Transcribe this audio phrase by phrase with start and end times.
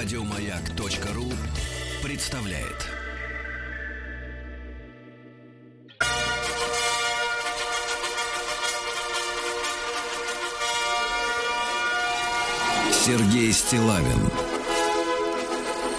[0.00, 1.24] Радиомаяк.ру
[2.04, 2.86] представляет.
[12.92, 14.30] Сергей Стилавин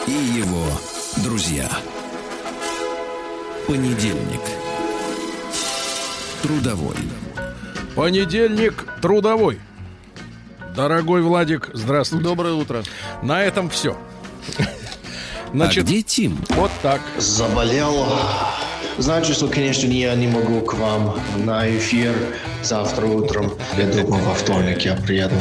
[0.07, 0.65] и его
[1.21, 1.69] друзья.
[3.67, 4.41] Понедельник.
[6.41, 6.95] Трудовой.
[7.97, 9.59] Понедельник трудовой.
[10.73, 12.23] Дорогой Владик, здравствуйте.
[12.23, 12.83] Доброе утро.
[13.21, 13.95] На этом все.
[15.53, 16.37] а где Тим?
[16.49, 17.01] Вот так.
[17.17, 18.05] Заболел.
[18.97, 22.13] Знаете, что, конечно, я не могу к вам на эфир
[22.63, 23.53] завтра утром.
[23.77, 25.35] Я думаю, во вторник я приеду.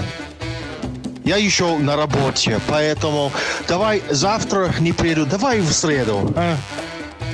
[1.24, 3.30] Я еще на работе, поэтому
[3.68, 6.32] давай завтра не приеду, давай в среду.
[6.36, 6.56] а?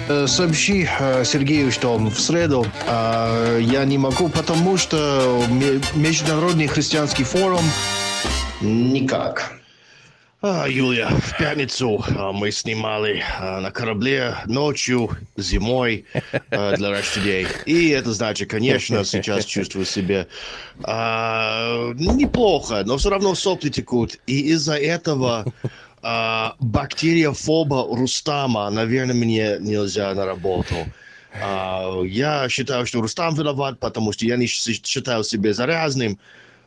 [0.09, 6.67] Э, Сообщи э, Сергею, что в среду э, я не могу, потому что ме- Международный
[6.67, 7.63] христианский форум
[8.61, 9.53] никак.
[10.47, 16.05] А, Юлия, в пятницу а, мы снимали а, на корабле ночью, зимой
[16.51, 17.47] а, для лошадей.
[17.65, 20.27] И это значит, конечно, сейчас чувствую себя
[20.83, 24.19] а, неплохо, но все равно сопли текут.
[24.27, 25.47] И из-за этого
[26.03, 30.75] а, бактерия фоба Рустама, наверное, мне нельзя на работу.
[31.43, 36.19] А, я считаю, что Рустам виноват, потому что я не считаю себя заразным,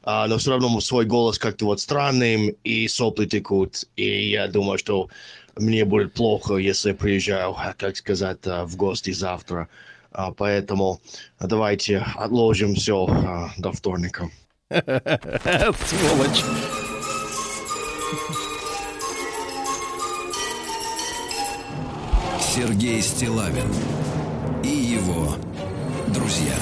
[0.09, 3.83] а, но все равно свой голос как-то вот странным, и сопли текут.
[3.97, 5.09] И я думаю, что
[5.58, 9.67] мне будет плохо, если я приезжаю, а, как сказать, а, в гости завтра.
[10.14, 11.02] А, Поэтому
[11.41, 13.05] давайте отложим все
[13.58, 14.30] до вторника.
[14.69, 16.44] Сволочь.
[22.39, 23.73] Сергей Стилавин
[24.64, 25.36] и его
[26.08, 26.55] друзья.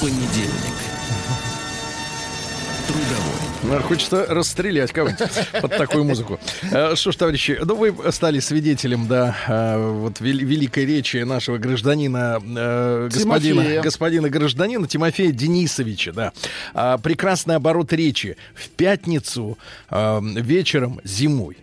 [0.00, 0.76] Понедельник.
[2.86, 3.40] Трудовой.
[3.62, 5.28] Ну, Хочется расстрелять кого-нибудь
[5.60, 6.40] под такую музыку.
[6.72, 11.58] Э, Что ж, товарищи, ну вы стали свидетелем, да, э, вот вел- великой речи нашего
[11.58, 13.82] гражданина, э, господина, Тимофея.
[13.82, 16.32] господина гражданина Тимофея Денисовича, да.
[16.74, 18.36] А, Прекрасный оборот речи.
[18.54, 19.58] В пятницу
[19.90, 21.58] вечером зимой.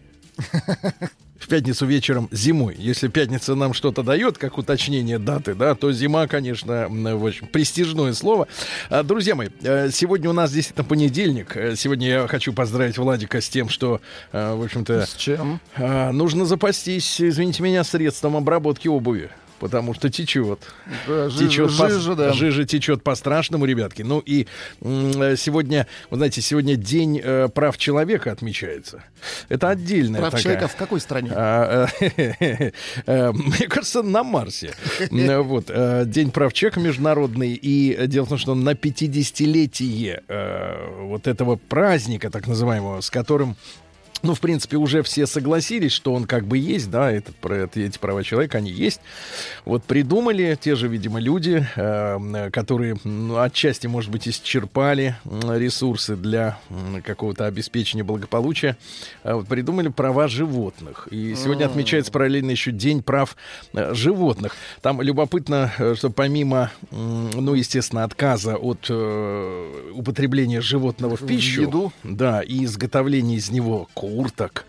[1.47, 2.75] В пятницу вечером зимой.
[2.78, 8.12] Если пятница нам что-то дает, как уточнение даты, да, то зима, конечно, в общем, престижное
[8.12, 8.50] слово.
[8.90, 11.56] А, Друзья мои, э, сегодня у нас действительно понедельник.
[11.56, 14.02] Э, Сегодня я хочу поздравить Владика с тем, что,
[14.34, 15.62] э, в общем-то, С чем?
[15.78, 19.29] а, нужно запастись, извините меня, средством обработки обуви.
[19.59, 20.59] Потому что течет.
[21.07, 22.34] Да, жи- Течет по- жижа, да.
[22.34, 24.03] жижа течет по-страшному, ребятки.
[24.03, 24.47] Ну и
[24.81, 29.03] э, сегодня, вы знаете, сегодня день э, прав человека отмечается.
[29.50, 30.44] Это отдельная Прав такая...
[30.44, 31.31] человека в какой стране?
[31.34, 32.07] А, э,
[33.07, 34.73] э, Мне кажется, на Марсе.
[35.09, 35.72] Вот.
[36.09, 37.53] День прав человека международный.
[37.53, 43.56] И дело в том, что на 50-летие э, вот этого праздника, так называемого, с которым
[44.23, 47.97] ну, в принципе, уже все согласились, что он как бы есть, да, этот, про эти
[47.97, 49.01] права человека, они есть.
[49.66, 56.59] Вот придумали те же, видимо, люди, э, которые ну, отчасти, может быть, исчерпали ресурсы для
[57.03, 58.78] какого-то обеспечения благополучия,
[59.23, 61.07] э, вот придумали права животных.
[61.11, 63.35] И сегодня отмечается параллельно еще День прав
[63.73, 64.55] э, животных.
[64.81, 71.61] Там любопытно, э, что помимо, м, ну, естественно, отказа от э, употребления животного в пищу,
[71.61, 71.94] еду?
[72.03, 74.66] да, и изготовления из него курток,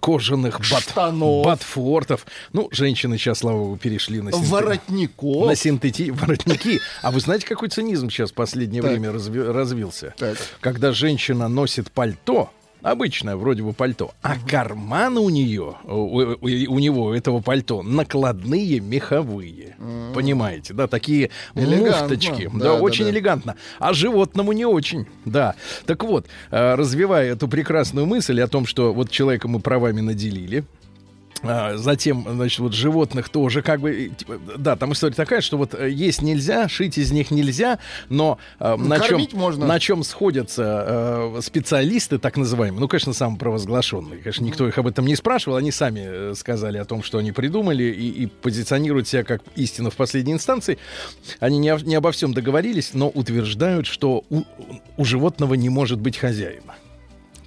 [0.00, 1.44] кожаных бат, Штанов.
[1.44, 2.26] ботфортов.
[2.52, 5.46] Ну, женщины сейчас, слава богу, перешли на, синте- Воротников.
[5.46, 6.10] на синтети...
[6.10, 6.80] воротники.
[7.02, 8.90] А вы знаете, какой цинизм сейчас в последнее Так.
[8.92, 10.14] время разви- развился?
[10.16, 10.38] Так.
[10.60, 12.50] Когда женщина носит пальто,
[12.82, 17.82] обычное вроде бы пальто, а карманы у нее, у, у- у него, у этого пальто,
[17.82, 19.76] накладные меховые.
[20.14, 22.08] Понимаете, да, такие Элегантно.
[22.08, 22.50] муфточки.
[22.52, 23.10] Да, Да, да, очень да.
[23.10, 23.54] элегантно.
[23.78, 25.54] А животному не очень, да.
[25.86, 30.64] Так вот, э, развивая эту прекрасную мысль о том, что вот человека мы правами наделили,
[31.42, 34.10] а, Затем, значит, вот животных тоже как бы...
[34.16, 37.78] типа, Да, там история такая, что вот э, есть нельзя, шить из них нельзя,
[38.08, 39.66] но э, на, чем, можно.
[39.66, 40.84] на чем сходятся
[41.36, 45.70] э, специалисты, так называемые, ну, конечно, самопровозглашенные, конечно, никто их об этом не спрашивал, они
[45.70, 50.32] сами сказали о том, что они придумали и, и позиционируют себя как истину в последней
[50.32, 50.78] инстанции.
[51.38, 54.42] Они не, не обо всем договорились, но утверждают, что у,
[54.96, 56.74] у животного не может быть хозяина.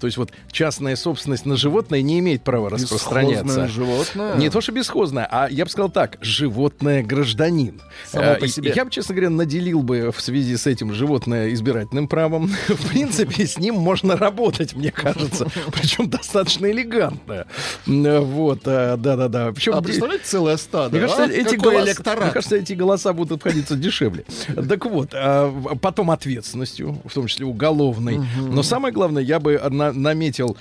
[0.04, 3.70] То есть вот частная собственность на животное не имеет права распространяться.
[3.70, 4.36] Животное.
[4.36, 7.82] Не то, что бесхозное, а я бы сказал так, животное гражданин.
[8.06, 8.74] Само Э, по себе.
[8.76, 12.48] Я бы, честно говоря, наделил бы в связи с этим животное избирательным правом.
[12.68, 15.48] В принципе, с ним можно работать, мне кажется.
[15.72, 17.46] Причем достаточно элегантно.
[17.86, 19.48] Вот, э, да-да-да.
[19.48, 20.98] А представляете, целое стадо?
[20.98, 21.28] мне кажется, а?
[21.28, 24.26] эти Какой голоса, мне кажется, эти голоса будут обходиться дешевле.
[24.68, 25.50] Так вот, а,
[25.82, 28.20] потом ответственностью, в том числе уголовной.
[28.38, 30.58] Но самое главное, я бы одна- на- наметил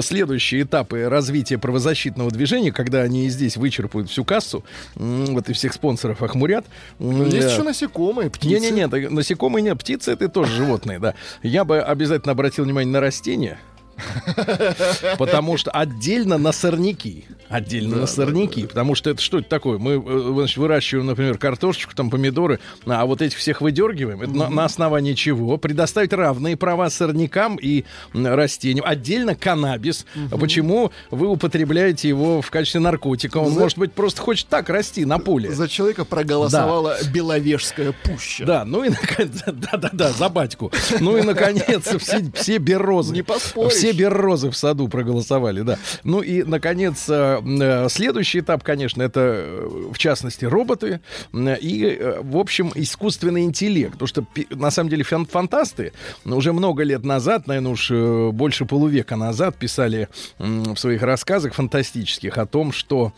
[0.00, 5.72] следующие этапы развития правозащитного движения, когда они и здесь вычерпают всю кассу, вот и всех
[5.72, 6.64] спонсоров охмурят.
[6.98, 8.48] М, Есть э, еще насекомые, птицы.
[8.60, 11.14] не-не-не, насекомые нет, птицы это тоже животные, да.
[11.42, 13.58] Я бы обязательно обратил внимание на растения.
[15.18, 17.24] Потому что отдельно на сорняки.
[17.48, 18.66] Отдельно на сорняки.
[18.66, 19.78] Потому что это что это такое?
[19.78, 24.22] Мы э, значит, выращиваем, например, картошечку, там помидоры, а вот этих всех выдергиваем.
[24.22, 25.56] Это на, на основании чего?
[25.56, 28.84] Предоставить равные права сорнякам и растениям.
[28.86, 30.06] Отдельно каннабис.
[30.30, 33.38] Почему вы употребляете его в качестве наркотика?
[33.38, 35.50] Он, может быть, просто хочет так расти на поле.
[35.50, 38.44] За человека проголосовала Беловежская пуща.
[38.44, 40.72] Да, ну и наконец, да, да, да, за батьку.
[41.00, 43.14] Ну и наконец все, все беррозы.
[43.14, 43.85] Не поспоришь.
[43.92, 45.78] Все беррозы в саду проголосовали, да.
[46.04, 51.00] Ну и наконец э, э, следующий этап, конечно, это э, в частности роботы
[51.32, 55.92] и в общем искусственный интеллект, потому что на самом деле фан- фантасты
[56.24, 57.90] уже много лет назад, наверное, уж
[58.34, 60.08] больше полувека назад писали
[60.38, 63.12] в своих рассказах фантастических о том, что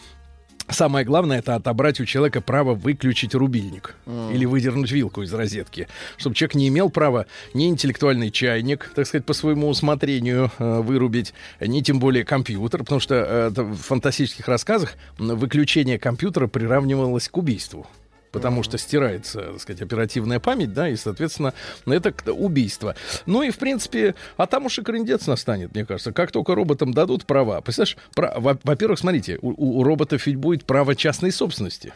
[0.71, 5.89] Самое главное это отобрать у человека право выключить рубильник или выдернуть вилку из розетки,
[6.19, 11.33] чтобы человек не имел права ни интеллектуальный чайник, так сказать, по своему усмотрению э, вырубить,
[11.61, 17.87] ни тем более компьютер, потому что э, в фантастических рассказах выключение компьютера приравнивалось к убийству.
[18.39, 21.53] Потому что стирается, так сказать, оперативная память, да, и, соответственно,
[21.87, 22.95] это убийство.
[23.27, 26.13] Ну и, в принципе, а там уж и крындец настанет, мне кажется.
[26.13, 27.61] Как только роботам дадут права.
[27.61, 31.93] Представляешь, во-первых, смотрите, у- у роботов ведь будет право частной собственности.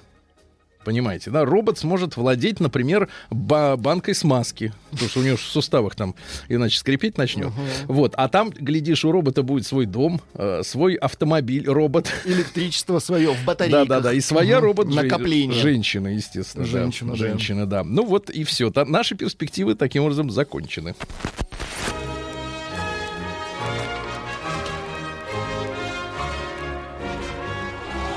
[0.85, 1.45] Понимаете, да?
[1.45, 6.15] Робот сможет владеть, например, ба- банкой смазки, потому что у него в суставах там
[6.49, 7.53] иначе скрипеть начнет.
[7.87, 12.13] Вот, а там, глядишь, у робота будет свой дом, э, свой автомобиль, робот.
[12.25, 13.89] Электричество свое в Да, батарейках.
[13.89, 14.13] да, да.
[14.13, 14.65] И своя Мгм.
[14.65, 15.59] робот Накопление.
[15.61, 16.65] женщина, естественно.
[16.67, 17.17] Женщина, да.
[17.17, 17.85] Женщина, да.
[17.85, 18.73] Ну вот и все.
[18.75, 20.95] Наши перспективы таким образом закончены.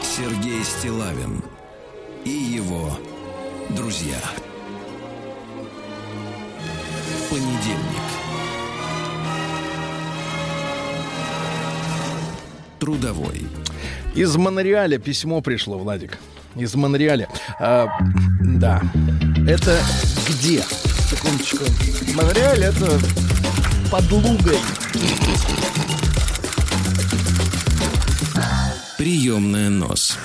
[0.02, 1.42] Сергей Стилавин
[2.56, 2.90] его
[3.72, 4.18] друзья.
[7.30, 8.06] Понедельник.
[12.80, 13.46] Трудовой.
[14.14, 16.18] Из Монреаля письмо пришло, Владик.
[16.56, 17.28] Из Монреаля.
[17.60, 17.88] А,
[18.40, 18.82] да.
[19.48, 19.78] Это
[20.30, 20.64] где?
[21.10, 21.66] Секундочку.
[22.14, 23.00] Монреаль это
[23.92, 24.60] под Лугой.
[28.98, 30.18] Приемная нос.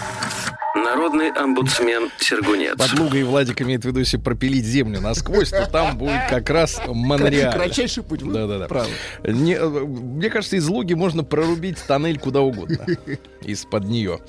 [0.74, 2.76] Народный омбудсмен Сергунец.
[2.76, 6.80] Под Лугой Владик имеет в виду, если пропилить землю насквозь, то там будет как раз
[6.86, 7.52] Монреаль.
[7.52, 8.22] Кратчайший путь.
[8.22, 8.66] Вы Да-да-да.
[8.68, 8.90] правы.
[9.24, 12.86] Не, э, мне кажется, из Луги можно прорубить тоннель куда угодно.
[13.42, 14.20] Из-под нее.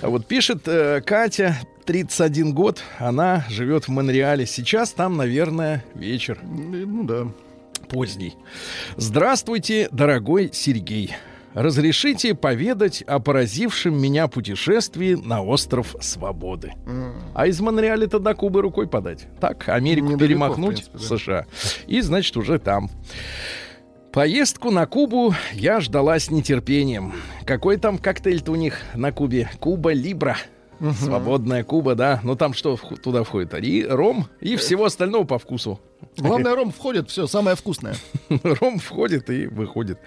[0.00, 4.46] Вот пишет э, Катя, 31 год, она живет в Монреале.
[4.46, 7.26] Сейчас там, наверное, вечер Ну да.
[7.88, 8.36] поздний.
[8.96, 11.14] Здравствуйте, дорогой Сергей.
[11.54, 16.72] Разрешите поведать о поразившем меня путешествии на остров Свободы.
[17.34, 19.26] А из Монреаля-то до Кубы рукой подать.
[19.40, 21.46] Так, Америку Недалеко, перемахнуть в принципе, в США.
[21.86, 22.88] И, значит, уже там.
[24.12, 27.14] Поездку на Кубу я ждала с нетерпением.
[27.44, 29.50] Какой там коктейль-то у них на Кубе?
[29.58, 30.36] Куба Либра.
[30.98, 32.20] Свободная Куба, да.
[32.22, 33.54] Но там что туда входит?
[33.54, 35.80] И ром, и всего остального по вкусу.
[36.16, 37.94] Главное, ром входит, все, самое вкусное.
[38.42, 39.98] Ром входит и выходит.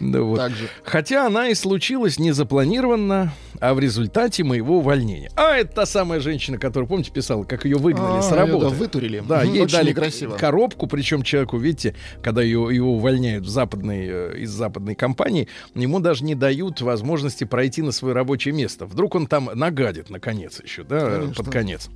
[0.00, 0.36] Да вот.
[0.36, 0.68] Так же.
[0.82, 5.30] Хотя она и случилась незапланированно, а в результате моего увольнения.
[5.36, 8.66] А это та самая женщина, которая, помните, писала, как ее выгнали А, с работы.
[8.66, 9.22] да, вытурили.
[9.26, 10.36] Да, ей очень дали некрасиво.
[10.36, 16.00] коробку, причем человеку, видите, когда ее, его увольняют в западной, э, из западной компании, ему
[16.00, 18.86] даже не дают возможности пройти на свое рабочее место.
[18.86, 21.34] Вдруг он там нагадит, наконец, еще, да, Конечно.
[21.44, 21.90] под конец.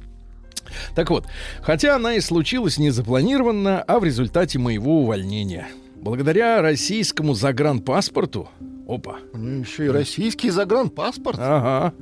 [0.95, 1.27] Так вот,
[1.63, 5.69] хотя она и случилась незапланированно, а в результате моего увольнения.
[5.97, 8.49] Благодаря российскому загранпаспорту...
[8.87, 9.17] Опа.
[9.33, 11.39] У нее еще и российский загранпаспорт.
[11.41, 11.95] Ага.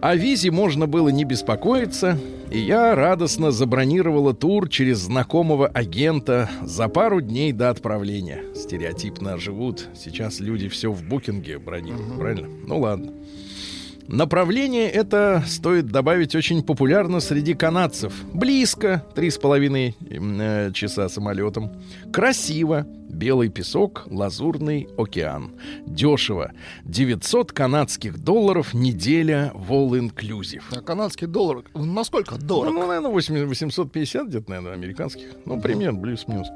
[0.00, 2.18] О визе можно было не беспокоиться,
[2.50, 8.42] и я радостно забронировала тур через знакомого агента за пару дней до отправления.
[8.56, 12.48] Стереотипно живут сейчас люди все в букинге бронируют, правильно?
[12.66, 13.12] Ну ладно.
[14.12, 18.12] Направление это, стоит добавить, очень популярно среди канадцев.
[18.34, 21.70] Близко, три с половиной м, э, часа самолетом.
[22.12, 25.52] Красиво, белый песок, лазурный океан.
[25.86, 26.50] Дешево,
[26.84, 30.62] 900 канадских долларов неделя all inclusive.
[30.76, 32.74] А канадский доллар насколько Ну, дорог?
[32.74, 35.26] наверное, 8 850 где-то, наверное, американских.
[35.44, 36.48] Ну, примерно, плюс-минус.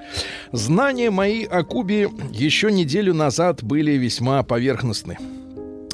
[0.50, 5.18] Знания мои о Кубе еще неделю назад были весьма поверхностны.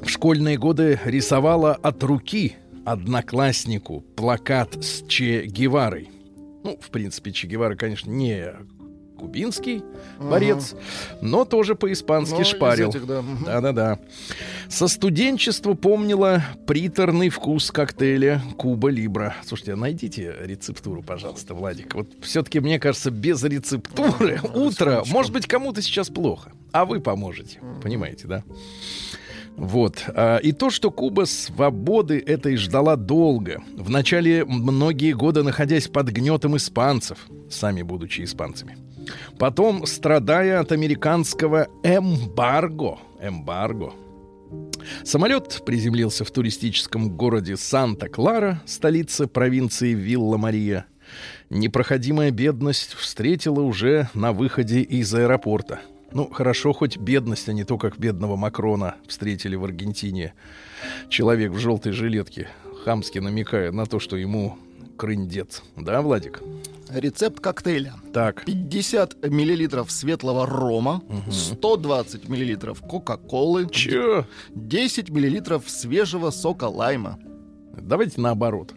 [0.03, 6.09] В школьные годы рисовала от руки однокласснику плакат с Че Геварой.
[6.65, 8.53] Ну, в принципе, Че Гевара, конечно, не
[9.19, 9.83] кубинский
[10.19, 10.75] борец,
[11.21, 12.89] но тоже по-испански Ну, шпарил.
[12.89, 13.21] этих, да.
[13.21, 13.45] Мгм.
[13.45, 13.99] Да-да-да.
[14.71, 19.37] Со студенчества помнила приторный вкус коктейля Куба Либра.
[19.45, 21.95] Слушайте, а найдите рецептуру, пожалуйста, Владик.
[21.95, 27.61] Вот все-таки, мне кажется, без рецептуры утро, может быть, кому-то сейчас плохо, а вы поможете.
[27.83, 28.43] Понимаете, да?
[29.61, 30.05] Вот.
[30.09, 33.63] А, И то, что Куба свободы этой ждала долго.
[33.77, 37.19] Вначале многие годы находясь под гнетом испанцев,
[37.51, 38.79] сами будучи испанцами.
[39.39, 42.99] Потом страдая от американского эмбарго.
[43.23, 43.93] Эмбарго.
[45.05, 50.87] Самолет приземлился в туристическом городе Санта-Клара, столице провинции Вилла-Мария.
[51.51, 55.81] Непроходимая бедность встретила уже на выходе из аэропорта.
[56.13, 60.35] Ну, хорошо, хоть бедность, а не то, как бедного Макрона встретили в Аргентине.
[61.09, 62.49] Человек в желтой жилетке,
[62.85, 64.59] хамски намекая на то, что ему
[64.97, 65.63] крындец.
[65.77, 66.43] Да, Владик?
[66.91, 67.95] Рецепт коктейля.
[68.13, 68.45] Так.
[68.45, 74.27] 50 миллилитров светлого рома, 120 миллилитров кока-колы, Чё?
[74.51, 77.19] 10 миллилитров свежего сока лайма.
[77.73, 78.75] Давайте наоборот.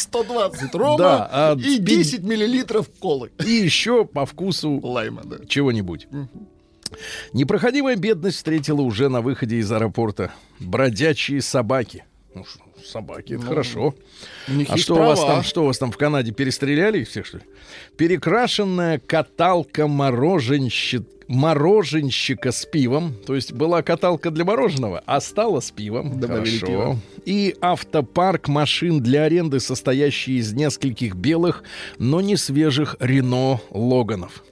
[0.00, 3.30] 120 рома Да, а и пи- 10 миллилитров колы.
[3.44, 5.36] И еще по вкусу Лайма, да.
[5.46, 6.08] чего-нибудь.
[7.32, 10.32] Непроходимая бедность встретила уже на выходе из аэропорта.
[10.58, 12.04] Бродячие собаки.
[12.34, 12.44] Ну,
[12.84, 13.94] собаки, это хорошо.
[14.48, 15.34] У них А что у вас права.
[15.36, 17.44] там, что у вас там в Канаде перестреляли их всех, что ли?
[17.96, 23.14] Перекрашенная каталка мороженщик, мороженщика с пивом.
[23.26, 26.18] То есть была каталка для мороженого, а стала с пивом.
[26.18, 26.66] Добавили Хорошо.
[26.66, 26.98] пиво.
[27.24, 31.62] И автопарк машин для аренды, состоящий из нескольких белых,
[31.98, 34.42] но не свежих Рено Логанов.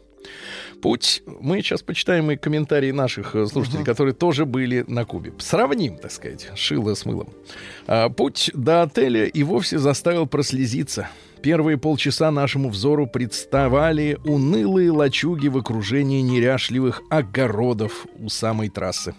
[0.83, 1.23] Путь.
[1.27, 5.33] Мы сейчас почитаем и комментарии наших э, слушателей, которые тоже были на Кубе.
[5.39, 7.31] Сравним, так сказать, шило с мылом.
[7.87, 11.09] А, путь до отеля и вовсе заставил прослезиться.
[11.43, 19.15] Первые полчаса нашему взору представали унылые лачуги в окружении неряшливых огородов у самой трассы.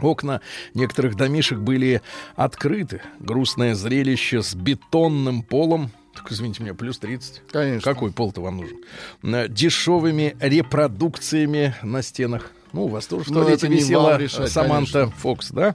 [0.00, 0.40] Окна
[0.74, 2.02] некоторых домишек были
[2.36, 3.02] открыты.
[3.18, 5.90] Грустное зрелище с бетонным полом.
[6.22, 7.42] Так, извините меня, плюс 30.
[7.50, 7.92] Конечно.
[7.92, 9.52] Какой пол-то вам нужен?
[9.52, 12.52] Дешевыми репродукциями на стенах.
[12.72, 15.16] Ну, у вас тоже в Ну, туалете висела решать, Саманта конечно.
[15.18, 15.74] Фокс, да?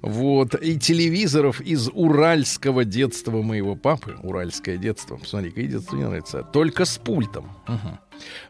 [0.00, 0.54] Вот.
[0.62, 4.16] И телевизоров из уральского детства моего папы.
[4.22, 5.16] Уральское детство.
[5.16, 6.42] Посмотри, какое детство мне нравится.
[6.52, 7.50] Только с пультом.
[7.66, 7.98] Мгм.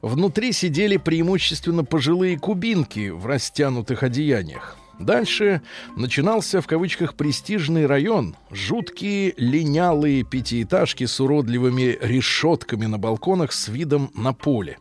[0.03, 4.77] Внутри сидели преимущественно пожилые кубинки в растянутых одеяниях.
[5.01, 5.63] Дальше
[5.97, 8.37] начинался в кавычках престижный район.
[8.51, 14.79] Жуткие линялые пятиэтажки с уродливыми решетками на балконах с видом на поле.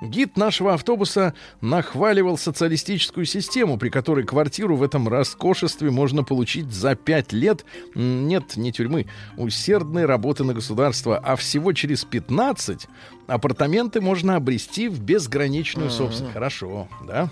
[0.00, 6.94] Гид нашего автобуса нахваливал социалистическую систему, при которой квартиру в этом роскошестве можно получить за
[6.94, 12.86] пять лет, нет, не тюрьмы, усердной работы на государство, а всего через 15
[13.26, 16.32] апартаменты можно обрести в безграничную собственность.
[16.32, 17.30] Хорошо, да?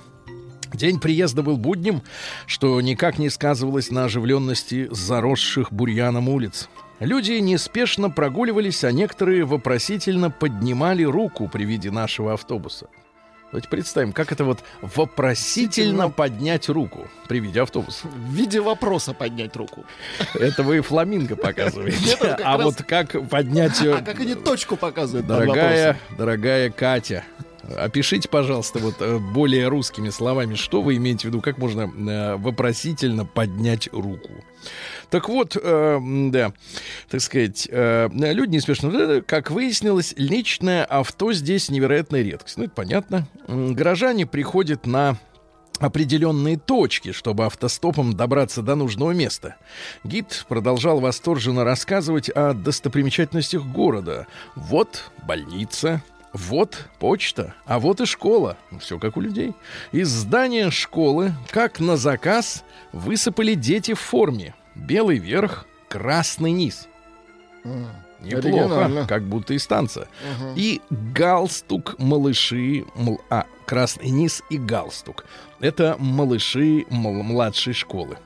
[0.72, 2.02] День приезда был будним,
[2.46, 6.68] что никак не сказывалось на оживленности заросших бурьяном улиц.
[7.00, 12.88] Люди неспешно прогуливались, а некоторые вопросительно поднимали руку при виде нашего автобуса.
[13.50, 18.06] Давайте представим, как это вот вопросительно поднять руку при виде автобуса.
[18.06, 19.87] В виде вопроса поднять руку.
[20.34, 22.16] Это вы фламинго показываете.
[22.44, 23.80] А вот как поднять...
[23.87, 27.25] А как они точку показывают Дорогая, дорогая Катя,
[27.76, 32.37] опишите, пожалуйста, вот э, более русскими словами, что вы имеете в виду, как можно э,
[32.37, 34.30] вопросительно поднять руку.
[35.10, 35.98] Так вот, э,
[36.30, 36.52] да,
[37.08, 42.56] так сказать, э, люди неспешно, как выяснилось, личное авто здесь невероятная редкость.
[42.58, 43.26] Ну, это понятно.
[43.46, 45.18] Горожане приходят на
[45.78, 49.56] определенные точки, чтобы автостопом добраться до нужного места.
[50.04, 54.26] Гид продолжал восторженно рассказывать о достопримечательностях города.
[54.56, 58.56] Вот больница, вот почта, а вот и школа.
[58.80, 59.54] Все как у людей.
[59.92, 64.54] Из здания школы, как на заказ, высыпали дети в форме.
[64.75, 66.88] Белый верх, красный низ.
[68.20, 70.08] Неплохо, как будто из танца.
[70.40, 70.54] Мгм.
[70.56, 75.25] И галстук малыши, мл- а, красный низ и галстук.
[75.61, 78.18] Это малыши мл- младшей школы.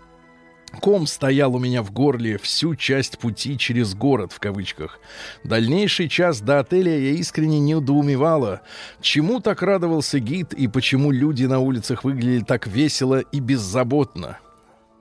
[0.80, 4.98] Ком стоял у меня в горле всю часть пути через город, в кавычках.
[5.44, 8.62] Дальнейший час до отеля я искренне недоумевала,
[9.00, 14.38] чему так радовался гид и почему люди на улицах выглядели так весело и беззаботно.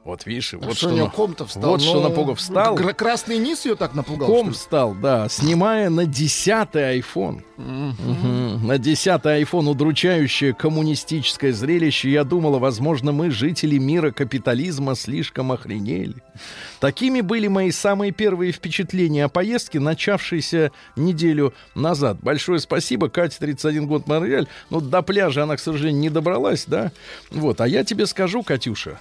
[0.03, 1.69] Вот видишь, А вот что что, у него на- ком-то встал?
[1.71, 2.75] вот что Ну, напугав встал.
[2.75, 7.43] Красный низ ее так напугал, Ком встал, да, снимая на десятый iPhone.
[7.57, 8.65] Мгм.
[8.65, 12.09] На десятый iPhone удручающее коммунистическое зрелище.
[12.09, 16.15] Я думала, возможно, мы, жители мира капитализма, слишком охренели.
[16.79, 22.17] Такими были мои самые первые впечатления о поездке, начавшейся неделю назад.
[22.21, 24.47] Большое спасибо, Катя, 31 год, Монреаль.
[24.69, 26.91] Ну, до пляжа она, к сожалению, не добралась, да?
[27.29, 28.99] Вот, а я тебе скажу, Катюша,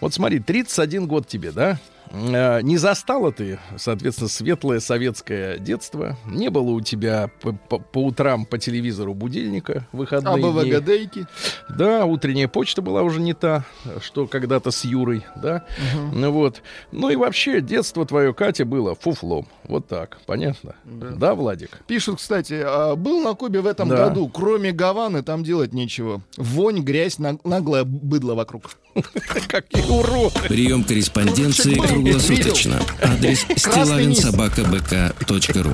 [0.00, 1.78] вот смотри, 31 год тебе, да?
[2.10, 6.16] Э, Не застала ты, соответственно, светлое советское детство.
[6.26, 10.42] Не было у тебя по, по- по утрам по телевизору будильника А выходные дни.
[10.72, 11.26] БВГДейки?
[11.68, 13.64] Да, утренняя почта была уже не та,
[14.00, 15.64] что когда-то с Юрой, да.
[16.12, 16.62] Ну вот.
[16.92, 19.46] Ну и вообще, детство твое, Катя, было фуфлом.
[19.64, 20.74] Вот так, понятно?
[20.84, 21.80] Да, Владик?
[21.86, 24.08] Пишут, кстати, а, был на Кубе в этом Да.
[24.08, 24.28] году.
[24.28, 26.22] Кроме Гаваны там делать нечего.
[26.36, 28.70] Вонь, грязь, наг- наглое быдло вокруг.
[29.48, 30.34] Какие уроды!
[30.48, 32.80] Прием корреспонденции круглосуточно.
[33.02, 35.72] Адрес стилавинсобакабк.ру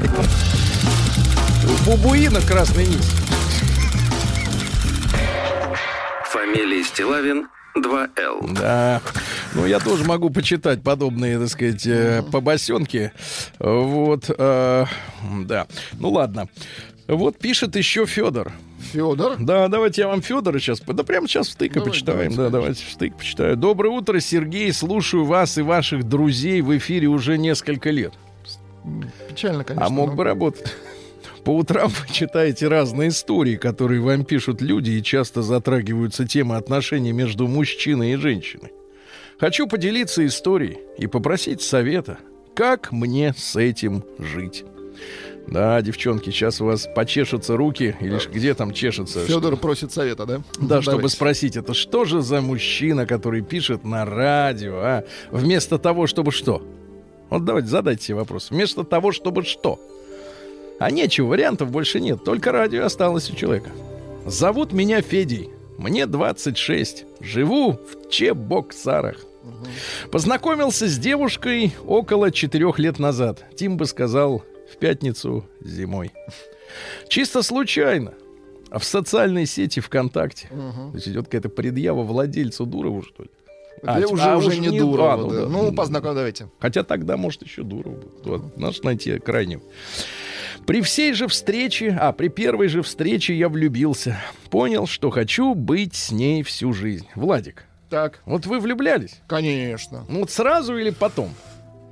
[1.64, 3.10] У бабуина красный низ.
[6.30, 8.52] Фамилия Стилавин 2Л.
[8.54, 9.00] Да.
[9.54, 13.12] Ну, я тоже могу почитать подобные, так сказать, э, побосенки.
[13.58, 14.30] Вот.
[14.36, 14.84] э,
[15.44, 15.66] да.
[15.94, 16.48] Ну, ладно.
[17.06, 18.52] Вот пишет еще Федор.
[18.84, 19.36] Федор.
[19.38, 22.16] Да, давайте я вам Федора сейчас, да прямо сейчас в Давай, почитаем.
[22.18, 23.56] давайте, да, давайте в стык почитаю.
[23.56, 24.72] Доброе утро, Сергей.
[24.72, 28.12] Слушаю вас и ваших друзей в эфире уже несколько лет.
[29.28, 29.86] Печально, конечно.
[29.86, 30.74] а мог но- бы работать.
[31.44, 37.12] По утрам вы читаете разные истории, которые вам пишут люди, и часто затрагиваются темы отношений
[37.12, 38.72] между мужчиной и женщиной.
[39.38, 42.18] Хочу поделиться историей и попросить совета,
[42.54, 44.64] как мне с этим жить.
[45.46, 49.24] Да, девчонки, сейчас у вас почешутся руки, или ж где там чешется?
[49.26, 50.40] Федор просит совета, да?
[50.58, 51.16] Да, чтобы Давайте.
[51.16, 55.04] спросить, это что же за мужчина, который пишет на радио, а?
[55.30, 56.62] Вместо того, чтобы что?
[57.30, 58.50] Вот давайте задайте себе вопрос.
[58.50, 59.78] Вместо того, чтобы что?
[60.78, 62.24] А нечего, вариантов больше нет.
[62.24, 63.70] Только радио осталось у человека.
[64.26, 65.50] Зовут меня Федей.
[65.78, 67.04] Мне 26.
[67.20, 69.18] Живу в Чебоксарах.
[70.10, 73.44] Познакомился с девушкой около четырех лет назад.
[73.56, 74.42] Тим бы сказал,
[74.88, 76.12] пятницу зимой.
[77.08, 78.12] Чисто случайно.
[78.70, 80.48] А в социальной сети ВКонтакте.
[80.48, 83.30] То есть идет какая-то предъява владельцу Дурову, что ли?
[83.82, 85.46] А, уже, а уже уж не не- Дурова, а, ну да.
[85.48, 86.48] Ну, познакомь, давайте.
[86.58, 88.10] Хотя тогда, может, еще Дуров был.
[88.24, 89.62] Вот, наш найти крайним.
[90.66, 94.20] При всей же встрече, а при первой же встрече я влюбился.
[94.50, 97.06] Понял, что хочу быть с ней всю жизнь.
[97.14, 99.20] Владик, Так, вот вы влюблялись?
[99.28, 100.04] конечно.
[100.10, 101.30] Ну вот сразу или потом?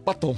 [0.04, 0.36] Потом.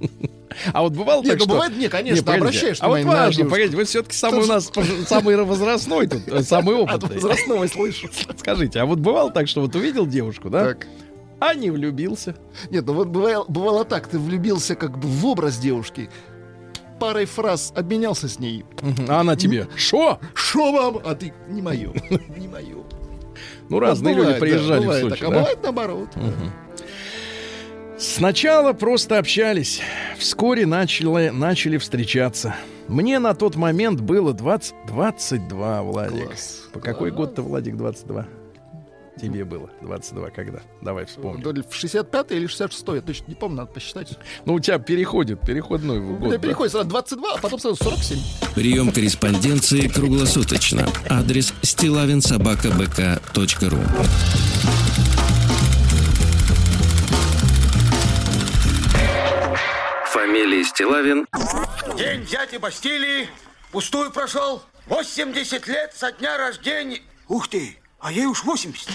[0.72, 1.52] А вот бывало Нет, так, ну что...
[1.54, 2.40] бывает, не, конечно, Не, погодите.
[2.42, 4.70] обращаешь А вот важно, погодите, вы все-таки самый у нас
[5.06, 7.14] самый возрастной тут, э, самый От опытный.
[7.16, 8.08] возрастного слышу.
[8.36, 10.64] Скажите, а вот бывало так, что вот увидел девушку, да?
[10.74, 10.86] Так.
[11.38, 12.36] А не влюбился.
[12.70, 16.10] Нет, ну вот бывало, бывало так, ты влюбился как бы в образ девушки,
[16.98, 18.64] парой фраз обменялся с ней.
[19.08, 20.18] А она тебе, шо?
[20.34, 21.00] Шо вам?
[21.04, 21.92] А ты не мое,
[22.36, 22.76] не мое.
[23.70, 26.08] Ну, разные люди приезжали в так, а бывает наоборот.
[28.00, 29.82] Сначала просто общались.
[30.16, 32.56] Вскоре начали, начали встречаться.
[32.88, 36.28] Мне на тот момент было 20, 22, Владик.
[36.28, 36.62] Класс.
[36.72, 38.26] По какой год-то, Владик, 22?
[39.20, 40.60] Тебе было 22 когда?
[40.80, 41.52] Давай вспомним.
[41.52, 44.16] Ли В 65 или 66 я точно не помню, надо посчитать.
[44.46, 46.20] Ну, у тебя переходит, переходной У год.
[46.20, 46.40] меня да?
[46.42, 48.18] переходит сразу 22, а потом сразу 47.
[48.54, 50.88] Прием корреспонденции круглосуточно.
[51.06, 53.78] Адрес стилавинсобакабк.ру
[60.40, 61.26] Фамилия Стилавин
[61.98, 63.28] День дяди Бастилии
[63.72, 64.62] пустую прошел.
[64.86, 67.02] 80 лет со дня рождения.
[67.28, 68.88] Ух ты, а ей уж 80.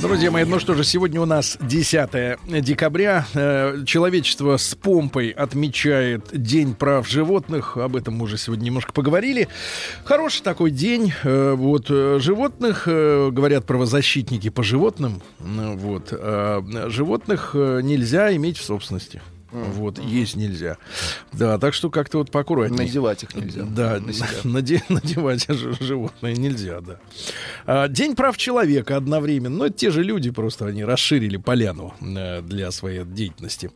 [0.00, 3.26] Друзья мои, ну что же, сегодня у нас 10 декабря.
[3.34, 7.76] Э, Человечество с помпой отмечает День прав животных.
[7.76, 9.48] Об этом мы уже сегодня немножко поговорили.
[10.04, 11.12] Хороший такой день.
[11.24, 19.20] Э, Вот э, животных, говорят правозащитники по животным, вот, животных нельзя иметь в собственности.
[19.50, 20.76] Вот, есть нельзя.
[21.32, 22.86] Да, так что как-то вот поаккуратнее.
[22.86, 23.62] Надевать их нельзя.
[23.62, 24.10] Да, на
[24.60, 25.46] наде- надевать
[25.80, 26.98] животное нельзя, да.
[27.66, 29.56] А, День прав человека одновременно.
[29.56, 33.70] Но это те же люди, просто они расширили поляну э, для своей деятельности.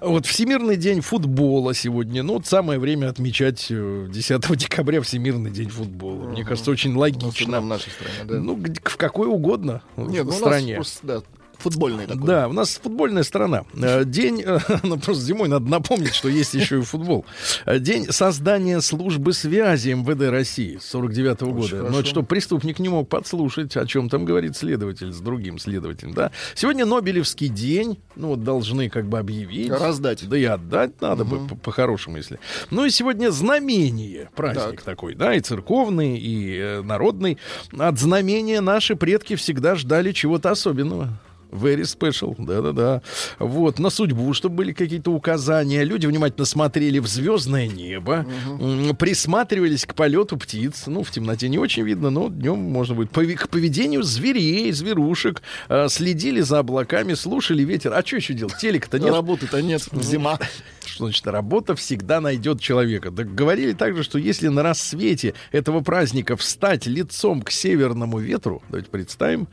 [0.00, 2.22] Вот Всемирный день футбола сегодня.
[2.22, 6.28] Ну, вот самое время отмечать э, 10 декабря Всемирный день футбола.
[6.28, 7.60] Мне кажется, очень логично.
[7.60, 8.34] в нашей стране, да.
[8.40, 10.74] Ну, в какой угодно в Нет, ну у нас стране.
[10.76, 11.22] просто, да,
[11.64, 12.26] Футбольный такой.
[12.26, 13.64] Да, у нас футбольная страна.
[13.74, 17.24] Э, День, э, ну просто зимой надо напомнить, что есть еще и футбол.
[17.64, 21.76] Э, День создания службы связи МВД России с 49 года.
[21.90, 26.12] Но это что преступник не мог подслушать, о чем там говорит следователь с другим следователем,
[26.12, 26.32] да.
[26.54, 29.70] Сегодня Нобелевский день, ну вот должны как бы объявить.
[29.70, 30.28] Раздать.
[30.28, 32.38] Да и отдать надо бы по- по-хорошему, если.
[32.70, 37.38] Ну и сегодня знамение, праздник такой, да, и церковный, и э, народный.
[37.78, 41.08] От знамения наши предки всегда ждали чего-то особенного.
[41.54, 43.00] Very special, да-да-да.
[43.38, 45.84] Вот, на судьбу, чтобы были какие-то указания.
[45.84, 48.26] Люди внимательно смотрели в звездное небо,
[48.60, 50.84] м, присматривались к полету птиц.
[50.86, 53.10] Ну, в темноте не очень видно, но днем можно будет.
[53.10, 55.42] К поведению зверей, зверушек.
[55.68, 57.92] э, Следили за облаками, слушали ветер.
[57.94, 58.56] А что еще делать?
[58.58, 59.12] Телека-то нет.
[59.14, 59.82] Работы-то нет.
[60.02, 60.38] Зима.
[60.84, 63.10] Что значит, работа всегда найдет человека.
[63.12, 68.90] Так говорили также, что если на рассвете этого праздника встать лицом к северному ветру, давайте
[68.90, 69.46] представим,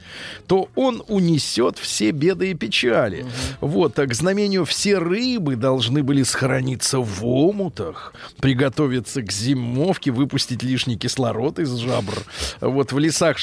[0.47, 3.25] то он унесет все беды и печали.
[3.59, 10.63] Вот, так к знамению все рыбы должны были схорониться в омутах, приготовиться к зимовке, выпустить
[10.63, 12.13] лишний кислород из жабр.
[12.61, 13.37] Вот в лесах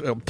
[0.00, 0.20] э, п-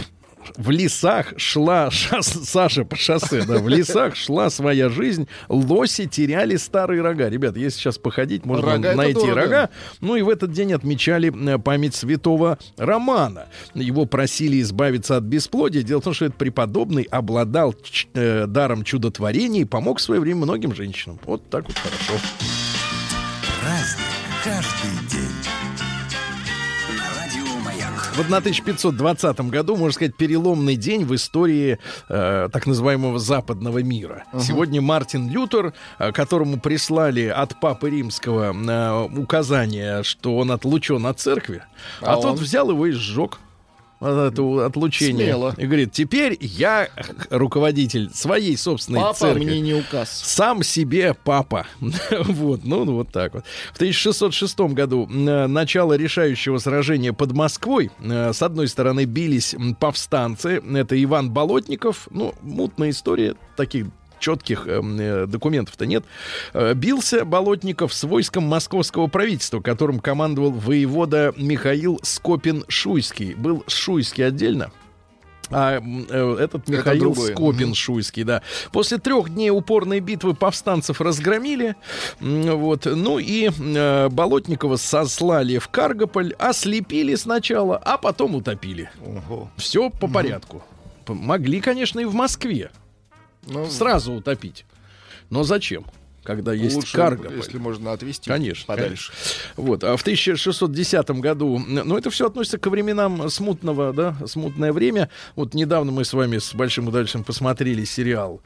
[0.56, 6.56] в лесах шла шас- Саша по шоссе, да, в лесах шла своя жизнь, лоси теряли
[6.56, 7.28] старые рога.
[7.28, 9.40] Ребят, если сейчас походить, можно Рога найти дорого.
[9.40, 9.70] рога.
[10.00, 13.46] Ну и в этот день отмечали э, память святого Романа.
[13.74, 15.82] Его просили избавиться от бесплодия.
[15.82, 20.20] Дело в том, что этот преподобный обладал ч- э, даром чудотворения и помог в свое
[20.20, 21.18] время многим женщинам.
[21.24, 22.20] Вот так вот хорошо.
[23.60, 24.06] Праздник
[24.44, 25.09] каждый
[28.20, 31.78] В 1520 году, можно сказать, переломный день в истории
[32.10, 34.24] э, так называемого западного мира.
[34.38, 41.18] Сегодня Мартин Лютер, э, которому прислали от Папы Римского э, указание, что он отлучен от
[41.18, 41.62] церкви,
[42.02, 42.34] а, А тот он?
[42.36, 43.38] взял его и сжег.
[44.00, 45.26] Это отлучение.
[45.26, 45.54] Смело.
[45.58, 46.88] И говорит, теперь я
[47.28, 49.44] руководитель своей собственной Папа церкви.
[49.44, 50.10] мне не указ.
[50.10, 51.66] Сам себе папа.
[52.10, 53.44] вот, ну, вот так вот.
[53.72, 57.90] В 1606 году э, начало решающего сражения под Москвой.
[58.00, 60.62] Э, с одной стороны бились повстанцы.
[60.74, 62.08] Это Иван Болотников.
[62.10, 63.86] Ну, мутная история таких
[64.20, 66.04] четких эм, э, документов-то нет.
[66.52, 73.34] Э, бился Болотников с войском московского правительства, которым командовал воевода Михаил Скопин-Шуйский.
[73.34, 74.70] Был Шуйский отдельно.
[75.52, 77.32] А э, этот Это Михаил другой.
[77.32, 78.42] Скопин Шуйский, да.
[78.70, 81.74] После трех дней упорной битвы повстанцев разгромили.
[82.20, 82.84] Вот.
[82.86, 88.90] Ну и э, Болотникова сослали в Каргополь, ослепили сначала, а потом утопили.
[89.04, 89.50] Ого.
[89.56, 90.62] Все по порядку.
[91.04, 92.70] П- Могли, конечно, и в Москве
[93.46, 94.64] Ну, сразу утопить.
[95.30, 95.86] Но зачем?
[96.22, 97.36] Когда есть лучше, Каргополь.
[97.36, 99.12] если можно отвести Конечно, подальше.
[99.56, 105.08] Вот, а в 1610 году, ну, это все относится к временам смутного, да, смутное время.
[105.34, 108.42] Вот недавно мы с вами с большим удовольствием посмотрели сериал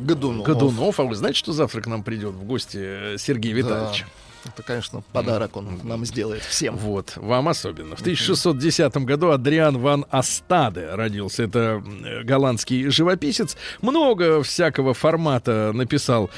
[0.00, 0.46] Годунов.
[0.46, 0.98] Годунов.
[0.98, 3.92] А вы знаете, что завтра к нам придет в гости э, Сергей Да.
[4.44, 6.76] Это, конечно, подарок он нам сделает всем.
[6.76, 7.94] Вот, вам особенно.
[7.94, 11.42] В 1610 году Адриан ван Астаде родился.
[11.42, 11.82] Это
[12.24, 13.56] голландский живописец.
[13.82, 16.30] Много всякого формата написал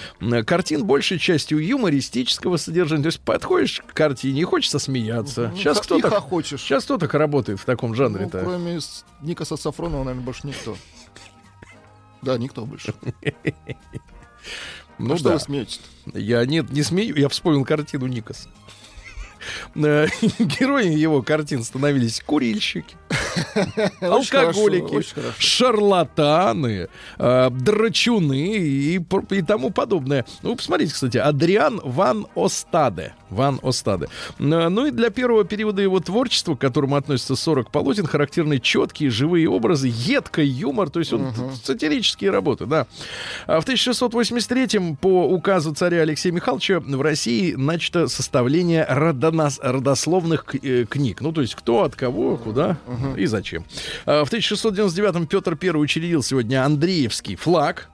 [0.47, 3.03] картин, большей частью юмористического содержания.
[3.05, 5.53] То есть подходишь к картине и хочется смеяться.
[5.57, 6.61] Сейчас кто так, хохочешь.
[6.61, 8.41] сейчас кто так работает в таком Ну, жанре-то?
[8.41, 10.77] кроме с- Никаса Сафронова, наверное, больше никто.
[12.21, 12.95] Да, никто больше.
[15.03, 15.35] ну а что да.
[15.35, 15.81] вы смеетесь
[16.15, 18.49] Я нет, не смею, я вспомнил картину Никас.
[19.75, 20.07] Э,
[20.39, 22.97] Героями его картин становились курильщики,
[24.01, 25.05] алкоголики,
[25.39, 29.01] шарлатаны, э, драчуны и,
[29.47, 30.25] тому подобное.
[30.43, 33.15] Ну, посмотрите, кстати, Адриан Ван Остаде.
[33.31, 34.09] Ван Остаде.
[34.39, 39.49] Ну и для первого периода его творчества, к которому относятся 40 полотен, характерны четкие живые
[39.49, 41.33] образы, едкий юмор, то есть он
[41.65, 42.87] сатирические работы, да.
[43.47, 50.85] А в 1683 по указу царя Алексея Михайловича в России начато составление родонос- родословных э,
[50.85, 51.21] книг.
[51.21, 52.77] Ну, то есть кто от кого, куда
[53.23, 53.65] и зачем.
[54.07, 57.89] А в 1699 Петр I учредил сегодня Андреевский флаг.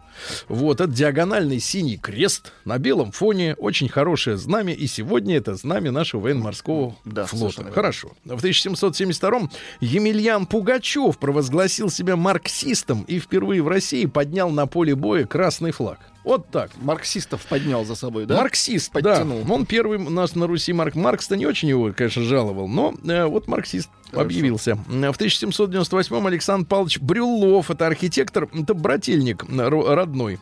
[0.49, 3.55] Вот, это диагональный синий крест на белом фоне.
[3.55, 4.73] Очень хорошее знамя.
[4.73, 7.71] И сегодня это знамя нашего военно-морского Да, флота.
[7.71, 8.12] Хорошо.
[8.25, 9.49] В 1772
[9.81, 16.01] Емельян Пугачев провозгласил себя марксистом и впервые в России поднял на поле боя красный флаг.
[16.29, 16.71] Вот так.
[16.83, 18.37] Марксистов поднял за собой, да?
[18.37, 19.45] Марксист, Подтянул.
[19.45, 19.55] да.
[19.55, 20.95] Он первый у нас на Руси Марк.
[20.95, 24.21] Маркс-то не очень его, конечно, жаловал, но э, вот марксист Хорошо.
[24.27, 24.75] объявился.
[24.75, 30.38] В 1798 Александр Павлович Брюллов, это архитектор, это брательник ро- родной.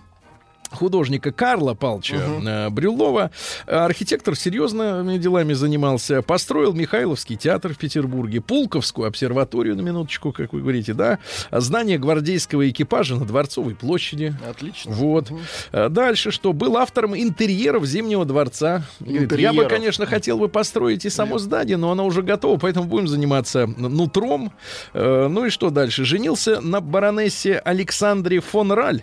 [0.70, 3.30] Художника Карла Палча э, Брюлова.
[3.66, 6.22] Архитектор серьезно делами занимался.
[6.22, 11.18] Построил Михайловский театр в Петербурге, Пулковскую обсерваторию, на минуточку, как вы говорите, да,
[11.50, 14.34] здание гвардейского экипажа на Дворцовой площади.
[14.48, 14.92] Отлично.
[14.92, 15.30] Вот.
[15.72, 16.52] А Дальше что?
[16.52, 18.82] Был автором интерьеров Зимнего дворца.
[19.00, 22.86] Говорит, я бы, конечно, хотел бы построить и само здание, но оно уже готово, поэтому
[22.86, 24.52] будем заниматься нутром.
[24.92, 26.04] Э, Ну и что дальше?
[26.04, 29.02] Женился на баронессе Александре фон Раль.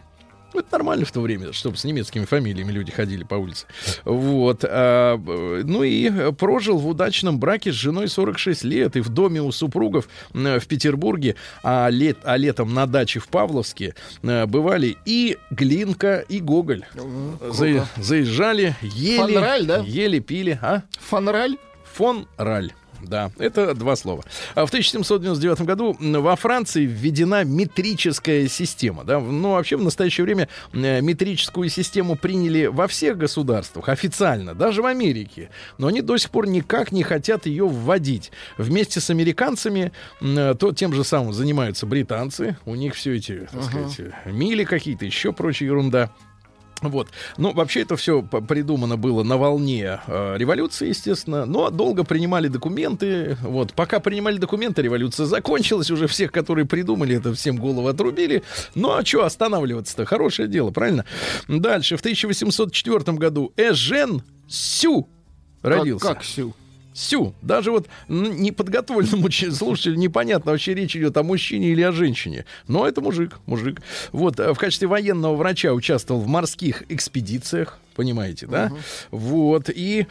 [0.54, 3.66] Ну, Это нормально в то время, чтобы с немецкими фамилиями люди ходили по улице.
[4.06, 4.64] Вот.
[4.68, 9.52] А, ну и прожил в удачном браке с женой 46 лет и в доме у
[9.52, 16.20] супругов в Петербурге, а, лет, а летом на даче в Павловске э, бывали и Глинка,
[16.20, 16.86] и Гоголь.
[17.42, 19.78] За- заезжали, ели, Фон Раль, да?
[19.80, 20.60] ели, пили.
[20.62, 20.84] А?
[21.00, 21.58] Фонраль?
[21.94, 22.74] Фон Раль.
[23.04, 24.24] Да, это два слова.
[24.56, 29.04] А в 1799 году во Франции введена метрическая система.
[29.04, 29.20] Да?
[29.20, 34.86] Ну, вообще, в настоящее время э, метрическую систему приняли во всех государствах официально, даже в
[34.86, 35.50] Америке.
[35.78, 38.32] Но они до сих пор никак не хотят ее вводить.
[38.58, 42.58] Вместе с американцами э, то тем же самым занимаются британцы.
[42.66, 46.12] У них все эти, так сказать, мили какие-то, еще прочая ерунда.
[46.84, 47.10] Вот.
[47.38, 51.46] Ну, вообще это все придумано было на волне э, революции, естественно.
[51.46, 53.38] Но долго принимали документы.
[53.42, 53.74] Вот.
[53.74, 55.90] Пока принимали документы, революция закончилась.
[55.92, 58.44] Уже всех, которые придумали это, всем голову отрубили.
[58.76, 60.06] Ну, а что останавливаться-то?
[60.06, 61.06] Хорошее дело, правильно?
[61.48, 61.98] Дальше.
[61.98, 65.08] В 1804 году Эжен Сю
[65.62, 66.06] родился.
[66.06, 66.54] Как, как Сю?
[66.94, 67.34] Сю.
[67.42, 72.46] Даже вот неподготовленному слушателю непонятно, вообще речь идет о мужчине или о женщине.
[72.68, 73.82] Но это мужик, мужик.
[74.12, 77.80] Вот, э, в качестве военного врача участвовал в морских экспедициях.
[77.96, 78.72] Понимаете, да?
[79.12, 79.70] Вот.
[79.70, 80.08] И,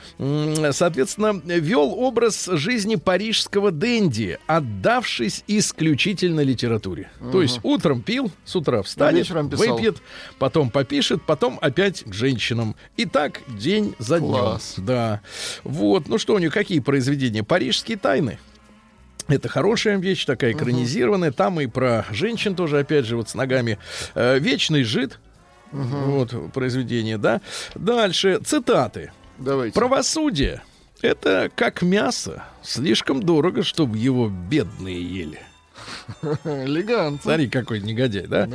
[0.70, 7.10] соответственно, вел образ жизни парижского денди, отдавшись исключительно литературе.
[7.32, 9.98] То есть утром пил, с утра встанет, выпьет,
[10.38, 12.76] потом попишет, потом опять к женщинам.
[12.96, 14.30] И так день за днем.
[14.30, 14.74] Класс.
[14.78, 15.20] Да.
[15.64, 16.08] Вот.
[16.08, 17.42] Ну что у нее, какие произведения?
[17.42, 18.38] Парижские тайны.
[19.28, 21.32] Это хорошая вещь, такая экранизированная.
[21.32, 23.78] Там и про женщин тоже, опять же, вот с ногами.
[24.14, 25.18] Э, Вечный жид.
[25.72, 27.40] Вот произведение, да.
[27.74, 29.12] Дальше цитаты.
[29.38, 29.74] Давайте.
[29.74, 30.62] Правосудие—
[31.02, 32.44] это как мясо.
[32.62, 35.40] Слишком дорого, чтобы его бедные ели.
[36.44, 37.20] Элегантно.
[37.22, 38.48] Смотри, какой негодяй, да?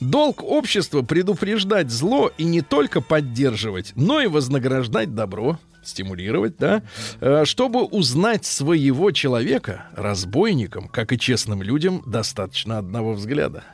[0.00, 6.82] Долг общества предупреждать зло и не только поддерживать, но и вознаграждать добро, стимулировать, да?
[7.20, 13.64] Э, Чтобы узнать своего человека, разбойникам, как и честным людям, достаточно одного взгляда.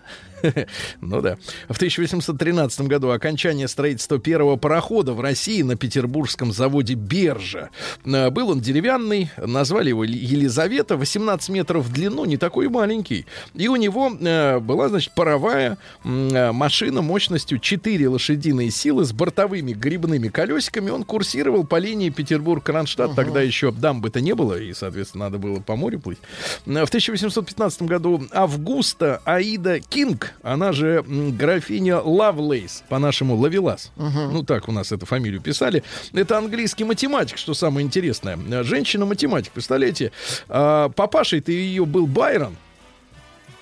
[1.01, 1.37] Ну да.
[1.69, 7.71] В 1813 году окончание строительства первого парохода в России на петербургском заводе «Бержа».
[8.05, 13.27] Э, Был он деревянный, назвали его Ли- Елизавета, 18 метров в длину, не такой маленький.
[13.55, 19.73] И у него э, была, значит, паровая э, машина мощностью 4 лошадиные силы с бортовыми
[19.73, 20.91] грибными колесиками.
[20.91, 23.15] Он курсировал по линии Петербург-Кронштадт.
[23.15, 26.19] Тогда еще дамбы-то не было, и, соответственно, надо было по морю плыть.
[26.65, 33.93] В 1815 году Августа Аида Кинг, она же графиня Лавлейс, по-нашему Лавелас.
[33.97, 35.83] Ну, так у нас эту фамилию писали.
[36.13, 38.39] Это английский математик, что самое интересное.
[38.63, 40.13] Женщина-математик, представляете?
[40.49, 42.57] А, Папашей-то ее был Байрон.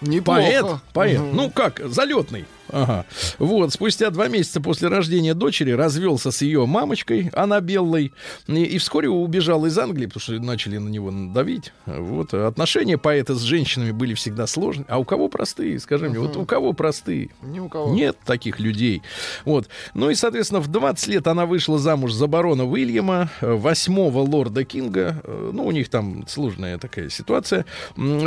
[0.00, 0.40] Неплохо.
[0.40, 1.20] Поэт, поэт.
[1.20, 1.36] Мгм.
[1.36, 2.44] Ну как, залетный.
[2.70, 3.04] Ага.
[3.38, 8.12] Вот, спустя два месяца после рождения дочери развелся с ее мамочкой, Аннабеллой,
[8.46, 11.72] и, и вскоре убежал из Англии, потому что начали на него давить.
[11.86, 14.86] Вот, отношения поэта с женщинами были всегда сложные.
[14.88, 17.30] А у кого простые, скажи мне, вот у кого простые?
[17.42, 17.92] Ни у кого.
[17.94, 19.02] Нет таких людей.
[19.44, 19.68] Вот.
[19.94, 24.64] Ну и, соответственно, в 20 лет она вышла замуж за барона Уильяма, э, восьмого лорда
[24.64, 25.20] Кинга.
[25.24, 27.64] Э, Ну, у них там сложная такая ситуация.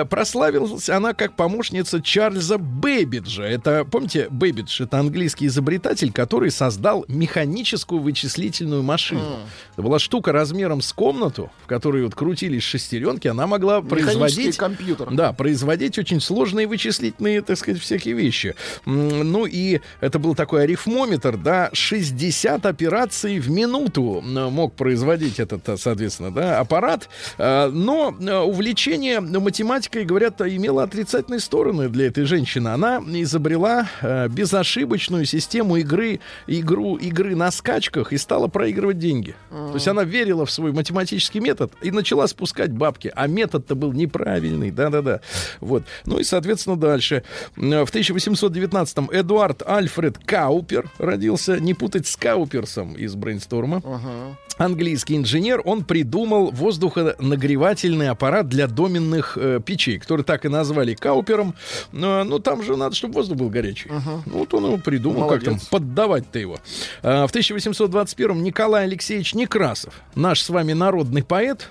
[0.10, 3.44] Прославилась она как помощница Чарльза Бэббиджа.
[3.44, 9.40] Это, помните, Бэббидж— это английский изобретатель, который создал механическую вычислительную машину.
[9.74, 13.28] Это была штука размером с комнату, в которой вот крутились шестеренки.
[13.28, 14.58] Она могла производить...
[14.58, 15.10] компьютер.
[15.12, 18.56] Да, производить очень сложные вычислительные, так сказать, всякие вещи.
[18.86, 25.78] Ну и это был такой арифмометр, да, 60 операций в минуту мог производить этот, э,
[25.78, 27.10] соответственно, да, аппарат.
[27.38, 32.70] А, Но э, увлечение математикой, говорят, имело отрицательные стороны для этой женщины.
[32.70, 33.88] Она изобрела
[34.26, 39.36] э, безошибочную систему игры, игру, игры на скачках и стала проигрывать деньги.
[39.50, 43.12] То есть она верила в свой математический метод и начала спускать бабки.
[43.16, 44.72] А метод-то был неправильный.
[44.72, 45.22] Да-да-да.
[45.60, 45.84] Вот.
[46.06, 47.24] Ну и, соответственно, дальше.
[47.56, 51.60] В 1819-м Эдуард Альфред Каупер родился.
[51.60, 54.38] Не путать с Кауперсом из брейнсторма Ага.
[54.60, 61.56] Английский инженер, он придумал воздухонагревательный аппарат для доменных э, печей, который так и назвали Каупером.
[61.92, 63.90] Но, ну, там же надо, чтобы воздух был горячий.
[63.90, 65.70] Ну, Вот он его придумал, как там Молодец.
[65.70, 66.58] поддавать-то его.
[67.02, 71.70] А, В 1821 Николай Алексеевич Некрасов, наш с вами народный поэт,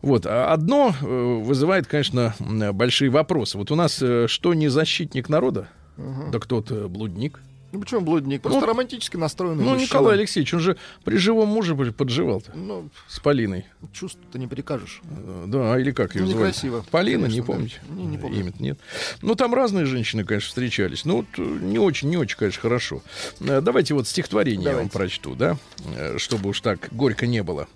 [0.00, 0.24] вот.
[0.26, 1.04] а Одно э,
[1.42, 3.58] вызывает, конечно, большие вопросы.
[3.58, 7.40] Вот у нас э, что не защитник народа, да кто-то блудник.
[7.70, 8.40] Ну почему блудник?
[8.40, 9.86] Просто Ну, романтически настроенный Ну, мужчина.
[9.86, 13.66] Николай Алексеевич, он же при живом муже подживал-то Ну, с Полиной.
[13.92, 15.02] чувств-то не прикажешь.
[15.10, 16.46] Э, Да, или как ее Ну, звали?
[16.46, 17.46] некрасиво, Полина, конечно, не да.
[17.46, 17.80] помните?
[17.90, 18.40] Не, не помню.
[18.40, 18.78] Имя нет.
[19.20, 21.04] Ну, там разные женщины, конечно, встречались.
[21.04, 23.02] Ну, вот э, не очень, не очень, конечно, хорошо.
[23.40, 24.92] Э, Давайте вот стихотворение я вам Давайте.
[24.98, 25.58] прочту, да?
[25.94, 27.68] Э, Чтобы уж так горько не было.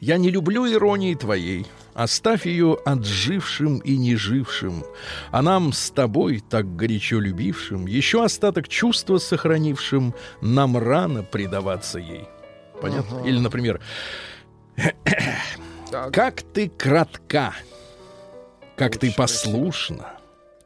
[0.00, 1.66] Я не люблю иронии твоей.
[1.92, 4.84] Оставь ее отжившим и нежившим.
[5.30, 12.26] А нам с тобой, так горячо любившим, еще остаток чувства сохранившим, нам рано предаваться ей.
[12.80, 13.22] Понятно?
[13.26, 13.80] Или, например,
[15.90, 16.14] Так.
[16.14, 17.52] как ты кратка,
[18.76, 20.14] как ты послушна,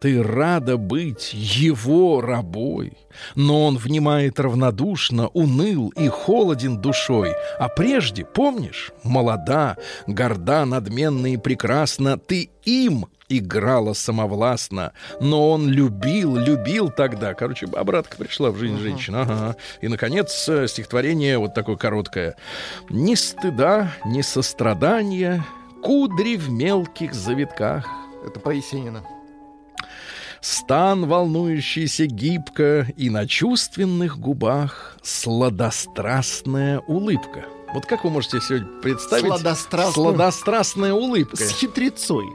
[0.05, 2.93] ты рада быть его рабой,
[3.35, 7.33] но он внимает равнодушно, уныл и холоден душой.
[7.59, 16.37] А прежде, помнишь, молода, горда, надменна и прекрасна, ты им играла самовластно, но он любил,
[16.37, 17.33] любил тогда.
[17.33, 19.17] Короче, обратка пришла в жизнь женщины.
[19.17, 19.57] Ага.
[19.81, 22.37] И, наконец, э, стихотворение вот такое короткое.
[22.91, 25.43] «Ни стыда, ни сострадания,
[25.83, 27.89] кудри в мелких завитках».
[28.27, 29.03] Это про Есенина.
[30.45, 37.47] Стан, волнующийся гибко, и на чувственных губах сладострастная улыбка.
[37.73, 39.93] Вот как вы можете сегодня представить Сладострастную?
[39.95, 41.37] сладострастная улыбка?
[41.39, 42.27] С хитрецой.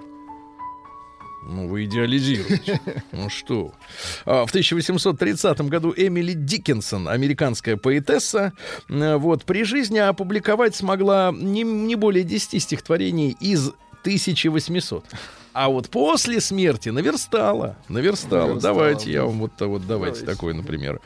[1.47, 2.81] Ну, вы идеализируете.
[3.11, 3.73] Ну что?
[4.25, 8.53] А, В 1830 году Эмили Диккенсон, американская поэтесса,
[8.89, 13.67] вот, при жизни опубликовать смогла не, не более 10 стихотворений из
[14.01, 15.05] 1800.
[15.61, 17.75] А вот после смерти наверстала.
[17.89, 18.47] Наверстала.
[18.47, 20.25] Наверстала, Давайте я вам вот, вот давайте, Давайте.
[20.25, 21.01] такой, например.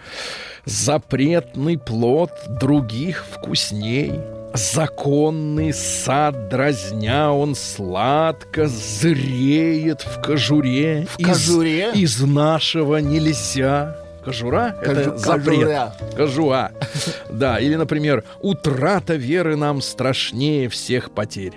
[0.65, 4.13] Запретный плод других вкусней.
[4.53, 11.07] Законный сад дразня, он сладко зреет в кожуре.
[11.09, 11.89] В кожуре?
[11.93, 13.97] Из, из нашего нельзя.
[14.23, 15.45] Кожура— это Кожу- запрет.
[15.45, 15.95] кожура.
[16.15, 16.71] Кожуа.
[17.31, 21.53] Да, или, например, утрата веры нам страшнее всех потерь.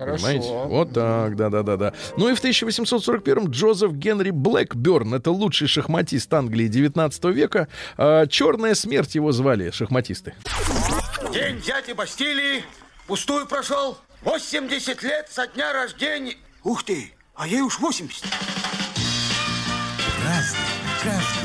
[0.00, 0.48] Понимаете?
[0.48, 1.92] Вот так, да-да-да-да.
[2.16, 7.68] Ну и в 1841 Джозеф Генри Блэкберн, это лучший шахматист Англии 19 века.
[7.96, 10.34] А, Черная смерть его звали, шахматисты.
[11.32, 12.64] День взятия Бастилии
[13.06, 13.98] пустую прошел.
[14.22, 16.36] 80 лет со дня рождения.
[16.64, 18.22] Ух ты, а ей уж 80.
[20.20, 20.60] Праздник
[21.02, 21.39] каждый.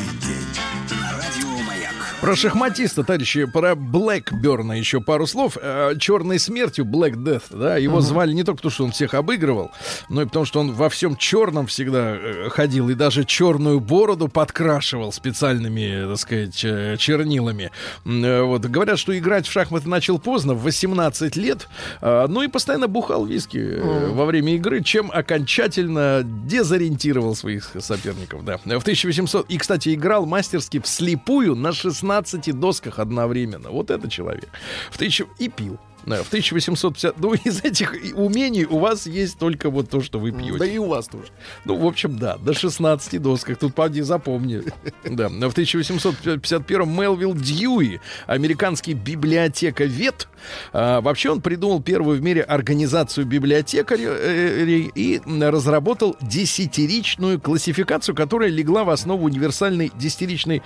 [2.25, 5.59] Про шахматиста, товарищи, про Блэкберна еще пару слов.
[5.61, 9.69] Э, Черной смертью, Black Death, да, его звали не только потому, что он всех обыгрывал,
[10.09, 14.27] но и потому, что он во всем черном всегда э, ходил и даже черную бороду
[14.27, 17.69] подкрашивал специальными, так сказать, э, чернилами.
[18.05, 18.65] Э, Вот.
[18.65, 21.67] Говорят, что играть в шахматы начал поздно, в 18 лет,
[22.01, 28.43] э, ну и постоянно бухал виски э, во время игры, чем окончательно дезориентировал своих соперников,
[28.43, 28.57] да.
[28.57, 29.47] В 1800...
[29.47, 32.14] И, кстати, играл мастерски вслепую на 16
[32.54, 33.69] досках одновременно.
[33.69, 34.49] Вот это человек.
[34.91, 35.28] В тысячу...
[35.39, 35.80] И пил.
[36.05, 37.19] В 1850...
[37.19, 40.57] Ну, из этих умений у вас есть только вот то, что вы пьете.
[40.57, 41.27] Да и у вас тоже.
[41.65, 43.57] Ну, в общем, да, до 16 досках.
[43.57, 44.61] Тут, поди, запомни.
[45.03, 45.29] Да.
[45.29, 50.27] В 1851 Мелвилл Дьюи, американский библиотековед,
[50.73, 58.83] а, вообще он придумал первую в мире организацию библиотекарей и разработал десятиричную классификацию, которая легла
[58.83, 60.61] в основу универсальной десятиричной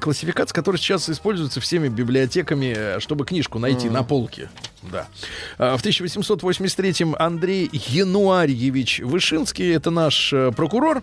[0.00, 4.48] классификации, которая сейчас используется всеми библиотеками, э, чтобы книжку найти на полке.
[4.82, 5.06] Да.
[5.58, 11.02] А, В 1883 Андрей Януарьевич Вышинский, это наш э, прокурор,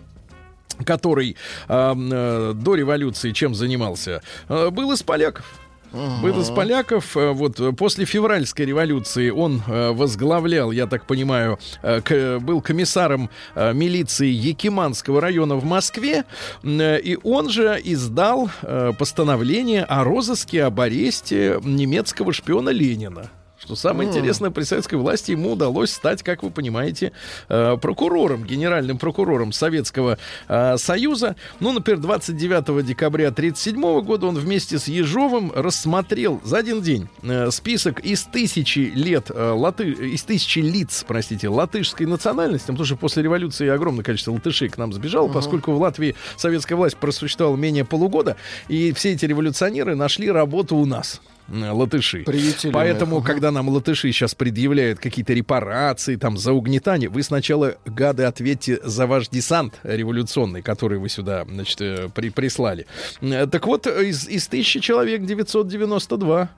[0.84, 1.36] который
[1.68, 4.22] а, э, до революции чем занимался?
[4.48, 5.44] Э, был из поляков.
[5.92, 7.16] Был из поляков.
[7.16, 13.28] Э, Вот э, после февральской революции он э, возглавлял, я так понимаю, э, был комиссаром
[13.56, 16.24] э, милиции Якиманского района в Москве.
[16.62, 23.30] Э, И он же издал э, постановление о розыске, об аресте немецкого шпиона Ленина.
[23.62, 27.12] Что самое интересное, при советской власти ему удалось стать, как вы понимаете,
[27.50, 30.16] э, прокурором, генеральным прокурором Советского
[30.48, 31.36] э, Союза.
[31.60, 37.50] Ну, например, 29 декабря 1937 года он вместе с Ежовым рассмотрел за один день э,
[37.50, 43.68] список из тысячи лет, латы, из тысячи лиц, простите, латышской национальности, потому что после революции
[43.68, 48.36] огромное количество латышей к нам сбежало, поскольку в Латвии советская власть просуществовала менее полугода,
[48.68, 51.20] и все эти революционеры нашли работу у нас.
[51.50, 52.22] Латыши.
[52.24, 57.74] Приютили Поэтому, мы когда нам латыши сейчас предъявляют какие-то репарации там за угнетание, вы сначала,
[57.84, 62.86] гады, ответьте за ваш десант революционный, который вы сюда, значит, э, при- прислали.
[63.20, 66.48] Э, Так вот, из, из тысячи человек 992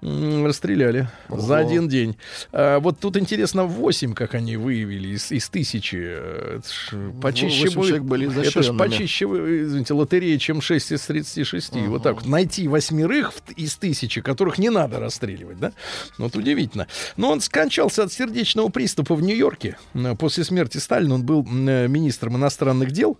[0.00, 2.16] расстреляли за один день.
[2.52, 5.96] А, вот тут интересно, 8, как они выявили из, из тысячи.
[5.98, 8.78] Э, это ж почище человек были это ж изощренными.
[8.78, 11.76] почище, извините, лотерея, чем 6 из 36.
[11.88, 12.26] Вот так вот.
[12.26, 15.72] Найти восьмерых из тысячи, которых не надо расстреливать, да?
[16.18, 16.86] Вот удивительно.
[17.16, 19.78] Но он скончался от сердечного приступа в Нью-Йорке.
[19.94, 23.18] Э, После смерти Сталина он был э, министром иностранных дел.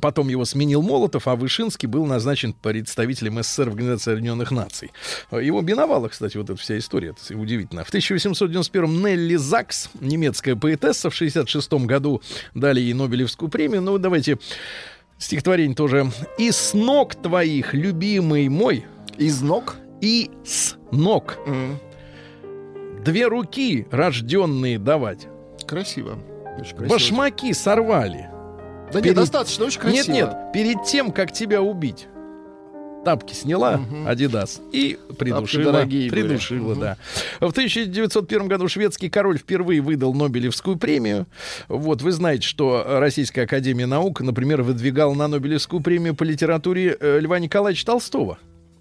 [0.00, 4.90] Потом его сменил Молотов, а Вышинский был назначен представителем СССР в Организации Объединенных Наций.
[5.30, 7.10] Его биновала, кстати, вот эта вся история.
[7.10, 7.84] Это удивительно.
[7.84, 12.20] В 1891-м Нелли Закс, немецкая поэтесса, в 1966 году
[12.54, 13.80] дали ей Нобелевскую премию.
[13.82, 14.38] Ну, давайте
[15.18, 16.10] стихотворение тоже.
[16.36, 18.84] «И с ног твоих, любимый мой,
[19.16, 19.76] Из ног.
[20.00, 21.78] и с ног М,
[23.04, 25.26] две руки, рожденные давать,
[25.66, 26.18] Красиво.
[26.58, 26.88] Очень красиво.
[26.88, 28.30] башмаки сорвали».
[28.92, 29.96] Да перед- нет, достаточно, очень красиво.
[29.96, 32.06] Нет, нет, перед тем, как тебя убить,
[33.04, 35.72] тапки сняла, Адидас, и придушила.
[35.72, 36.22] дорогие были.
[36.22, 36.80] придушила, Мгм.
[36.80, 36.96] да.
[37.40, 41.26] В 1901 году шведский король впервые выдал Нобелевскую премию.
[41.68, 47.20] Вот, вы знаете, что Российская Академия Наук, например, выдвигала на Нобелевскую премию по литературе э,
[47.20, 48.38] Льва Николаевича Толстого.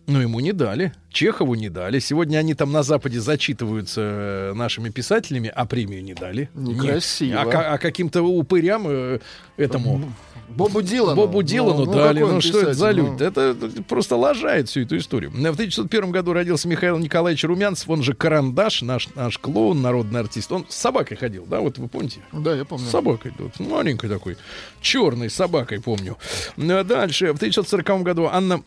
[0.08, 0.94] Но ему не дали.
[1.10, 2.00] Чехову не дали.
[2.00, 6.50] Сегодня они там на Западе зачитываются э, нашими писателями, а премию не дали.
[6.54, 7.44] Некрасиво.
[7.44, 7.52] Не.
[7.52, 9.20] А, а каким-то упырям э,
[9.58, 10.14] этому
[10.50, 11.16] Бобу Дилану.
[11.16, 12.20] Бобу Дилану Ну, ну, дали.
[12.20, 13.24] Ну, он что это за писатель, люди?
[13.24, 15.32] Это просто лажает всю эту историю.
[15.32, 20.52] В 1901 году родился Михаил Николаевич Румянцев, он же Карандаш, наш, наш клоун, народный артист.
[20.52, 22.20] Он с собакой ходил, да, вот вы помните?
[22.32, 22.86] Ну, Да, я помню.
[22.86, 24.38] С собакой, вот, маленькой такой,
[24.82, 26.18] черной собакой, помню.
[26.58, 28.62] Э, Дальше, в 1940 году Анна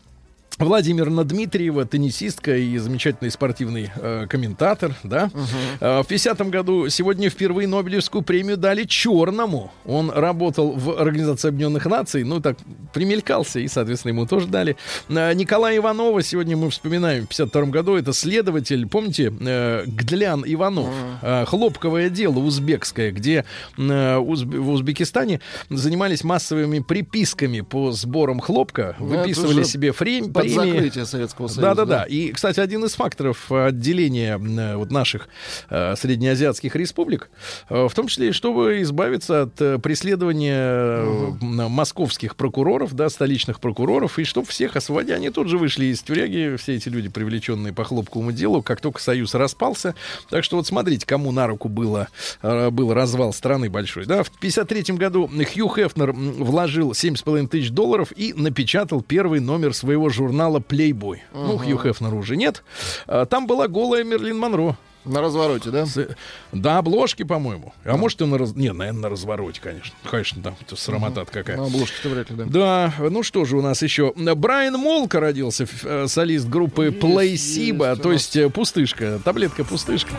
[0.59, 5.31] Владимировна Дмитриева, теннисистка и замечательный спортивный э, комментатор, да.
[5.79, 9.71] Э, в 50 году сегодня впервые Нобелевскую премию дали черному.
[9.85, 12.57] Он работал в Организации Объединенных Наций, ну так
[12.93, 14.75] примелькался, и, соответственно, ему тоже дали.
[15.07, 17.95] Э, Николая Иванова сегодня мы вспоминаем в 52 году.
[17.95, 20.89] Это следователь, помните, э, Гдлян Иванов.
[21.21, 23.45] Э, хлопковое дело узбекское, где
[23.77, 23.81] э,
[24.17, 25.39] Узб- в Узбекистане
[25.69, 30.71] занимались массовыми приписками по сборам хлопка, Ну, выписывали себе фрем- Премии.
[30.73, 31.61] закрытие Советского Союза.
[31.61, 32.03] Да-да-да.
[32.03, 35.29] И, кстати, один из факторов отделения э, вот наших
[35.69, 37.29] э, среднеазиатских республик,
[37.69, 41.03] э, в том числе, чтобы избавиться от преследования
[41.41, 45.15] м, московских прокуроров, да, столичных прокуроров, и чтобы всех освободить.
[45.15, 49.01] Они тут же вышли из тюряги, все эти люди, привлеченные по хлопковому делу, как только
[49.01, 49.95] Союз распался.
[50.29, 52.07] Так что вот смотрите, кому на руку было,
[52.41, 54.05] был развал страны большой.
[54.05, 54.23] Да?
[54.23, 60.28] В 1953 году Хью Хефнер вложил 7,5 тысяч долларов и напечатал первый номер своего журнала
[60.31, 61.19] Playboy.
[61.33, 62.63] Ну, Хью Хефнера уже нет.
[63.07, 64.75] А, Там была голая Мерлин Монро.
[65.05, 65.85] На развороте, да?
[65.85, 66.09] С-
[66.51, 67.73] До обложки, по-моему.
[67.85, 68.53] А может, и на раз...
[68.55, 69.93] Не, наверное, на развороте, конечно.
[70.09, 71.55] Конечно, там это срамота какая.
[71.57, 72.45] На обложке-то вряд ли, да.
[72.45, 74.13] Да, ну что же у нас еще?
[74.15, 80.11] Брайан Молка родился, э, солист группы Плейсиба, то есть э, пустышка, таблетка пустышка.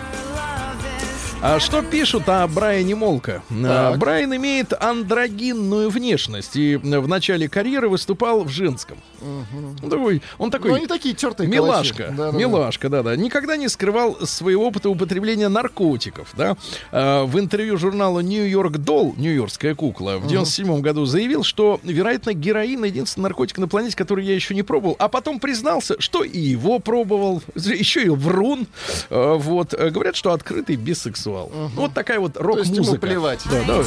[1.42, 3.42] А что пишут о Брайане Молка?
[3.62, 3.96] Так.
[3.98, 8.98] Брайан имеет андрогинную внешность и в начале карьеры выступал в женском.
[9.22, 12.16] Ну, Такой, он такой Ну, они такие тертые Милашка, калачи.
[12.16, 12.38] Да-да-да.
[12.38, 13.16] милашка, да-да.
[13.16, 16.56] Никогда не скрывал своего опыта употребления наркотиков, да.
[16.92, 22.84] А, в интервью журнала Нью-Йорк Долл, Нью-Йоркская кукла, в 97 году заявил, что, вероятно, героин
[22.84, 24.96] единственный наркотик на планете, который я еще не пробовал.
[24.98, 28.66] А потом признался, что и его пробовал, еще и врун.
[29.08, 29.72] А, вот.
[29.74, 31.29] Говорят, что открытый бисексуал.
[31.76, 33.06] Вот такая вот То есть ему рок-музыка.
[33.06, 33.40] плевать.
[33.50, 33.86] Да, давай.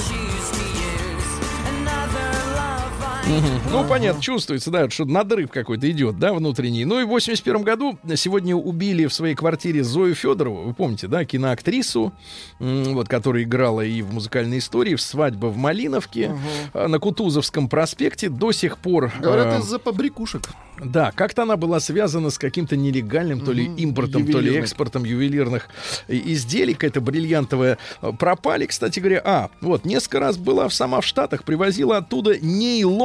[3.71, 6.84] Ну, понятно, чувствуется, да, что надрыв какой-то идет, да, внутренний.
[6.84, 11.24] Ну и в 81 году сегодня убили в своей квартире Зою Федорову, вы помните, да,
[11.24, 12.13] киноактрису,
[12.59, 16.36] вот, которая играла и в музыкальной истории, в «Свадьба в Малиновке»,
[16.74, 18.30] а, на Кутузовском проспекте.
[18.30, 19.11] До сих пор...
[19.19, 20.49] Говорят, э, из-за побрякушек.
[20.84, 25.69] да, как-то она была связана с каким-то нелегальным, то ли импортом, то ли экспортом ювелирных
[26.09, 27.78] и- изделий, какая-то бриллиантовая.
[28.01, 29.21] Э, Пропали, кстати говоря.
[29.24, 32.36] А, вот, несколько раз была сама в Штатах, привозила оттуда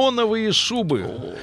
[0.09, 1.35] нейлоновые шубы.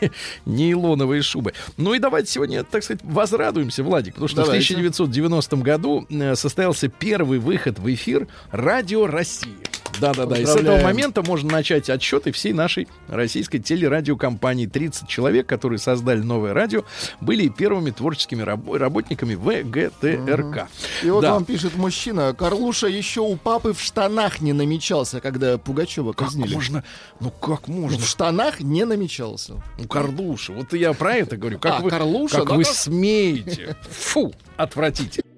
[0.46, 1.52] Нейлоновые шубы.
[1.76, 4.74] Ну и давайте сегодня, так сказать, возрадуемся, Владик, потому что Давайте.
[4.74, 9.58] в 1990 году э, состоялся первый выход в эфир Радио России.
[10.00, 10.36] Да-да-да.
[10.38, 14.66] И с этого момента можно начать отсчеты всей нашей российской телерадиокомпании.
[14.66, 16.84] 30 человек, которые создали новое радио,
[17.20, 20.68] были первыми творческими рабо- работниками ВГТРК.
[21.02, 21.34] И вот Да.
[21.34, 26.54] вам пишет мужчина, Карлуша еще у папы в штанах не намечался, когда Пугачева Как казнили.
[26.54, 26.84] можно?
[27.20, 27.98] Ну как Ну, можно?
[27.98, 29.62] В штанах не намечался.
[29.78, 30.52] Ну, Карлуша.
[30.52, 31.58] Вот я про это говорю.
[31.58, 32.72] Как А, вы, Карлуша, как да вы как?
[32.74, 33.76] смеете?
[33.90, 35.29] Фу, отвратительно.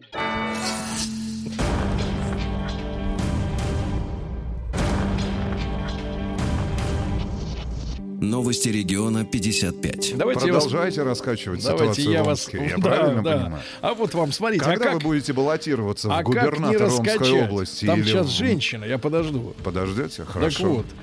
[8.32, 10.16] Новости региона 55.
[10.16, 10.64] Давайте я вас...
[10.64, 12.46] Продолжайте раскачивать Давайте ситуацию я в вас...
[12.46, 12.66] Омске.
[12.66, 13.36] Я Да, правильно да.
[13.36, 13.62] понимаю?
[13.82, 15.02] А вот вам, смотрите, Когда а вы как...
[15.02, 17.84] будете баллотироваться а в Омской области?
[17.84, 19.54] Там или сейчас женщина, я подожду.
[19.62, 20.22] Подождете?
[20.22, 20.66] Так Хорошо.
[20.66, 21.02] вот, Ну,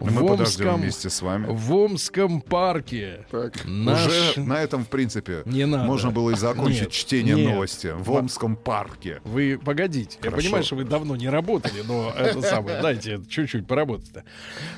[0.00, 1.46] Мы в подождем Омском, вместе с вами.
[1.50, 3.26] в Омском парке
[3.64, 4.06] наш...
[4.06, 5.84] Уже на этом, в принципе, Не надо.
[5.84, 7.52] можно было и закончить Нет, чтение нет.
[7.52, 9.20] новости в Омском парке.
[9.24, 10.42] Вы погодите, я Хорошо.
[10.42, 14.24] понимаю, что вы давно не работали, но это самое, дайте чуть-чуть поработать-то.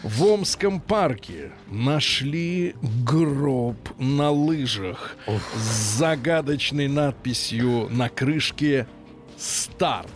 [0.02, 5.16] В Омском парке нашли гроб на лыжах
[5.54, 8.88] с загадочной надписью на крышке
[9.38, 10.08] «Старт».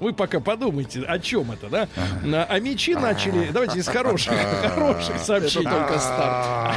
[0.00, 1.88] Вы пока подумайте, о чем это, да?
[2.22, 3.48] На- А мечи начали...
[3.52, 4.32] Давайте из хороших,
[4.74, 5.64] хороших сообщений.
[5.70, 6.76] только старт.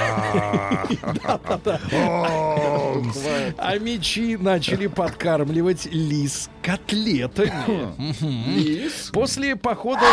[3.58, 7.52] А мечи начали подкармливать лис котлетами.
[7.98, 8.90] Мгм.
[9.14, 10.08] После походов...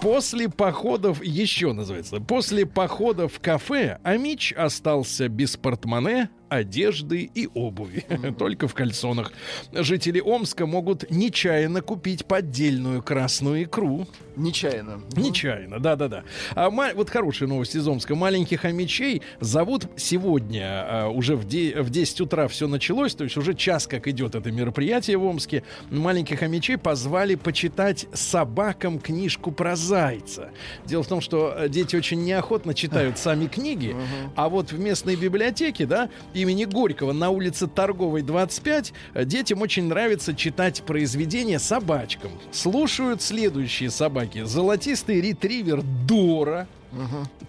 [0.00, 8.04] После походов, еще называется, после похода в кафе Амич остался без портмоне, одежды и обуви.
[8.38, 9.32] Только в кальсонах.
[9.72, 14.06] Жители Омска могут нечаянно купить поддельную красную икру.
[14.36, 15.00] Нечаянно.
[15.16, 16.24] Нечаянно, да-да-да.
[16.54, 18.14] А вот хорошая новость из Омска.
[18.14, 23.36] Маленьких хомячей зовут сегодня, а, уже в, де- в 10 утра все началось, то есть
[23.36, 25.62] уже час как идет это мероприятие в Омске.
[25.90, 30.50] Маленьких хомячей позвали почитать собакам книжку про зайца.
[30.84, 33.94] Дело в том, что э, дети очень неохотно читают сами книги,
[34.34, 36.10] а вот в местной библиотеке, да,
[36.44, 42.30] имени Горького на улице Торговой 25 э, детям очень нравится читать произведения собачкам.
[42.52, 44.44] Слушают следующие собаки.
[44.44, 46.68] Золотистый ретривер Дора,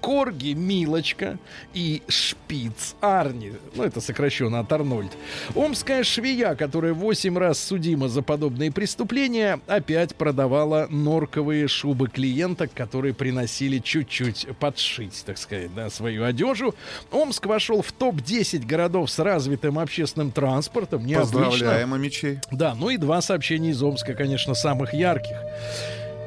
[0.01, 1.37] Корги Милочка
[1.73, 3.53] и Шпиц Арни.
[3.75, 5.11] Ну, это сокращенно от Арнольд.
[5.55, 13.13] Омская швея, которая 8 раз судима за подобные преступления, опять продавала норковые шубы клиенток, которые
[13.13, 16.75] приносили чуть-чуть подшить, так сказать, да, свою одежу.
[17.11, 21.05] Омск вошел в топ-10 городов с развитым общественным транспортом.
[21.05, 21.45] Необычно.
[21.45, 22.39] Поздравляем, мечей.
[22.51, 25.37] Да, ну и два сообщения из Омска, конечно, самых ярких.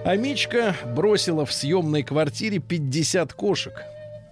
[0.05, 3.75] Амичка бросила в съемной квартире 50 кошек.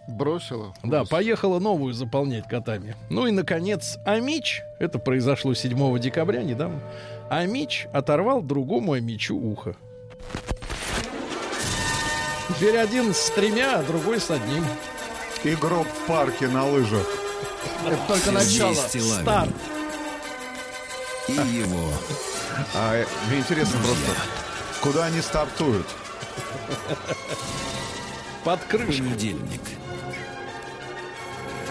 [0.08, 0.72] Бросила.
[0.84, 2.94] Да, поехала новую заполнять котами.
[3.10, 6.80] Ну и, наконец, Амич, это произошло 7 декабря недавно,
[7.28, 9.74] Амич оторвал другому Амичу ухо.
[12.48, 14.64] Теперь один с тремя, а другой с одним.
[15.42, 17.06] И гроб в парке на лыжах.
[17.86, 18.74] Это только начало.
[18.74, 19.54] Старт.
[21.28, 21.88] и его
[22.74, 24.10] А мне интересно просто,
[24.86, 25.86] куда они стартуют?
[28.44, 28.98] Под крышкой.
[28.98, 29.60] понедельник.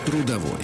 [0.05, 0.59] Трудовой.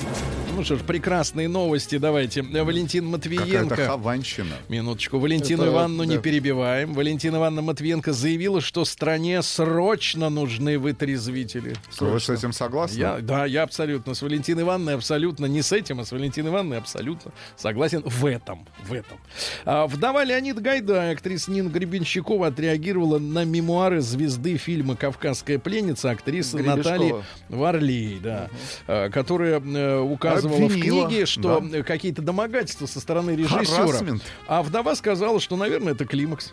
[0.54, 1.98] Ну что ж, прекрасные новости.
[1.98, 2.42] Давайте.
[2.42, 3.76] Валентин Какая-то Матвиенко.
[3.88, 4.56] хованщина.
[4.68, 5.18] Минуточку.
[5.18, 6.22] Валентину Это, Ивановну не да.
[6.22, 6.94] перебиваем.
[6.94, 11.76] Валентина Ивановна Матвиенко заявила, что стране срочно нужны вытрезвители.
[12.00, 13.00] Вы с этим согласны?
[13.00, 16.78] Я, да, я абсолютно с Валентиной Ивановной абсолютно не с этим, а с Валентиной Ивановной
[16.80, 18.68] абсолютно согласен в этом.
[18.84, 19.18] В этом.
[19.66, 26.58] А, вдова Леонид Гайдай, актриса Нина Гребенщикова, отреагировала на мемуары звезды фильма «Кавказская пленница», актрисы
[26.58, 26.76] Гребешкова.
[26.78, 27.16] Натальи
[27.48, 28.50] Варлей, да,
[28.86, 31.84] а, которая э, указывала в Обвинила, книге, что да.
[31.84, 34.20] какие-то домогательства со стороны режиссера.
[34.48, 36.52] А вдова сказала, что, наверное, это климакс.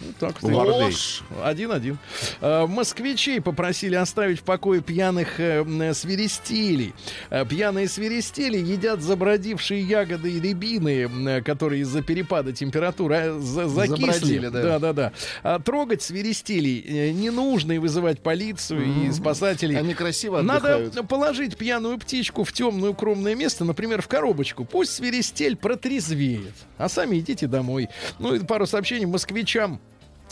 [0.00, 0.42] Ну, так.
[0.42, 1.22] Ложь.
[1.42, 1.98] Один-один.
[2.40, 6.94] А, Москвичей попросили оставить в покое пьяных э, свиристелей.
[7.30, 13.98] А, Пьяные свиристели едят забродившие ягоды и рябины, которые из-за перепада температуры э, за- закисли.
[14.12, 14.62] Забродили, да.
[14.62, 15.12] Да-да-да.
[15.42, 19.76] А трогать свиристелей э, не нужно и вызывать полицию и спасателей.
[19.78, 24.64] Они красиво Надо положить пьяную птичку в темное укромное место, например, в коробочку.
[24.64, 26.54] Пусть свиристель протрезвеет.
[26.76, 27.88] А сами идите домой.
[28.18, 29.80] Ну и пару сообщений москвичам.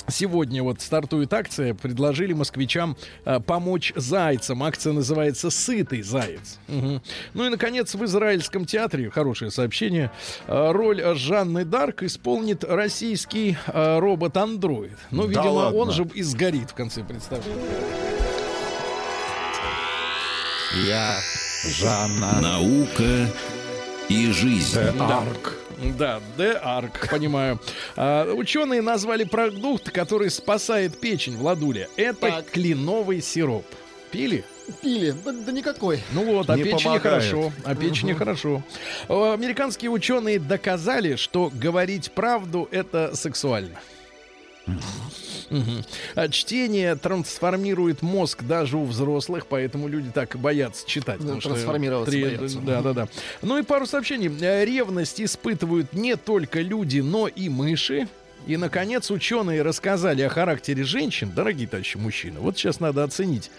[0.09, 1.75] Сегодня вот стартует акция.
[1.75, 4.63] Предложили москвичам э, помочь зайцам.
[4.63, 6.59] Акция называется «Сытый заяц».
[6.69, 7.03] Мгм.
[7.35, 10.11] Ну и, наконец, в Израильском театре, хорошее сообщение,
[10.47, 14.97] э, роль Жанны Дарк исполнит российский э, робот-андроид.
[15.11, 15.79] Ну, Да видимо, ладно?
[15.79, 17.57] он же и сгорит в конце представления.
[20.87, 21.17] Я
[21.69, 22.41] Жанна.
[22.41, 23.29] Наука
[24.09, 24.79] и жизнь.
[25.01, 25.55] Арк.
[25.99, 27.61] Да, D-Arc, понимаю.
[27.97, 31.89] А, ученые назвали продукт, который спасает печень, Владуля.
[31.97, 32.51] Это Так.
[32.51, 33.67] кленовый сироп.
[34.11, 34.45] Пили?
[34.83, 35.15] Пили.
[35.25, 36.01] Да, да никакой.
[36.13, 37.03] Ну вот, о Не печени помогает.
[37.03, 37.53] хорошо.
[37.65, 38.63] О печени хорошо.
[39.09, 43.79] Э, Американские ученые доказали, что говорить правду это сексуально.
[46.15, 51.21] А Чтение трансформирует мозг даже у взрослых, поэтому люди так боятся читать.
[51.21, 52.59] Да, трансформироваться три- боятся.
[52.61, 53.09] Да, да, да.
[53.43, 54.31] Ну и пару сообщений.
[54.41, 58.09] Э, Ревность испытывают не только люди, но и мыши.
[58.47, 62.39] И, наконец, ученые рассказали о характере женщин, дорогие товарищи мужчины.
[62.39, 63.51] Вот сейчас надо оценить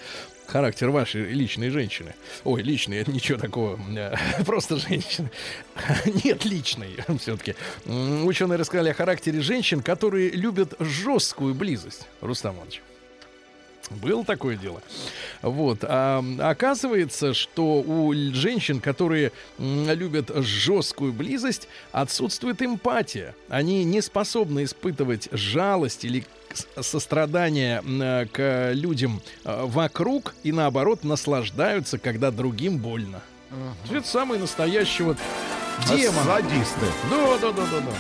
[0.48, 2.16] характер вашей личной женщины.
[2.44, 3.80] Ой, личной, это ничего такого.
[3.96, 5.30] э, Просто женщины.
[6.24, 7.56] Нет, личной все-таки.
[7.86, 12.08] Ученые рассказали о характере женщин, которые любят жесткую близость.
[12.22, 12.82] Рустам Иванович.
[13.90, 14.82] Было такое дело.
[15.42, 15.80] Вот.
[15.84, 23.34] А, оказывается, что у женщин, которые любят жесткую близость, отсутствует эмпатия.
[23.50, 26.26] Они не способны испытывать жалость или
[26.80, 27.82] сострадание
[28.32, 33.22] к людям э, вокруг и наоборот наслаждаются, когда другим больно.
[33.92, 35.18] Это самый настоящий вот
[35.88, 36.26] демон.
[36.26, 36.86] Садисты.
[37.10, 37.92] Да, да, да, да, да.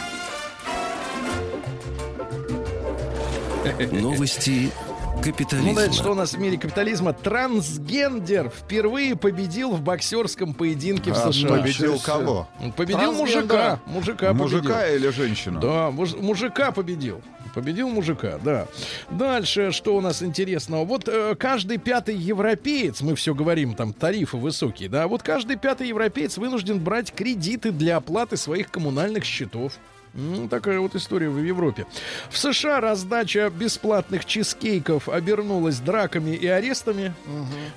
[3.91, 4.71] Новости
[5.17, 5.73] Ну, капитализма.
[5.73, 7.11] знаете, что у нас в мире капитализма?
[7.13, 11.49] Трансгендер впервые победил в боксерском поединке в А, США.
[11.49, 12.47] победил кого?
[12.75, 13.79] Победил мужика.
[13.85, 14.95] Мужика Мужика победил.
[14.95, 15.59] или женщину?
[15.59, 17.21] Да, муж- мужика победил.
[17.53, 18.67] Победил мужика, да.
[19.09, 20.85] Дальше, что у нас интересного?
[20.85, 25.87] Вот э, каждый пятый европеец, мы все говорим, там тарифы высокие, да, вот каждый пятый
[25.87, 29.73] европеец вынужден брать кредиты для оплаты своих коммунальных счетов.
[30.17, 31.85] Ну, такая вот история в Европе.
[32.31, 37.13] В США раздача бесплатных чизкейков обернулась драками и арестами.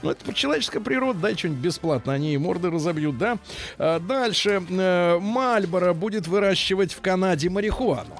[0.02, 3.36] Ну, это человеческая природа, дай что-нибудь бесплатно, они и морды разобьют, да?
[3.78, 4.62] А, дальше.
[4.70, 8.18] Э, Мальборо будет выращивать в Канаде марихуану.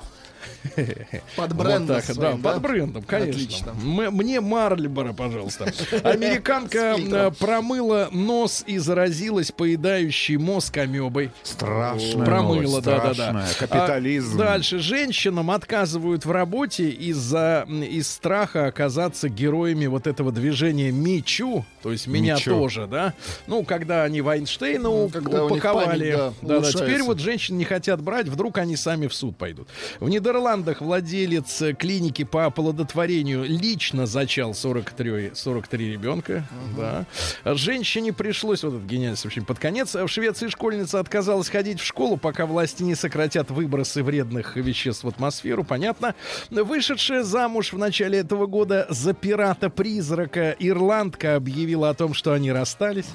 [1.37, 2.53] Под Вот брендом так, своим, да, да?
[2.55, 3.43] под брендом, конечно.
[3.43, 3.71] Отлично.
[3.71, 5.73] М- мне Марлибора, пожалуйста.
[6.05, 11.31] Американка промыла нос и заразилась поедающей мозг амебой.
[11.43, 13.15] Страшная Промыла, новость, да, да, да.
[13.15, 13.49] страшная.
[13.59, 14.35] Капитализм.
[14.41, 14.79] А, дальше.
[14.81, 22.07] Женщинам отказывают в работе из-за из страха оказаться героями вот этого движения Мичу, то есть
[22.07, 22.51] меня Мичу.
[22.51, 23.15] тоже, да.
[23.47, 26.13] Ну, когда они Вайнштейна у- когда у них упаковали.
[26.13, 29.37] память, да, да, да, теперь вот женщин не хотят брать, вдруг они сами в суд
[29.37, 29.69] пойдут.
[30.01, 30.50] В Нидерландах
[30.81, 36.45] владелец э, клиники по оплодотворению лично зачал 43, 43 ребенка.
[36.77, 37.07] Да.
[37.45, 42.17] Женщине пришлось, вот это гениальное сообщение, под конец, в Швеции школьница отказалась ходить в школу,
[42.17, 46.15] пока власти не сократят выбросы вредных веществ в атмосферу, понятно.
[46.51, 53.07] Вышедшая замуж в начале этого года за пирата-призрака ирландка объявила о том, что они расстались.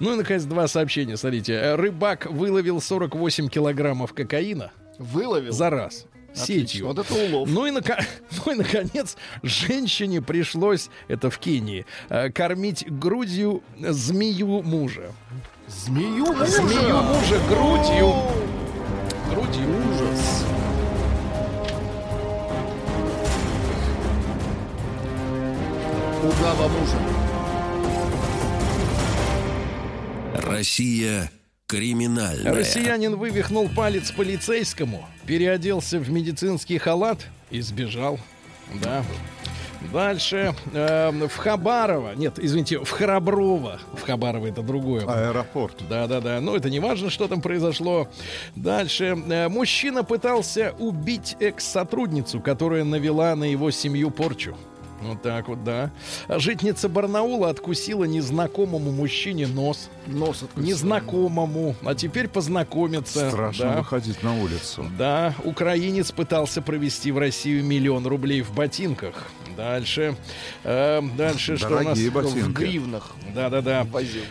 [0.00, 1.76] Ну и, наконец, два сообщения, смотрите.
[1.76, 5.52] Рыбак выловил 48 килограммов кокаина Выловил.
[5.52, 6.06] за раз.
[6.34, 6.66] Отлично.
[6.66, 6.86] Сетью.
[6.88, 7.48] Вот это улов.
[7.48, 8.04] Ну и, нако-
[8.46, 15.12] ну и, наконец, женщине пришлось, это в Кении, э, кормить грудью змею мужа.
[15.68, 16.46] Змею мужа.
[16.46, 18.14] Змею мужа грудью.
[19.30, 19.68] Грудью.
[19.90, 20.44] Ужас.
[26.22, 26.98] Угава мужа.
[30.34, 31.30] Россия
[31.66, 32.54] криминальная.
[32.54, 37.18] Россиянин вывихнул палец полицейскому, переоделся в медицинский халат
[37.50, 38.18] и сбежал.
[38.82, 39.04] Да.
[39.92, 40.54] Дальше.
[40.72, 42.14] эм, в Хабарово.
[42.14, 43.80] Нет, извините, в Храброво.
[43.92, 45.04] В Хабарово это другое.
[45.06, 45.82] Аэропорт.
[45.88, 46.40] Да, да, да.
[46.40, 48.08] Но это не важно, что там произошло.
[48.56, 49.16] Дальше.
[49.28, 54.56] Э, Мужчина пытался убить экс-сотрудницу, которая навела на его семью порчу.
[55.04, 55.90] Вот так вот, да.
[56.28, 59.88] Житница Барнаула откусила незнакомому мужчине нос.
[60.06, 60.68] Нос откусил.
[60.68, 61.76] Незнакомому.
[61.84, 63.30] А теперь познакомиться.
[63.30, 63.78] Страшно да.
[63.78, 64.86] выходить на улицу.
[64.98, 69.28] Да, украинец пытался провести в Россию миллион рублей в ботинках.
[69.56, 70.16] Дальше.
[70.64, 71.98] Э, дальше что у нас?
[71.98, 72.52] Дорогие В ботинки.
[72.52, 73.86] гривнах Да-да-да.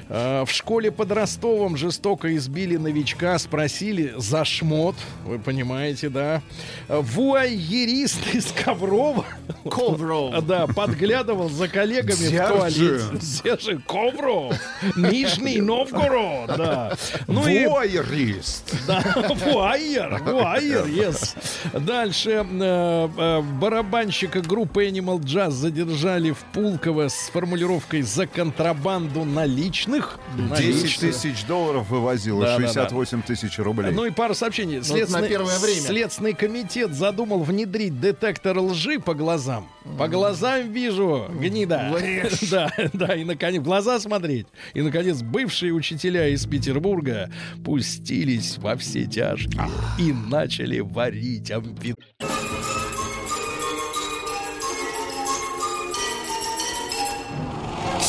[0.10, 4.96] А, В школе под Ростовом жестоко избили новичка, спросили за шмот,
[5.26, 6.42] вы понимаете, да.
[6.88, 9.26] А, Вуайерист из Коврова,
[9.70, 10.46] Ковров.
[10.46, 12.80] да, подглядывал за коллегами в туалете.
[12.80, 13.24] Сержант.
[13.24, 14.56] Сержи Ковров,
[14.96, 16.94] Нижний Новгород, да.
[17.28, 18.76] Ну и Вуайерист.
[18.88, 19.02] да,
[19.46, 21.36] Вуайер, Вуайер, yes.
[21.80, 29.24] Дальше э, э, барабанщика группы Animal Camel Jazz задержали в Пулково с формулировкой «за контрабанду
[29.24, 30.20] наличных».
[30.38, 31.14] 10 Наличных.
[31.14, 32.68] тысяч долларов вывозило, Да, да, да.
[32.68, 33.92] 68 тысяч рублей.
[33.92, 34.78] Ну и пару сообщений.
[34.78, 35.82] это на первое время.
[35.82, 39.70] Следственный комитет задумал внедрить детектор лжи по глазам.
[39.98, 41.92] По глазам вижу, гнида.
[41.94, 42.40] Врешь.
[42.54, 44.48] Да, да, и наконец, в глаза смотреть.
[44.74, 47.32] И, наконец, бывшие учителя из Петербурга
[47.66, 49.64] пустились во все тяжкие
[49.98, 51.98] и начали варить амфет...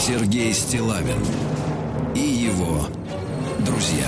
[0.07, 1.16] Сергей Стилавин
[2.14, 2.88] и его
[3.61, 4.05] друзья.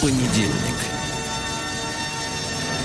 [0.00, 0.76] Понедельник.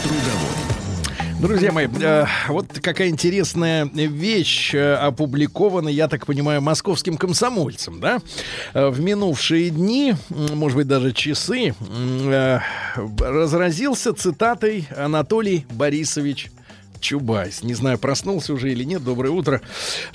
[0.02, 1.40] Трудовой.
[1.40, 8.22] Друзья мои, э, вот какая интересная вещь э, опубликована, я так понимаю, московским комсомольцем, да?
[8.74, 11.76] Э, в минувшие дни, может быть, даже часы,
[13.20, 16.50] разразился цитатой Анатолий Борисович
[17.02, 17.64] Чубайс.
[17.64, 19.04] Не знаю, проснулся уже или нет.
[19.04, 19.62] Доброе утро.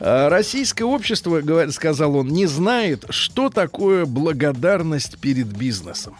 [0.00, 6.16] Э, Российское общество, сказал он, не знает, что такое благодарность перед бизнесом.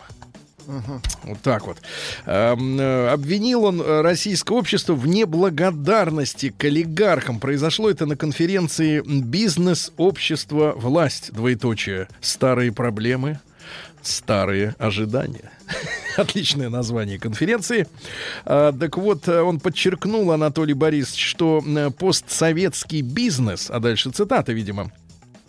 [1.23, 1.79] Вот так вот.
[2.27, 7.39] Э, Обвинил он э, российское общество в неблагодарности к олигархам.
[7.39, 11.33] Произошло это на конференции «Бизнес, общество, власть».
[11.33, 12.09] Двоеточие.
[12.21, 13.39] Старые проблемы,
[14.03, 15.53] старые ожидания.
[16.17, 17.87] Отличное название конференции.
[18.45, 24.53] А, так вот, э, он подчеркнул, Анатолий Борисович, что э, постсоветский бизнес, а дальше цитата,
[24.53, 24.91] видимо,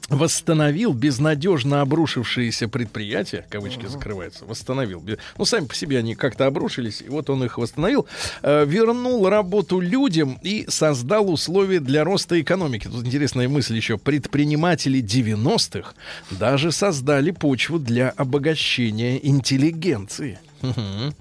[0.10, 5.04] восстановил безнадежно обрушившиеся предприятия, кавычки закрываются, восстановил.
[5.38, 8.08] Ну, сами по себе они как-то обрушились, и вот он их восстановил,
[8.42, 12.88] э, вернул работу людям и создал условия для роста экономики.
[12.88, 13.98] Тут интересная мысль еще.
[13.98, 15.94] Предприниматели 90-х
[16.32, 20.40] даже создали почву для обогащения интеллигенции.
[20.62, 21.12] Э,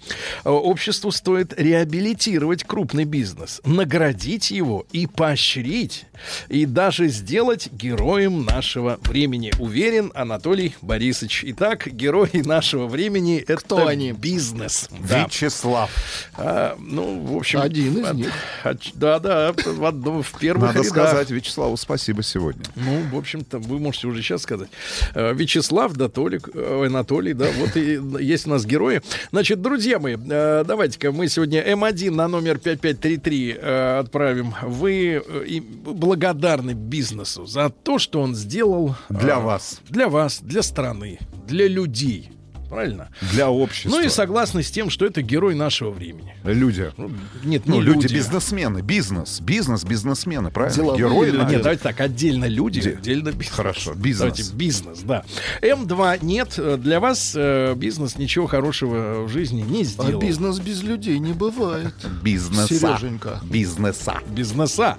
[0.48, 6.06] Обществу стоит реабилитировать крупный бизнес, наградить его и поощрить,
[6.48, 9.52] и даже сделать героем нашего времени.
[9.58, 11.44] Уверен Анатолий Борисович.
[11.48, 14.12] Итак, герои нашего времени это Кто они?
[14.12, 14.88] бизнес.
[15.08, 15.24] Да.
[15.24, 15.90] Вячеслав.
[16.36, 18.32] А, ну, в общем, Один из от- них.
[18.64, 20.90] от- да, да, в, одном- в первых Надо рядах.
[21.08, 22.64] сказать Вячеславу спасибо сегодня.
[22.76, 24.68] Ну, в общем-то, вы можете уже сейчас сказать.
[25.14, 29.02] Э, Вячеслав, да, Толик, э, Анатолий, да, вот и есть у нас герои.
[29.32, 34.54] Значит, друзья мои, э, давайте-ка мы сегодня М1 на номер 5533 э, отправим.
[34.62, 39.80] Вы э, благодарны бизнесу за то, что он сделал Для э, вас.
[39.88, 42.30] Для вас, для страны, для людей.
[42.68, 43.08] Правильно?
[43.32, 43.90] Для общества.
[43.90, 46.34] Ну и согласны с тем, что это герой нашего времени.
[46.44, 46.90] Люди.
[46.96, 47.10] Ну,
[47.44, 48.14] Нет, Ну, не люди, люди.
[48.14, 48.80] бизнесмены.
[48.82, 49.40] Бизнес.
[49.40, 50.74] Бизнес, бизнесмены, правильно?
[50.76, 51.50] Деловые Герои люди.
[51.52, 53.50] Нет, давайте так, отдельно люди, Де- отдельно бизнес.
[53.56, 54.18] Хорошо, бизнес.
[54.36, 55.24] Давайте бизнес, да.
[55.62, 60.20] М2 нет, для вас э, бизнес ничего хорошего в жизни не А сделал.
[60.20, 61.94] бизнес без людей не бывает.
[62.22, 62.74] Бизнеса.
[62.74, 63.40] Сереженька.
[63.42, 64.18] Бизнеса.
[64.28, 64.96] Бизнеса.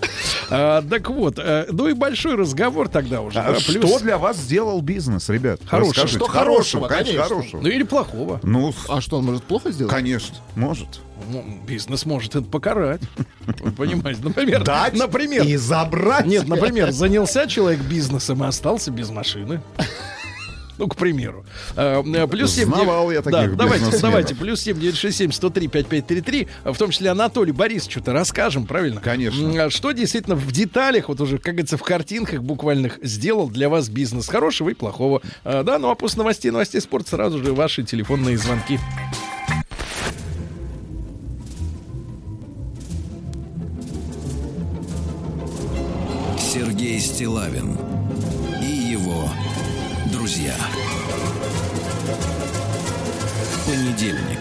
[0.50, 3.40] А, так вот, э, ну и большой разговор тогда уже.
[3.40, 5.60] А да, что плюс- для вас сделал бизнес, ребят?
[5.66, 6.08] Хорошего.
[6.08, 7.24] Что хорошего, конечно.
[7.24, 7.57] хорошего.
[7.62, 8.40] Ну или плохого.
[8.44, 9.94] Ну, А что, он может плохо сделать?
[9.94, 10.88] конечно, может.
[11.32, 13.02] Ну, бизнес может это покарать.
[13.78, 16.26] Понимаете, например, Дать например, и забрать.
[16.26, 19.62] Нет, например, занялся человек бизнесом и остался без машины.
[20.78, 21.46] Ну, к примеру.
[21.76, 24.02] А, э, Плюс 7, Знавал я да, таких давайте, бизнесменов.
[24.02, 29.02] давайте, плюс 7, 967, 103, 5533, а в том числе Анатолий Борисовичу-то расскажем, правильно?
[29.02, 29.66] Конечно.
[29.66, 33.90] А Что действительно в деталях, вот уже, как говорится, в картинках буквальных сделал для вас
[33.90, 35.22] бизнес хорошего и плохого.
[35.44, 38.80] А, Да, ну а после новостей, новостей спорта сразу же ваши телефонные звонки.
[46.40, 47.78] Сергей Стилавин
[50.38, 50.56] друзья.
[53.66, 54.40] Понедельник.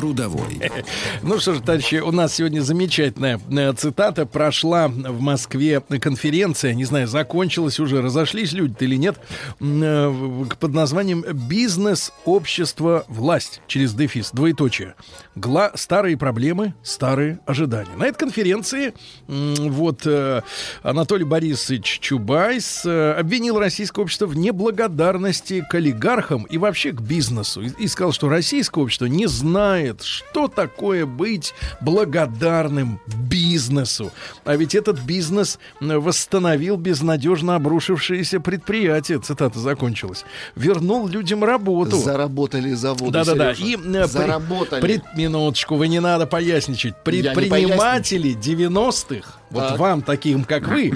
[0.00, 0.58] Трудовой.
[1.22, 4.24] Ну что ж, товарищи, у нас сегодня замечательная э, цитата.
[4.24, 9.16] Прошла в Москве конференция, не знаю, закончилась уже, разошлись люди или нет,
[9.60, 14.94] э, под названием «Бизнес, общество, власть» через дефис, двоеточие.
[15.34, 17.94] Гла- старые проблемы, старые ожидания.
[17.96, 18.94] На этой конференции
[19.28, 20.40] вот э,
[20.82, 27.60] Анатолий Борисович Чубайс обвинил российское общество в неблагодарности к олигархам и вообще к бизнесу.
[27.62, 34.10] И сказал, что российское общество не знает, что такое быть благодарным бизнесу.
[34.44, 39.18] А ведь этот бизнес м, восстановил безнадежно обрушившиеся предприятия.
[39.18, 40.24] Цитата закончилась.
[40.56, 41.96] Вернул людям работу.
[41.96, 43.52] Заработали заводы, Да-да-да.
[43.52, 44.80] И э, Заработали.
[44.80, 46.94] пред- минуточку, вы не надо поясничать.
[47.04, 49.78] Предприниматели 90-х вот Так.
[49.78, 50.92] вам, таким как вы,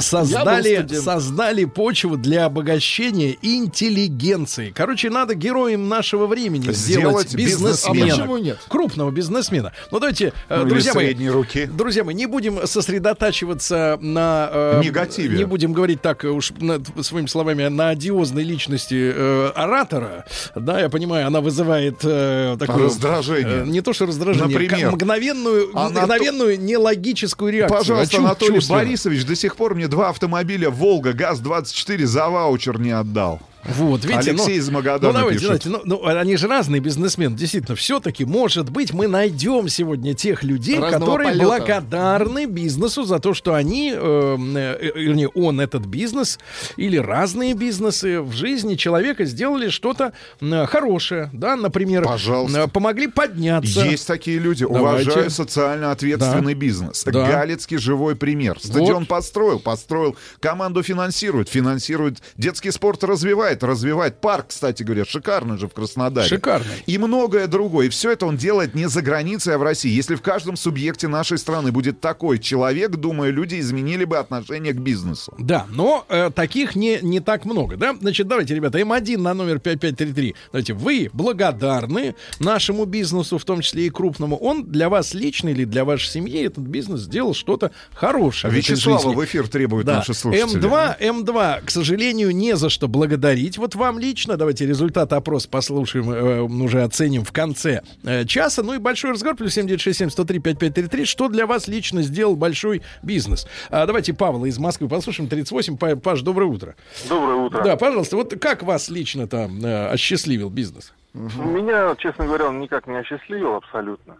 [0.00, 4.72] создали, создали почву для обогащения интеллигенции.
[4.74, 8.06] Короче, надо героем нашего времени сделать Сделать бизнесмена.
[8.14, 8.58] А почему нет?
[8.68, 9.72] Крупного бизнесмена.
[9.90, 11.66] Ну, давайте, э, Ну, друзья мои, руки.
[11.66, 14.48] Друзья мои, не будем сосредотачиваться на...
[14.52, 15.36] э, Негативе.
[15.38, 20.24] Не будем говорить так уж на- своими словами на одиозной личности э, оратора.
[20.54, 22.84] Да, я понимаю, она вызывает э, такое...
[22.84, 23.62] Раздражение.
[23.62, 24.90] э, не то, что раздражение, Например?
[24.92, 27.78] мгновенную, мгновенную нелогическую реакцию.
[27.78, 28.60] Пожалуйста, А чё- Анатолий?
[28.68, 33.40] Борисович до сих пор мне два автомобиля «Волга» ГАЗ-24 за ваучер не отдал.
[33.68, 35.62] Вот, видите, Алексей ну, из Магадана ну, давайте, пишет.
[35.64, 37.36] давайте, ну, ну, они же разные бизнесмены.
[37.36, 41.46] Действительно, все-таки, может быть, мы найдем сегодня тех людей, Разного которые полета.
[41.46, 46.38] благодарны бизнесу за то, что они, э, э, вернее, он этот бизнес
[46.76, 52.60] или разные бизнесы в жизни человека сделали что-то э, хорошее, да, например, Пожалуйста.
[52.60, 53.80] э, помогли подняться.
[53.84, 54.64] Есть такие люди.
[54.64, 55.10] Давайте.
[55.10, 56.60] Уважаю социально ответственный Да.
[56.60, 57.04] бизнес.
[57.04, 57.26] Да.
[57.26, 58.58] Галицкий живой пример.
[58.60, 59.08] Стадион Вот.
[59.08, 60.16] построил, построил.
[60.40, 62.18] Команду финансирует, финансирует.
[62.36, 64.20] Детский спорт развивает, развивает.
[64.20, 66.28] Парк, кстати говоря, шикарный же в Краснодаре.
[66.28, 66.66] Шикарный.
[66.86, 67.86] И многое другое.
[67.86, 69.90] И все это он делает не за границей, а в России.
[69.90, 74.78] Если в каждом субъекте нашей страны будет такой человек, думаю, люди изменили бы отношение к
[74.78, 75.34] бизнесу.
[75.38, 77.94] Да, но э, таких не, не так много, да?
[78.00, 80.34] Значит, давайте, ребята, М1 на номер 5533.
[80.52, 84.36] Давайте, вы благодарны нашему бизнесу, в том числе и крупному.
[84.36, 88.52] Он для вас лично или для вашей семьи этот бизнес сделал что-то хорошее.
[88.52, 89.96] Вячеслава в эфир требуют Да.
[89.96, 90.58] наши слушатели.
[90.60, 93.45] М2, М2, к сожалению, не за что благодарить.
[93.56, 94.36] Вот вам лично.
[94.36, 98.62] Давайте результат опроса послушаем, э, уже оценим в конце э, часа.
[98.62, 99.36] Ну и большой разговор.
[99.36, 101.04] Плюс 7967 103 5533.
[101.04, 103.46] Что для вас лично сделал большой бизнес?
[103.70, 105.28] А, давайте Павла из Москвы послушаем.
[105.28, 105.76] 38.
[105.78, 106.74] Па- Паш, доброе утро.
[107.08, 107.62] Доброе утро.
[107.62, 108.16] Да, пожалуйста.
[108.16, 110.92] Вот как вас лично там э, осчастливил бизнес?
[111.14, 114.16] Меня, честно говоря, он никак не осчастливил абсолютно.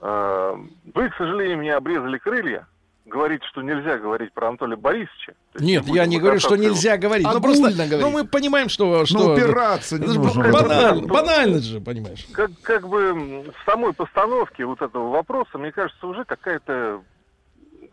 [0.00, 0.54] Э,
[0.94, 2.66] Вы, к сожалению, мне обрезали крылья.
[3.10, 5.32] Говорить, что нельзя говорить про Анатолия Борисовича.
[5.58, 6.64] Нет, будем я не говорю, что его.
[6.64, 7.26] нельзя говорить.
[7.26, 8.00] Ну, Огульно просто, говорить.
[8.00, 9.04] ну, мы понимаем, что...
[9.04, 10.50] что Ну, упираться не Это нужно.
[10.52, 12.24] банально, Ну, банально же, понимаешь.
[12.32, 17.02] Как, как бы в самой постановке вот этого вопроса, мне кажется, уже какая-то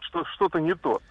[0.01, 1.01] что, что-то не то.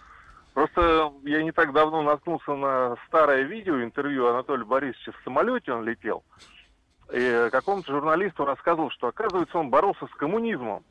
[0.54, 5.84] Просто я не так давно наткнулся на старое видео, интервью Анатолия Борисовича в самолете, он
[5.84, 6.22] летел.
[7.12, 10.82] И какому-то журналисту рассказывал, что, оказывается, он боролся с коммунизмом.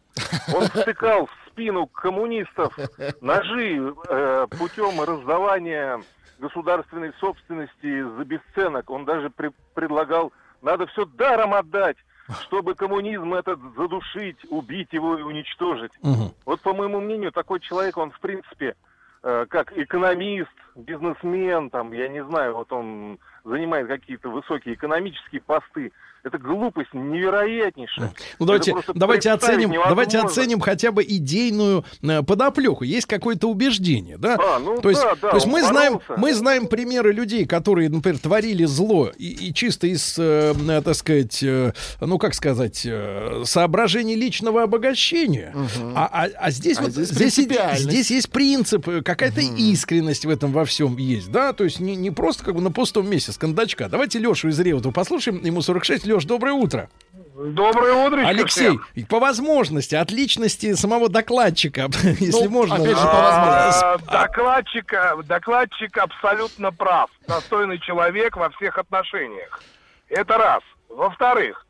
[0.56, 2.78] Он втыкал в спину коммунистов
[3.22, 6.02] ножи э, путем раздавания
[6.40, 8.90] государственной собственности за бесценок.
[8.90, 11.98] Он даже при- предлагал, надо все даром отдать,
[12.44, 15.92] чтобы коммунизм этот задушить, убить его и уничтожить.
[16.02, 16.34] Мгм.
[16.46, 18.76] Вот, по моему мнению, такой человек, он, в принципе,
[19.24, 25.92] э, как экономист, бизнесмен, там, я не знаю, вот он занимает какие-то высокие экономические посты.
[26.26, 28.12] Это глупость невероятнейшая.
[28.40, 32.84] Ну давайте, давайте оценим, давайте оценим хотя бы идейную э, подоплеку.
[32.84, 34.36] Есть какое-то убеждение, да?
[34.40, 37.90] А, ну то есть, да, да, то есть мы знаем, мы знаем примеры людей, которые,
[37.90, 42.82] например, творили зло и, и чисто из, э, э, так сказать, э, ну как сказать,
[42.86, 45.54] э, соображений личного обогащения.
[45.94, 50.30] А, а- а здесь А вот здесь здесь, здесь есть принцип, э, какая-то искренность в
[50.30, 51.54] этом во всем есть, да?
[51.54, 53.90] То есть не, не просто как бы на пустом месте с кондачка.
[53.90, 55.40] Давайте Лешу из Реутова послушаем.
[55.44, 56.15] Ему 46.
[56.16, 56.90] Леш, доброе утро.
[57.36, 61.90] Доброе утро, Алексей, по возможности, от личности самого докладчика,
[62.20, 62.76] если можно.
[62.76, 64.12] опять же, по А, возможности.
[64.12, 67.10] Докладчика, докладчик абсолютно прав.
[67.28, 69.62] Достойный человек во всех отношениях.
[70.08, 70.62] Это раз.
[70.88, 71.66] Во-вторых,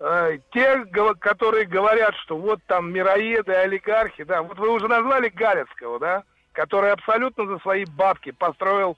[0.00, 0.84] э, те,
[1.20, 6.22] которые говорят, что вот там мироеды, олигархи, да, вот вы уже назвали Галецкого, да,
[6.52, 8.96] который абсолютно за свои бабки построил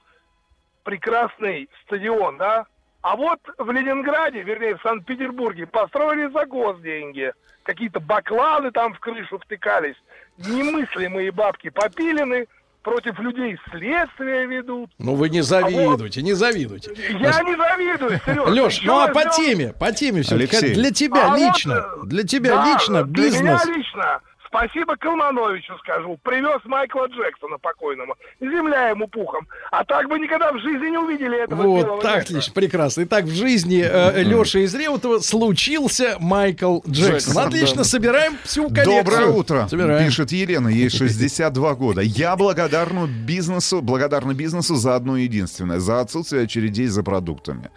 [0.83, 2.65] прекрасный стадион, да,
[3.01, 7.31] а вот в Ленинграде, вернее, в Санкт-Петербурге построили за госденьги.
[7.63, 9.95] Какие-то бакланы там в крышу втыкались.
[10.37, 12.47] Немыслимые бабки попилены,
[12.83, 14.89] против людей следствие ведут.
[14.97, 16.91] Ну вы не завидуйте, не завидуйте.
[17.19, 18.47] Я не завидую, Сереж.
[18.47, 20.73] Леш, ну а по теме, по теме все Алексей.
[20.73, 23.65] для тебя А вот, лично, э, для тебя Да, лично Для бизнес.
[23.65, 24.21] меня лично.
[24.49, 26.19] Спасибо Калмановичу скажу.
[26.23, 28.15] Привез Майкла Джексона покойного.
[28.41, 29.47] Земля ему пухом.
[29.71, 33.03] А так бы никогда в жизни не увидели этого Вот так лишь прекрасно.
[33.03, 37.13] Итак, в жизни э, Леши из Реутова случился Майкл Джексон.
[37.13, 37.83] Джексон, Отлично, да.
[37.83, 39.03] собираем всю коллекцию.
[39.03, 40.05] Доброе утро, Собираем.
[40.05, 42.01] пишет Елена, ей 62 года.
[42.01, 47.69] Я благодарна бизнесу, благодарна бизнесу за одно единственное, за отсутствие очередей за продуктами.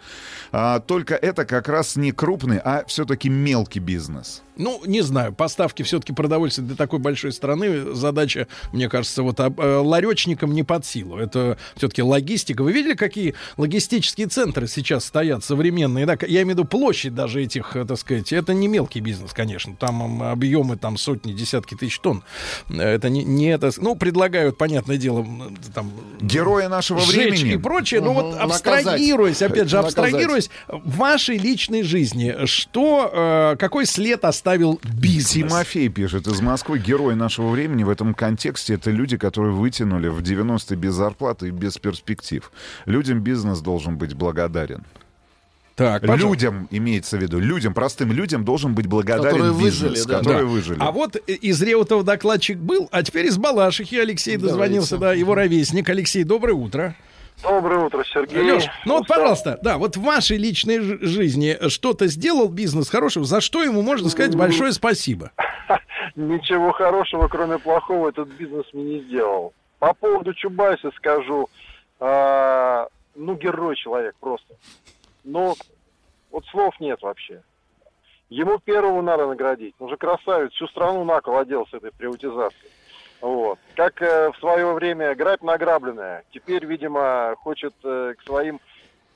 [0.51, 4.41] А, только это как раз не крупный, а все-таки мелкий бизнес.
[4.57, 9.59] Ну, не знаю, поставки все-таки продовольствия для такой большой страны задача, мне кажется, вот об-
[9.59, 11.17] э, ларечникам не под силу.
[11.17, 12.61] Это все-таки логистика.
[12.63, 16.05] Вы видели, какие логистические центры сейчас стоят современные?
[16.05, 18.31] Да, я имею в виду площадь даже этих, э, так сказать.
[18.33, 19.75] Это не мелкий бизнес, конечно.
[19.75, 22.23] Там объемы там сотни, десятки тысяч тонн.
[22.69, 23.71] Э, Это не, не это.
[23.77, 25.25] Ну, предлагают, понятное дело,
[25.73, 25.91] там
[26.21, 27.53] Герои нашего времени.
[27.53, 28.01] и прочее.
[28.01, 34.81] Но вот абстрагируясь, опять же, абстрагируясь, в вашей личной жизни, что, э, какой след оставил
[34.83, 35.49] бизнес?
[35.49, 36.77] Тимофей пишет из Москвы.
[36.77, 41.51] Герои нашего времени в этом контексте это люди, которые вытянули в 90-е без зарплаты и
[41.51, 42.51] без перспектив.
[42.85, 44.83] Людям бизнес должен быть благодарен.
[45.75, 46.27] Так, пожалуйста.
[46.27, 50.17] Людям, имеется в виду, людям, простым людям должен быть благодарен Которые бизнес, выжили, да.
[50.19, 50.45] которые Да.
[50.51, 50.77] выжили.
[50.79, 55.89] А вот из Реутова докладчик был, а теперь из Балашихи Алексей дозвонился, да, его ровесник.
[55.89, 56.95] Алексей, доброе утро.
[57.43, 58.41] Доброе утро, Сергей.
[58.41, 63.41] Леш, ну вот, пожалуйста, да, вот в вашей личной жизни что-то сделал бизнес хорошего, за
[63.41, 65.31] что ему можно сказать большое спасибо?
[66.15, 69.53] Ничего хорошего, кроме плохого, этот бизнес мне не сделал.
[69.79, 71.49] По поводу Чубайса скажу,
[71.99, 74.55] а, ну, герой человек просто.
[75.23, 75.55] Но
[76.31, 77.41] вот слов нет вообще.
[78.29, 79.75] Ему первого надо наградить.
[79.79, 82.71] Он же красавец, всю страну на кол одел с этой приватизацией.
[83.23, 83.57] Вот.
[83.77, 86.25] Как э, в свое время грабь награбленная.
[86.33, 88.59] Теперь, видимо, хочет э, к своим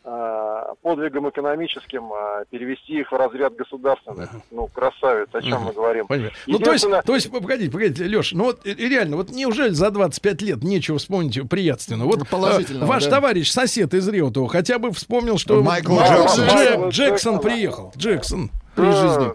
[0.05, 4.29] э, подвигам экономическим э, перевести их в разряд государственных.
[4.49, 6.07] Ну, красавец, о чем мы говорим.
[6.07, 6.37] Понятно.
[6.47, 9.91] Ну, то есть, то есть, погодите, погодите, Леш, ну вот э, реально, вот неужели за
[9.91, 12.07] 25 лет нечего вспомнить приятственного?
[12.07, 13.09] Вот Положительного, э, ваш да.
[13.11, 16.45] товарищ, сосед из Реутова, хотя бы вспомнил, что Майкл Майкл Джексон.
[16.45, 17.39] Джексон Джексон.
[17.41, 17.91] приехал.
[17.97, 18.91] Джексон при Да.
[18.93, 19.33] жизни.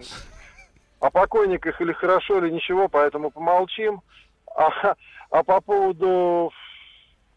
[1.01, 4.01] О покойниках или хорошо, или ничего, поэтому помолчим.
[4.55, 4.95] А,
[5.31, 6.53] а по поводу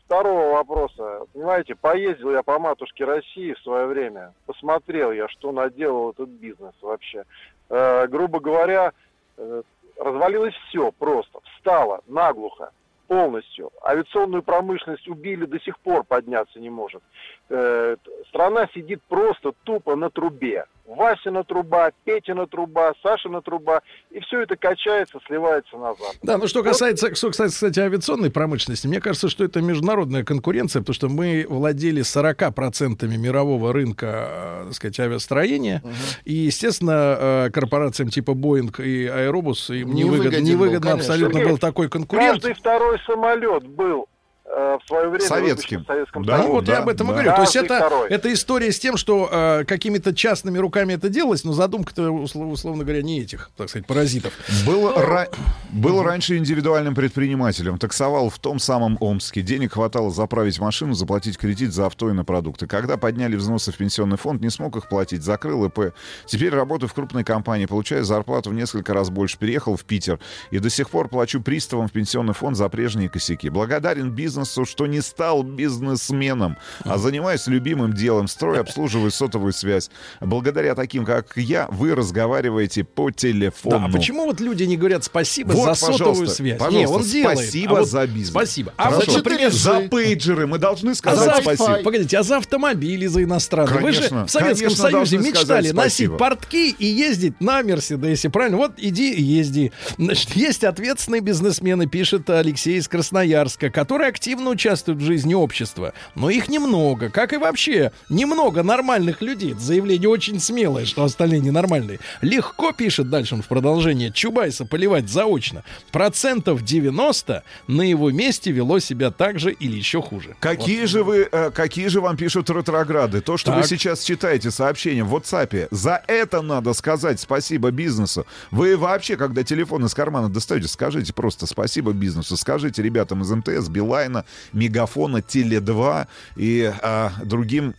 [0.05, 1.21] второго вопроса.
[1.33, 4.33] Понимаете, поездил я по матушке России в свое время.
[4.45, 7.23] Посмотрел я, что наделал этот бизнес вообще.
[7.69, 8.93] Э, грубо говоря,
[9.37, 9.61] э,
[9.97, 11.39] развалилось все просто.
[11.55, 12.71] Встало наглухо,
[13.07, 13.71] полностью.
[13.83, 17.01] Авиационную промышленность убили, до сих пор подняться не может.
[17.49, 17.95] Э,
[18.29, 20.65] страна сидит просто тупо на трубе.
[20.85, 23.81] Васина труба, Петина труба, Сашина труба.
[24.11, 26.15] И все это качается, сливается назад.
[26.21, 30.93] Да, ну что касается, что кстати, авиационной промышленности, мне кажется, что это международная конкуренция, потому
[30.93, 35.81] что мы владели 40% мирового рынка, э, так сказать, авиастроения,
[36.23, 41.13] и, естественно, э, корпорациям типа Boeing и Aerobus им невыгодно, Невыгоден был, невыгодно конечно.
[41.13, 42.33] абсолютно был такой конкурент.
[42.43, 44.07] Каждый второй самолет был
[44.55, 45.83] в свое время Советским.
[45.83, 46.53] в Советском Да, Ну Союзе.
[46.53, 47.13] вот я об этом и да.
[47.15, 47.35] говорю.
[47.35, 48.09] То есть это, второй.
[48.09, 52.83] это история с тем, что э, какими-то частными руками это делалось, но задумка-то, услов- условно
[52.83, 54.33] говоря, не этих, так сказать, паразитов.
[54.65, 55.33] Был, ра-
[55.71, 59.41] был раньше индивидуальным предпринимателем, таксовал в том самом Омске.
[59.41, 62.65] Денег хватало заправить машину, заплатить кредит за авто и на продукты.
[62.67, 65.93] Когда подняли взносы в пенсионный фонд, не смог их платить, закрыл ИП.
[66.25, 70.19] Теперь работаю в крупной компании, получаю зарплату в несколько раз больше, переехал в Питер
[70.51, 73.49] и до сих пор плачу приставам в пенсионный фонд за прежние косяки.
[73.49, 79.89] Благодарен бизнесу, что не стал бизнесменом, а занимаюсь любимым делом, строю, обслуживаю сотовую связь.
[80.21, 83.79] Благодаря таким, как я, вы разговариваете по телефону.
[83.79, 86.57] Да, а почему вот люди не говорят спасибо Вот, за сотовую связь?
[86.57, 87.37] пожалуйста, не, он делает.
[87.39, 88.29] спасибо а вот за бизнес.
[88.29, 88.73] Спасибо.
[88.77, 88.97] А Хорошо.
[88.99, 89.53] вот, За например, 4G.
[89.53, 91.83] За пейджеры мы должны а сказать за, спасибо.
[91.83, 93.81] Погодите, а за автомобили, за иностранные?
[93.81, 98.57] Вы же Конечно, в Советском конечно, Союзе мечтали носить портки и ездить на Мерседесе, правильно?
[98.57, 99.71] Вот иди и езди.
[99.97, 105.93] Значит, есть ответственные бизнесмены, пишет Алексей из Красноярска, которые активно участвуют в жизни общества.
[106.15, 109.51] Но их немного, как и вообще немного нормальных людей.
[109.51, 111.99] Это заявление очень смелое, что остальные ненормальные.
[112.21, 115.63] Легко, пишет дальше он в продолжение, Чубайса поливать заочно.
[115.91, 120.35] Процентов 90 на его месте вело себя так же или еще хуже.
[120.39, 123.21] Какие же вы, э, какие же вам пишут ретрограды?
[123.21, 123.69] То, что вы Так.
[123.69, 128.25] сейчас читаете сообщение в WhatsApp, за это надо сказать спасибо бизнесу.
[128.51, 132.37] Вы вообще, когда телефон из кармана достаете, скажите просто спасибо бизнесу.
[132.37, 134.14] Скажите ребятам из МТС, Билайна,
[134.53, 136.07] Мегафона, Теле2
[136.37, 137.73] и а, другим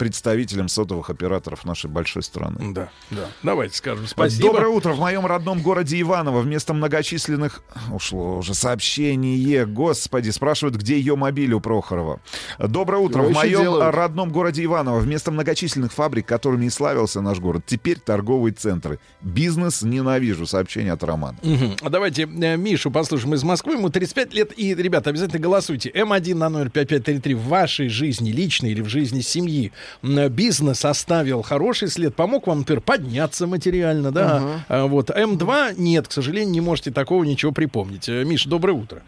[0.00, 2.72] представителям сотовых операторов нашей большой страны.
[2.72, 3.26] Да, да.
[3.42, 4.48] Давайте скажем спасибо.
[4.48, 4.94] Доброе утро.
[4.94, 7.62] В моем родном городе Иваново вместо многочисленных...
[7.92, 9.66] Ушло уже сообщение.
[9.66, 12.20] Господи, спрашивают, где ее мобиль у Прохорова.
[12.58, 13.24] Доброе утро.
[13.24, 13.94] Его В еще моем делают.
[13.94, 19.00] родном городе Иваново вместо многочисленных фабрик, которыми и славился наш город, теперь торговые центры.
[19.20, 20.46] Бизнес ненавижу.
[20.46, 21.36] Сообщение от Романа.
[21.42, 21.76] Мгм.
[21.82, 23.74] А Давайте э, Мишу послушаем из Москвы.
[23.74, 24.58] Ему 35 лет.
[24.58, 25.90] И, ребята, обязательно голосуйте.
[25.90, 29.72] М1 на номер 5533 в вашей жизни, личной или в жизни семьи.
[30.02, 32.14] Бизнес оставил хороший след.
[32.14, 34.62] Помог вам, например, подняться материально, да?
[34.68, 35.10] А Вот.
[35.10, 38.08] М2 нет, к сожалению, не можете такого ничего припомнить.
[38.08, 39.02] Э, Миш, доброе утро.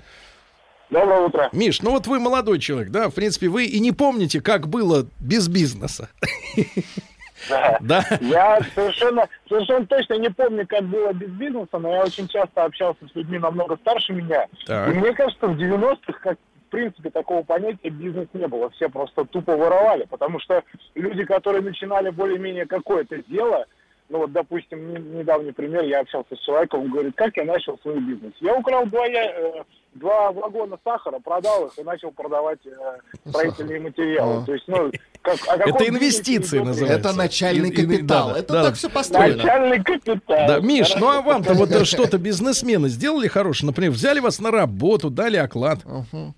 [0.90, 1.48] Доброе утро.
[1.52, 3.08] Миш, ну вот вы молодой человек, да?
[3.08, 6.10] В принципе, вы и не помните, как было без бизнеса.
[7.48, 7.78] Да.
[7.80, 8.04] Да.
[8.20, 13.00] Я совершенно, совершенно точно не помню, как было без бизнеса, но я очень часто общался
[13.10, 14.46] с людьми намного старше меня.
[14.66, 14.94] Так.
[14.94, 16.38] И мне кажется, в 90-х, как
[16.72, 18.68] принципе, такого понятия бизнес не было.
[18.70, 20.62] Все просто тупо воровали, потому что
[20.96, 23.66] люди, которые начинали более-менее какое-то дело,
[24.08, 27.78] ну вот, допустим, не- недавний пример, я общался с человеком, он говорит, как я начал
[27.78, 28.32] свой бизнес.
[28.40, 29.62] Я украл два, э,
[29.94, 32.70] два вагона сахара, продал их и начал продавать э,
[33.30, 34.42] строительные материалы.
[34.42, 34.44] А.
[34.44, 34.90] То есть, ну,
[35.22, 37.08] как, каком Это инвестиции называется.
[37.08, 38.28] Это начальный И- и- капитал.
[38.28, 38.62] да, да, Это да.
[38.64, 39.36] так все построено.
[39.36, 40.46] Начальный капитал.
[40.48, 43.68] Да, Миш, ну а вам-то вот что-то бизнесмены сделали хорошее?
[43.68, 45.78] Например, взяли вас на работу, дали оклад.
[45.86, 46.34] Мгм.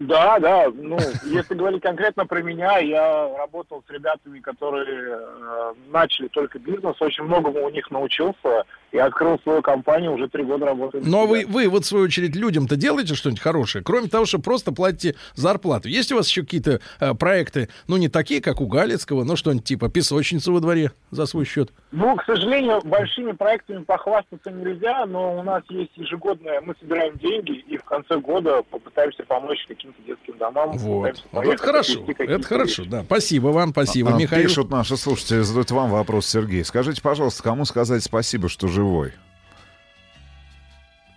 [0.00, 0.70] Да, да.
[0.72, 7.00] Ну, если говорить конкретно про меня, я работал с ребятами, которые э, начали только бизнес,
[7.02, 11.02] очень многому у них научился и открыл свою компанию, уже три года работаю.
[11.06, 14.72] Но вы, вы вот в свою очередь людям-то делаете что-нибудь хорошее, кроме того, что просто
[14.72, 15.88] платите зарплату.
[15.88, 19.64] Есть у вас еще какие-то э, проекты, ну не такие, как у Галицкого, но что-нибудь
[19.64, 21.70] типа песочницу во дворе за свой счет?
[21.90, 27.52] Ну, к сожалению, большими проектами похвастаться нельзя, но у нас есть ежегодное, мы собираем деньги
[27.52, 30.72] и в конце года попытаемся помочь каким-то детским домам.
[30.72, 30.98] Вот.
[30.98, 32.90] Вот поехать, это хорошо, это хорошо, вещи.
[32.90, 33.02] да.
[33.04, 34.42] Спасибо вам, спасибо, А, Михаил.
[34.44, 36.64] Пишут наши слушатели, задают вам вопрос, Сергей.
[36.64, 39.12] Скажите, пожалуйста, кому сказать спасибо, что живой?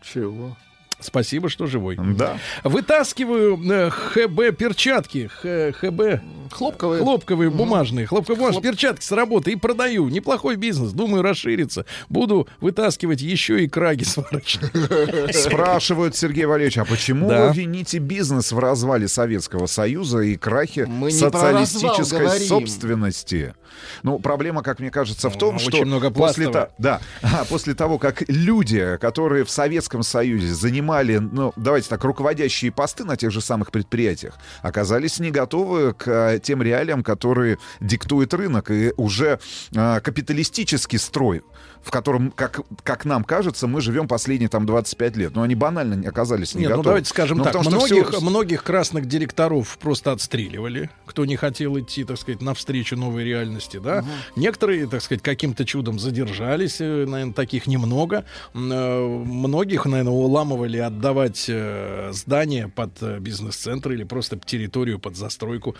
[0.01, 0.57] Чего?
[0.99, 1.97] Спасибо, что живой.
[2.15, 2.37] Да.
[2.63, 7.01] Вытаскиваю э, ХБ перчатки, Х- ХБ Хлопковые.
[7.01, 10.07] хлопковые бумажные, хлопковые бумажные перчатки с работы и продаю.
[10.09, 11.85] Неплохой бизнес, думаю расшириться.
[12.09, 15.33] Буду вытаскивать еще и краги сварочные.
[15.33, 17.47] Спрашивают, Сергей Валерьевич, а почему Да.
[17.47, 22.47] вы вините бизнес в развале Советского Союза и крахе Мы социалистической говорим.
[22.47, 23.55] собственности?
[24.03, 27.45] Ну, проблема, как мне кажется, в том, Ну, что очень много после, та- да, а,
[27.45, 33.17] после того, как люди, которые в Советском Союзе занимали, ну, давайте так, руководящие посты на
[33.17, 38.93] тех же самых предприятиях, оказались не готовы к а, тем реалиям, которые диктует рынок, и
[38.97, 39.39] уже
[39.75, 41.43] а, капиталистический строй,
[41.83, 45.35] в котором, как, как нам кажется, мы живем последние там 25 лет.
[45.35, 46.83] Но они банально не оказались не Нет, ну готовы.
[46.89, 51.79] давайте скажем Ну, так, потому многих, всё- многих красных директоров просто отстреливали, кто не хотел
[51.79, 54.05] идти, так сказать, навстречу новой реальности, да.
[54.35, 58.25] Некоторые, так сказать, каким-то чудом задержались, наверное, таких немного.
[58.53, 65.75] Э, Многих, наверное, уламывали отдавать э, здания под э, бизнес-центр или просто территорию под застройку.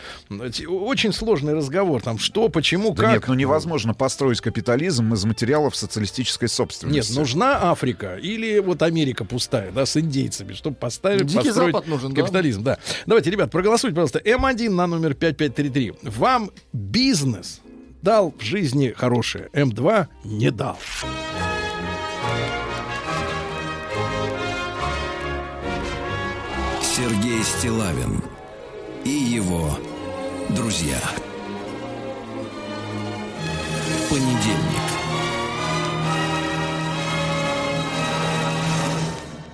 [0.68, 3.14] Очень сложный разговор, там, что, почему, Да как.
[3.14, 7.14] нет, ну невозможно построить капитализм из материалов социалистической Нет, собственности.
[7.14, 12.14] нужна Африка или вот Америка пустая, да, с индейцами, чтобы поставить, Дикий построить Запад нужен,
[12.14, 12.22] да?
[12.22, 12.78] капитализм, да.
[13.06, 14.20] Давайте, ребят, проголосуйте, пожалуйста.
[14.20, 15.94] М1 на номер 5533.
[16.04, 17.62] Вам бизнес
[18.02, 20.78] дал в жизни хорошее, М2 не дал.
[26.82, 28.22] Сергей Стилавин
[29.04, 29.78] и его
[30.50, 31.00] друзья.
[34.10, 35.01] Понедельник.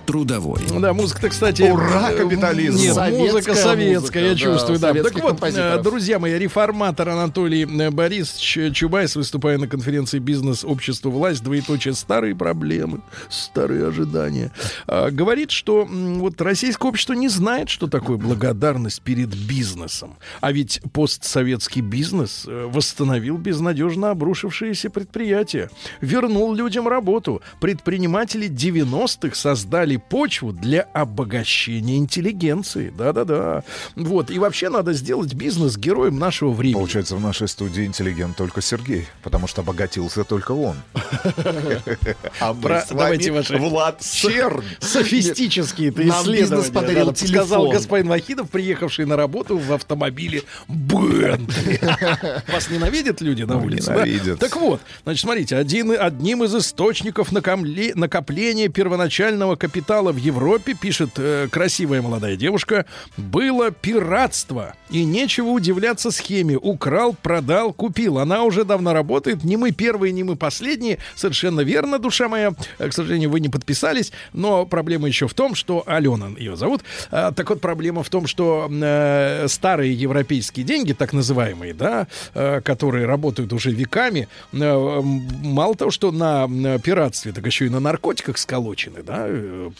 [0.08, 0.62] Трудовой.
[0.80, 1.70] Да, музыка-то, кстати...
[1.70, 2.78] Ура, э, капитализм!
[2.78, 4.94] Нет, Советская музыка советская, я музыка, да, чувствую, да.
[4.94, 10.64] Так вот, э, друзья мои, реформатор Анатолий э, Борисович Чубайс, выступая на конференции «Бизнес.
[10.64, 11.10] Общество.
[11.10, 11.44] Власть.
[11.44, 11.92] Двоеточие.
[11.92, 13.02] Старые проблемы.
[13.28, 14.50] Старые ожидания».
[14.86, 20.16] а, Говорит, что вот российское общество не знает, что такое благодарность перед бизнесом.
[20.40, 25.68] А ведь постсоветский бизнес восстановил безнадежно обрушившиеся предприятия.
[26.00, 27.42] Вернул людям работу.
[27.60, 32.92] Предприниматели 90-х создали почву для обогащения интеллигенции.
[32.96, 33.62] Да-да-да.
[33.96, 34.30] Вот.
[34.30, 36.74] И вообще надо сделать бизнес героем нашего времени.
[36.78, 40.76] Получается, в нашей студии интеллигент только Сергей, потому что обогатился только он.
[42.40, 44.64] А мы с вами Влад Чернь.
[44.80, 47.12] Софистические-то Нам исследования.
[47.14, 47.70] телефон.
[47.70, 51.80] господин Вахидов, приехавший на работу в автомобиле Бентли.
[52.52, 53.90] Вас ненавидят люди на Ну, улице?
[53.92, 54.38] ненавидят.
[54.38, 62.02] Так вот, значит, смотрите, одним из источников накопления первоначального капитала в Европе, пишет э, красивая
[62.02, 62.84] молодая девушка,
[63.16, 64.74] было пиратство.
[64.90, 66.56] И нечего удивляться схеме.
[66.56, 68.18] Украл, продал, купил.
[68.18, 69.44] Она уже давно работает.
[69.44, 70.98] Не мы первые, не мы последние.
[71.14, 72.54] Совершенно верно, душа моя.
[72.78, 74.12] Э, К сожалению, вы не подписались.
[74.32, 75.82] Но проблема еще в том, что...
[75.86, 76.82] Алена ее зовут.
[77.10, 82.60] А, так вот, проблема в том, что э, старые европейские деньги, так называемые, да, э,
[82.62, 88.38] которые работают уже веками, э, мало того, что на пиратстве, так еще и на наркотиках
[88.38, 89.70] сколочены, да, э,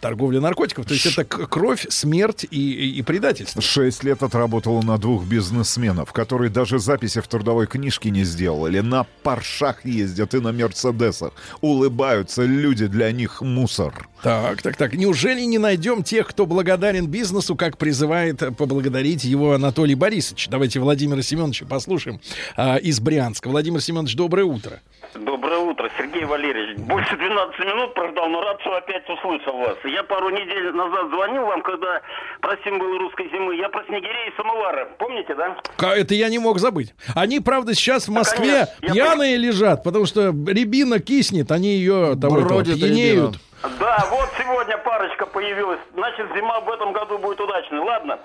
[0.00, 0.86] торговля наркотиков.
[0.86, 3.62] То есть это к- кровь, смерть и, и- и предательство.
[3.62, 8.80] Шесть лет отработала на двух бизнесменов, которые даже записи в трудовой книжке не сделали.
[8.80, 11.32] На паршах ездят и на мерседесах.
[11.62, 14.06] Улыбаются люди, для них мусор.
[14.22, 14.94] Так, так, так.
[14.94, 20.48] Неужели не найдем тех, кто благодарен бизнесу, как призывает поблагодарить его Анатолий Борисович?
[20.50, 22.20] Давайте Владимира Семеновича послушаем
[22.56, 23.48] а, из Брянска.
[23.48, 24.80] Владимир Семенович, доброе утро.
[25.14, 26.78] Доброе утро, Сергей Валерьевич.
[26.78, 29.76] Больше 12 минут прождал, но рад, что опять услышал вас.
[29.84, 32.00] Я пару недель назад звонил вам, когда
[32.40, 33.54] просим было русской зимы.
[33.56, 34.88] Я про снегирей и самовары.
[34.98, 35.56] Помните, да?
[35.78, 36.94] Это я не мог забыть.
[37.14, 38.66] Они, правда, сейчас в Москве.
[38.82, 43.36] Я пьяные лежат, потому что рябина киснет, они ее того, этого, Бродит пьянеют.
[43.78, 45.80] Да, вот сегодня парочка появилась.
[45.94, 47.78] Значит, зима в этом году будет удачной.
[47.78, 48.18] Ладно.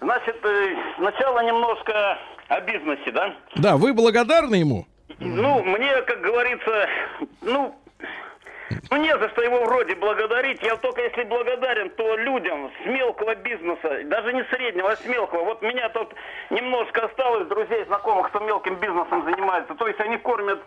[0.00, 2.18] Значит, э, сначала немножко
[2.48, 3.34] о бизнесе, да?
[3.56, 4.86] Да, вы благодарны ему?
[5.20, 6.88] Ну, мне, как говорится,
[7.42, 7.74] ну,
[8.90, 10.62] ну, не за что его вроде благодарить.
[10.62, 15.44] Я только если благодарен, то людям с мелкого бизнеса, даже не среднего, а с мелкого.
[15.44, 16.14] Вот меня тут
[16.50, 19.74] немножко осталось друзей, знакомых, кто мелким бизнесом занимается.
[19.74, 20.60] То есть они кормят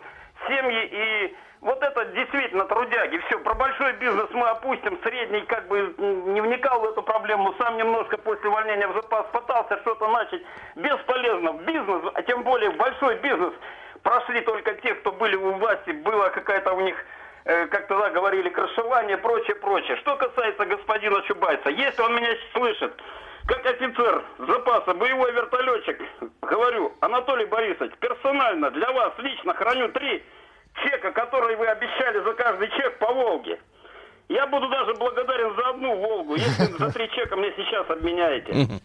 [0.46, 3.18] семьи и вот это действительно трудяги.
[3.26, 4.98] Все, про большой бизнес мы опустим.
[5.02, 7.54] Средний как бы не вникал в эту проблему.
[7.58, 10.42] Сам немножко после увольнения в запас пытался что-то начать.
[10.76, 11.54] Бесполезно.
[11.66, 13.52] Бизнес, а тем более большой бизнес,
[14.08, 15.90] прошли только те, кто были у власти.
[15.90, 16.96] Была какая-то у них
[17.44, 19.98] э, как тогда говорили, крышевание, прочее, прочее.
[19.98, 22.92] Что касается господина Чубайса, если он меня слышит,
[23.46, 26.00] как офицер запаса, боевой вертолетчик,
[26.40, 30.24] говорю, Анатолий Борисович, персонально для вас лично храню три
[30.84, 33.60] чека, которые вы обещали за каждый чек по Волге.
[34.28, 38.78] Я буду даже благодарен за одну Волгу, если за три чека мне сейчас обменяете.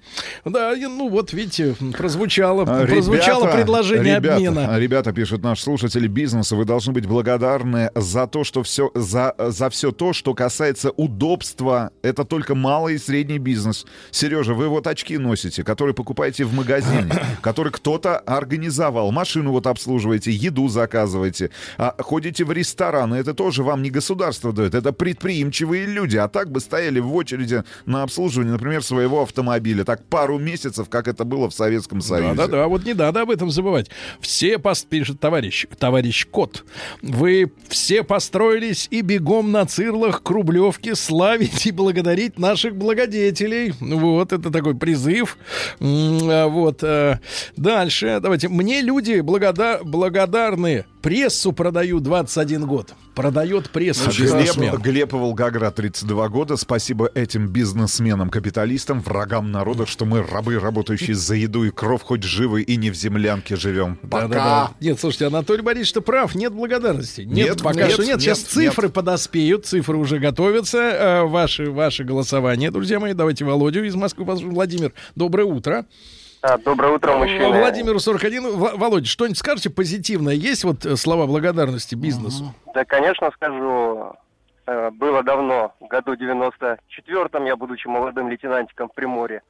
[0.45, 4.79] Да, ну вот видите, прозвучало, А, прозвучало ребята, предложение ребята, обмена.
[4.79, 9.69] Ребята, пишут наши слушатели бизнеса, вы должны быть благодарны за то, что все, за, за
[9.69, 11.91] все то, что касается удобства.
[12.03, 13.85] Это только малый и средний бизнес.
[14.11, 17.11] Сережа, вы вот очки носите, которые покупаете в магазине,
[17.41, 19.11] который кто-то организовал.
[19.11, 23.15] Машину вот обслуживаете, еду заказываете, а, ходите в рестораны.
[23.15, 27.13] Это тоже вам не государство дает, это предприятие предприимчивые люди, а так бы стояли в
[27.15, 29.83] очереди на обслуживание, например, своего автомобиля.
[29.83, 32.35] Так пару месяцев, как это было в Советском Союзе.
[32.35, 33.89] Да, да, да, вот не надо об этом забывать.
[34.19, 34.83] Все, пос...
[34.83, 36.63] пишет товарищ, товарищ Кот,
[37.01, 43.73] вы все построились и бегом на цирлах к Рублевке славить и благодарить наших благодетелей.
[43.79, 45.37] Вот, это такой призыв.
[45.79, 46.83] А, Вот.
[46.83, 47.19] э,
[47.57, 48.49] Дальше, давайте.
[48.49, 49.79] Мне люди благода...
[49.83, 50.85] благодарны.
[51.03, 52.93] Прессу продаю 21 год.
[53.13, 54.09] Продает прессу.
[54.09, 56.55] Глеб, Глеб Волгоград, 32 года.
[56.55, 62.61] Спасибо этим бизнесменам-капиталистам, врагам народа, что мы рабы, работающие за еду и кров, хоть живы
[62.61, 63.97] и не в землянке живем.
[63.97, 64.29] Пока.
[64.29, 64.71] Да-да-да.
[64.79, 67.21] Нет, слушайте, Анатолий Борисович, ты прав, нет благодарности.
[67.21, 68.21] Нет, Нет, пока нет, что нет.
[68.21, 70.77] Сейчас нет, цифры подоспеют, цифры уже готовятся.
[70.77, 73.11] Э, ваши, ваши голосования, друзья мои.
[73.11, 74.55] Давайте Володю из Москвы послушаем.
[74.55, 75.85] Владимир, доброе утро.
[76.45, 77.49] А, доброе утро, мужчина.
[77.49, 78.43] Владимиру 41.
[78.57, 80.33] Вла- Володя, что-нибудь скажете позитивное?
[80.33, 82.53] Есть вот э, слова благодарности бизнесу?
[82.73, 84.11] Да, конечно, скажу.
[84.65, 89.41] Э, Было давно, в году 94-м, я, будучи молодым лейтенантиком в Приморье,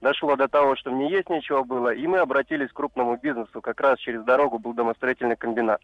[0.00, 3.60] дошло до того, что мне есть нечего было, и мы обратились к крупному бизнесу.
[3.60, 5.82] Как раз через дорогу был домостроительный комбинат.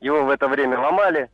[0.00, 1.30] Его в это время ломали.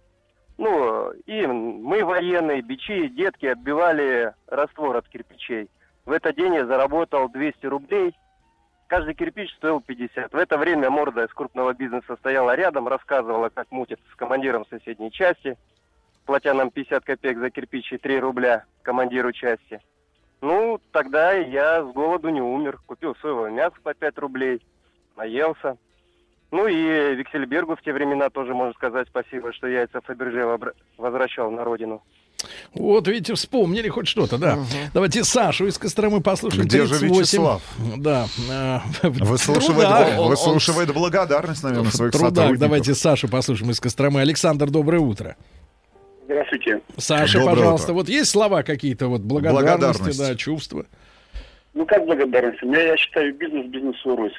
[0.59, 5.69] Ну, и мы, военные, бичи, детки, отбивали раствор от кирпичей.
[6.05, 8.15] В этот день я заработал 200 рублей.
[8.93, 10.35] Каждый кирпич стоил 50.
[10.35, 15.11] В это время морда из крупного бизнеса стояла рядом, рассказывала, как мутит с командиром соседней
[15.11, 15.57] части,
[16.27, 19.81] платя нам 50 копеек за кирпич и 3 рубля командиру части.
[20.43, 22.81] Ну, тогда я с голоду не умер.
[22.85, 24.61] Купил соевое мясо по 5 рублей,
[25.17, 25.79] наелся.
[26.51, 31.65] Ну и Виксельбергу в те времена тоже можно сказать спасибо, что яйца Фаберже возвращал на
[31.65, 32.03] родину.
[32.75, 34.59] Вот, видите, вспомнили хоть что-то, да.
[34.95, 36.65] Давайте Сашу из Костромы послушаем.
[36.65, 37.21] Где же 38.
[37.21, 37.63] Вячеслав?
[37.99, 38.27] Да.
[38.51, 40.19] э, Выслушивает, трудах.
[40.29, 42.31] выслушивает благодарность, наверное, В своих трудах.
[42.31, 42.61] сотрудников.
[42.61, 44.21] Давайте Сашу послушаем из Костромы.
[44.21, 45.37] Александр, доброе утро.
[46.25, 46.81] Здравствуйте.
[46.97, 47.95] Саша, Доброе пожалуйста, утро.
[47.95, 50.19] вот есть слова какие-то вот благодарности, Благодарность.
[50.19, 50.87] да, чувства?
[51.75, 52.63] Ну как благодарность?
[52.63, 54.33] У меня, я считаю, бизнес бизнес свой Русь.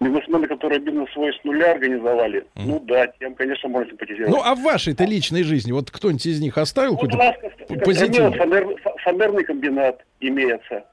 [0.00, 4.30] Бизнесмены, которые бизнес свой с нуля организовали, ну да, тем, конечно, можно симпатизировать.
[4.34, 8.34] Ну, а в вашей-то личной жизни, вот кто-нибудь из них оставил Вот у какой-то позитив?
[8.36, 10.84] Фанер- фа- фанерный комбинат имеется.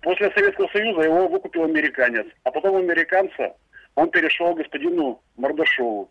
[0.00, 2.26] После Советского Союза его выкупил американец.
[2.44, 3.54] А потом американца
[3.94, 6.10] он перешел к господину Мордашову.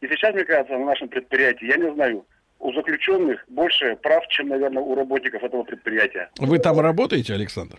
[0.00, 2.24] И сейчас, мне кажется, на нашем предприятии, я не знаю,
[2.60, 6.30] у заключенных больше прав, чем, наверное, у работников этого предприятия.
[6.38, 7.78] Вы там работаете, Александр?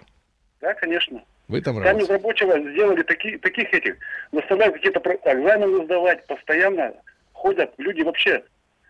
[0.61, 1.21] Да, конечно.
[1.49, 3.97] Вы там из рабочего сделали такие, таких этих,
[4.31, 6.93] заставляют какие-то экзамены сдавать, постоянно
[7.33, 8.43] ходят люди вообще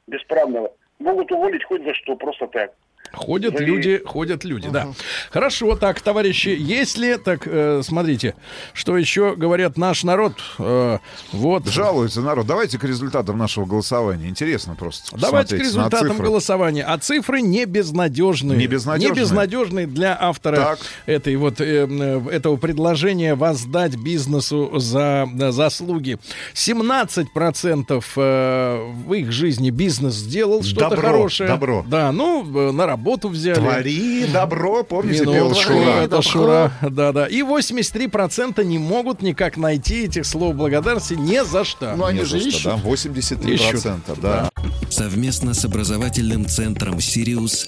[0.08, 0.74] бесправного.
[1.00, 2.74] Могут уволить хоть за что, просто так.
[3.14, 4.90] Ходят люди, ходят люди, да.
[5.32, 8.36] Хорошо, так, товарищи, если, так, э, смотрите,
[8.74, 11.00] что еще говорят наш народ, э,
[11.32, 11.68] вот.
[11.68, 12.46] Жалуется народ.
[12.46, 14.30] Давайте к результатам нашего голосования.
[14.30, 15.18] Интересно просто.
[15.18, 16.84] Давайте к результатам голосования.
[16.84, 18.58] А цифры не безнадежные.
[18.58, 19.16] Не безнадежные?
[19.16, 20.80] Не безнадежные для автора Так.
[21.08, 26.20] этой вот, э, этого предложения воздать бизнесу за э, заслуги.
[26.54, 31.50] 17% э, в их жизни бизнес сделал что-то хорошее.
[31.50, 31.84] добро.
[31.88, 32.99] Да, ну, э, на работу
[33.30, 33.56] взяли.
[33.56, 37.28] Твори добро, помните, пел Шура, это Шура, да, да.
[37.28, 41.96] И 83% не могут никак найти этих слов благодарности ни за что.
[41.96, 42.64] Ну, они Не же за что, ищут.
[42.64, 44.50] да, 83%, да.
[44.90, 47.66] Совместно с образовательным центром «Сириус»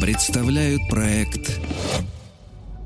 [0.00, 1.50] представляют проект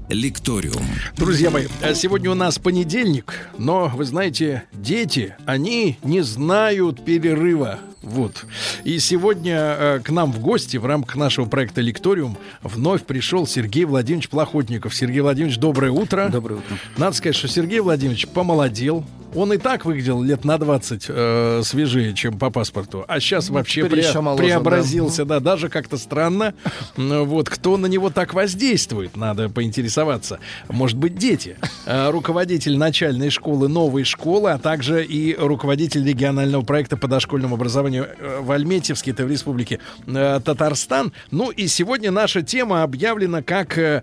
[0.09, 0.85] «Лекториум».
[1.17, 7.81] Друзья мои, а сегодня у нас понедельник, но, вы знаете, дети, они не знают перерыва.
[8.07, 8.45] Вот.
[8.85, 13.85] И сегодня э, к нам в гости в рамках нашего проекта «Лекториум» вновь пришел Сергей
[13.85, 14.95] Владимирович Плохотников.
[14.95, 16.29] Сергей Владимирович, доброе утро.
[16.31, 16.79] Доброе утро.
[16.97, 19.05] Надо сказать, что Сергей Владимирович помолодел.
[19.35, 23.05] Он и так выглядел лет на 20 э, свежее, чем по паспорту.
[23.09, 25.41] А сейчас вообще теперь пре- моложе, преобразился, да.
[25.41, 26.55] даже как-то странно.
[26.97, 30.39] Ну, Вот кто на него так воздействует, надо поинтересоваться.
[30.69, 31.57] Может быть, дети.
[31.87, 37.96] Э, Руководитель начальной школы, новой школы, а также и руководитель регионального проекта по дошкольному образованию
[38.05, 41.13] э, в Альметьевске, это в республике э, Татарстан.
[41.31, 44.03] Ну и сегодня наша тема объявлена как э,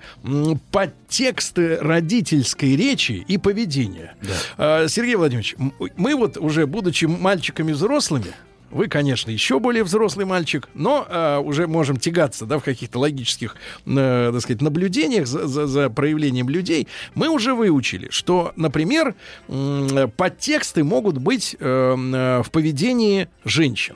[0.71, 4.15] подтексты родительской речи и поведения.
[4.57, 5.55] Э, Сергей Владимирович,
[5.95, 8.33] мы вот уже, будучи мальчиками взрослыми,
[8.73, 13.55] вы, конечно, еще более взрослый мальчик, но э, уже можем тягаться да, в каких-то логических,
[13.85, 16.87] э, так сказать, наблюдениях за, за- за проявлением людей.
[17.15, 19.15] Мы уже выучили, что, например,
[19.47, 23.95] м, подтексты могут быть э, э, в поведении женщин.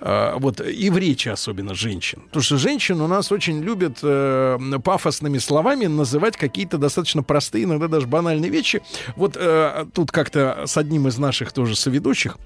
[0.00, 2.22] А, вот и в речи особенно женщин.
[2.26, 7.86] Потому что женщин у нас очень любят э, пафосными словами называть какие-то достаточно простые, иногда
[7.86, 8.82] даже банальные вещи.
[9.14, 12.36] Вот э, тут как-то с одним из наших тоже соведущих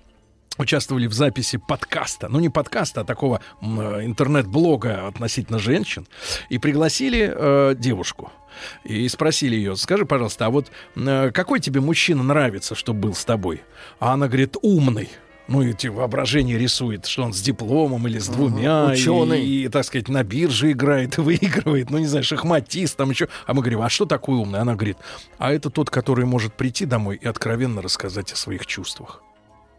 [0.58, 3.64] участвовали в записи подкаста, ну не подкаста, а такого э,
[4.04, 6.06] интернет-блога относительно женщин,
[6.48, 8.30] и пригласили э, девушку.
[8.84, 13.24] И спросили ее, скажи, пожалуйста, а вот э, какой тебе мужчина нравится, чтобы был с
[13.24, 13.62] тобой?
[13.98, 15.08] А она говорит, умный.
[15.46, 18.88] Ну, и эти воображение рисует, что он с дипломом или с двумя.
[18.88, 19.44] и- ученый.
[19.44, 21.90] И, так сказать, на бирже играет и выигрывает.
[21.90, 23.28] Ну, не знаю, шахматист там еще.
[23.46, 24.60] А мы говорим, а что такое умный?
[24.60, 24.96] Она говорит,
[25.36, 29.22] а это тот, который может прийти домой и откровенно рассказать о своих чувствах.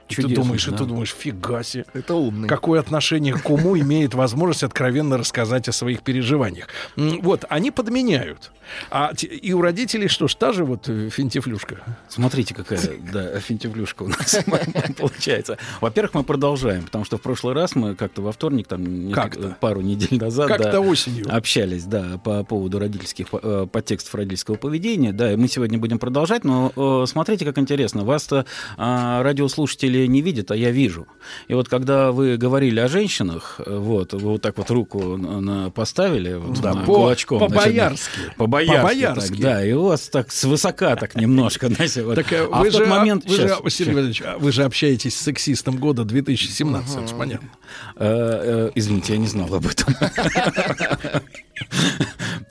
[0.09, 0.77] И ты думаешь, и да.
[0.77, 1.85] ты думаешь, фига себе.
[1.93, 2.47] Это умный.
[2.47, 6.67] Какое отношение к уму имеет возможность откровенно рассказать о своих переживаниях.
[6.95, 8.51] Вот, они подменяют.
[8.89, 11.77] А и у родителей что ж, та же вот э, финтифлюшка.
[12.09, 12.79] Смотрите, какая
[13.11, 14.39] да, финтифлюшка у нас
[14.97, 15.57] получается.
[15.81, 19.55] Во-первых, мы продолжаем, потому что в прошлый раз мы как-то во вторник, там Как-то.
[19.59, 21.25] пару недель назад, Как-то да, осенью.
[21.33, 26.43] общались, да, по поводу родительских э, подтекстов родительского поведения, да, и мы сегодня будем продолжать,
[26.43, 28.45] но э, смотрите, как интересно, вас-то
[28.77, 29.21] а,
[29.95, 31.07] радиослушатели не видят, а я вижу.
[31.47, 35.69] И вот когда вы говорили о женщинах, э, вот, вы вот так вот руку на-
[35.71, 38.19] поставили, вот, Да, на по- кулачком, по-боярски.
[38.37, 39.29] по-боярски, По-боярски.
[39.31, 42.15] так, да, и у вас так свысока так немножко, знаете, вот.
[42.15, 43.25] Так э, А вы в тот же, момент...
[43.25, 47.11] вы же, щас, Сергей Валерьевич, а вы же общаетесь с сексистом года 2017, это ж
[47.17, 47.49] понятно.
[47.95, 49.93] Э, э, Извините, я не знал об этом.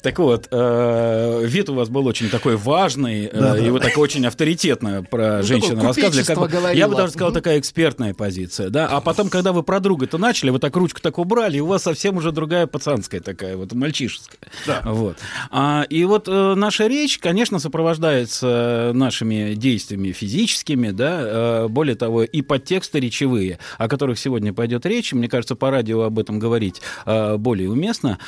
[0.02, 4.26] Так вот, э, вид у вас был очень такой важный, э, и вы так очень
[4.26, 6.22] авторитетно про женщин такое рассказывали.
[6.38, 8.68] бы- я бы даже сказал, такая экспертная позиция.
[8.68, 8.86] Да?
[8.86, 11.84] А потом, когда вы про друга-то начали, вы так ручку так убрали, и у вас
[11.84, 14.38] совсем уже другая пацанская такая, вот мальчишеская.
[14.84, 15.16] Вот.
[15.50, 22.42] А, и вот э, наша речь, конечно, сопровождается нашими действиями физическими, да, более того, и
[22.42, 25.14] подтексты речевые, о которых сегодня пойдет речь.
[25.14, 28.18] Мне кажется, по радио об этом говорить более уместно,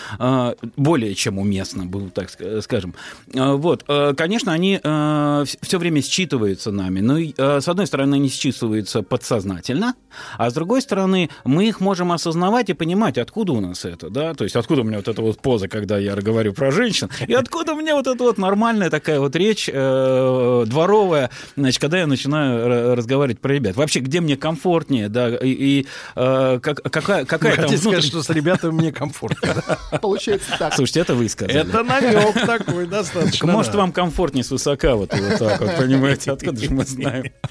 [0.76, 2.94] более чем уместно, был так ска- скажем.
[3.34, 7.00] Э, Вот, э, конечно, они все время считываются нами.
[7.00, 9.94] Но, э, с одной стороны, они считываются подсознательно,
[10.38, 14.34] а с другой стороны, мы их можем осознавать и понимать, откуда у нас это, да,
[14.34, 17.32] то есть откуда у меня вот эта вот поза, когда я говорю про женщин, и
[17.34, 22.06] откуда у меня вот эта вот нормальная такая вот речь э, дворовая, значит, когда я
[22.06, 23.76] начинаю ра- разговаривать про ребят.
[23.76, 28.08] Вообще, где мне комфортнее, да, и, и, э, как- какая, какая там хотите сказать, внутренняя-
[28.08, 29.54] что с ребятами мне комфортно.
[30.00, 30.74] Получается так.
[30.74, 31.60] Слушайте, это вы сказали.
[31.60, 33.52] Это намек такой Так, достаточно.
[33.52, 37.24] может, вам комфортнее с высока, вот, так вот, понимаете, откуда же мы знаем.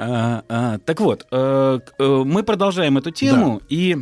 [0.00, 3.96] А, а, так вот, э, э, мы продолжаем эту тему, и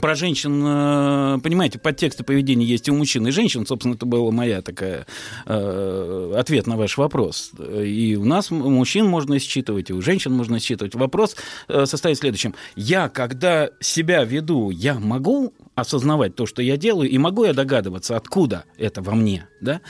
[0.00, 3.66] про женщин, э, понимаете, подтексты поведения есть и у мужчин, и женщин.
[3.66, 5.06] Собственно, это была моя такая
[5.46, 7.52] э, ответ на ваш вопрос.
[7.58, 10.94] И у нас у мужчин можно считывать, и у женщин можно считывать.
[10.94, 11.36] Вопрос
[11.68, 12.54] э, состоит в следующем.
[12.76, 18.16] Я, когда себя веду, я могу осознавать то, что я делаю, и могу я догадываться,
[18.16, 19.48] откуда это во мне.
[19.60, 19.80] Да?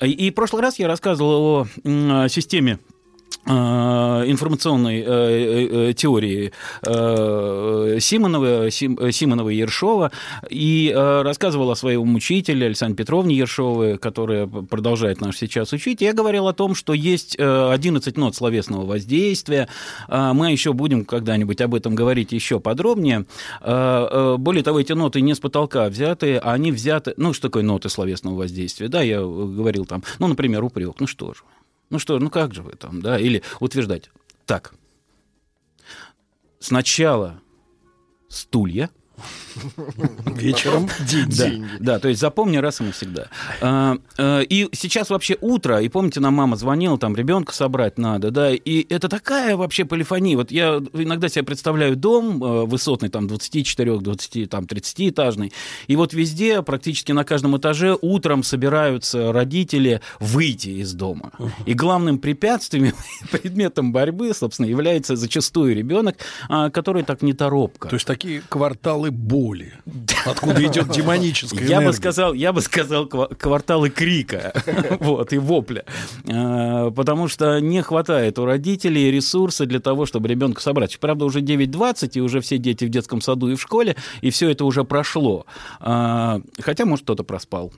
[0.00, 2.78] И в прошлый раз я рассказывал о системе
[3.46, 6.52] информационной э, э, теории
[8.00, 10.12] Симонова, Симонова Ершова,
[10.48, 16.00] и рассказывал о своем учителе Александре Петровне Ершовой, которая продолжает нас сейчас учить.
[16.00, 19.68] Я говорил о том, что есть 11 нот словесного воздействия.
[20.08, 23.26] Мы еще будем когда-нибудь об этом говорить еще подробнее.
[23.60, 27.14] Более того, эти ноты не с потолка взяты, а они взяты...
[27.16, 28.88] Ну, что такое ноты словесного воздействия?
[28.88, 30.96] Да, я говорил там, ну, например, упрек.
[31.00, 31.40] Ну что же,
[31.90, 33.18] ну что, ну как же вы там, да?
[33.18, 34.10] Или утверждать.
[34.46, 34.74] Так,
[36.58, 37.40] сначала
[38.28, 38.90] стулья,
[40.26, 41.66] Вечером деньги.
[41.78, 43.28] Да, то есть запомни раз и навсегда.
[43.60, 48.30] А, а, и сейчас вообще утро, и помните, нам мама звонила, там ребенка собрать надо,
[48.30, 50.36] да, и это такая вообще полифония.
[50.36, 55.52] Вот я иногда себе представляю дом э, высотный, там 24, 20, там 30 этажный,
[55.86, 61.32] и вот везде, практически на каждом этаже утром собираются родители выйти из дома.
[61.66, 62.94] И главным препятствием,
[63.30, 66.16] предметом борьбы, собственно, является зачастую ребенок,
[66.48, 67.88] а, который так неторопко.
[67.88, 69.72] То есть такие кварталы кварталы боли.
[70.24, 74.52] Откуда идет демоническая я бы сказал, Я бы сказал кварталы крика
[75.00, 75.84] вот, и вопля.
[76.28, 80.98] А, потому что не хватает у родителей ресурса для того, чтобы ребенка собрать.
[80.98, 84.50] Правда, уже 9.20, и уже все дети в детском саду и в школе, и все
[84.50, 85.46] это уже прошло.
[85.80, 87.72] А, хотя, может, кто-то проспал.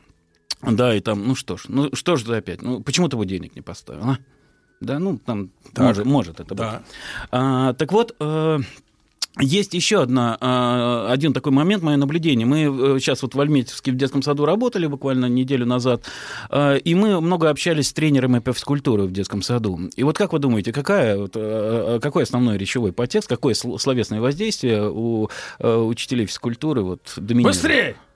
[0.63, 2.63] Да, и там, ну что ж, ну что ж ты опять?
[2.63, 4.19] Ну, почему ты будильник не поставил, а?
[4.81, 6.71] Да, ну, там, может, может это да.
[6.73, 6.81] быть.
[7.31, 8.59] А, так вот, э,
[9.41, 12.47] есть еще одна, а, один такой момент, мое наблюдение.
[12.47, 16.05] Мы сейчас э, вот в Альметьевске в детском саду работали буквально неделю назад,
[16.51, 19.91] а, и мы много общались с тренерами по физкультуре в детском саду.
[19.97, 24.91] И вот как вы думаете, какая, вот, а, какой основной речевой подтекст, какое словесное воздействие
[24.91, 27.57] у учителей физкультуры вот, доминирует?
[27.57, 27.97] Быстрее!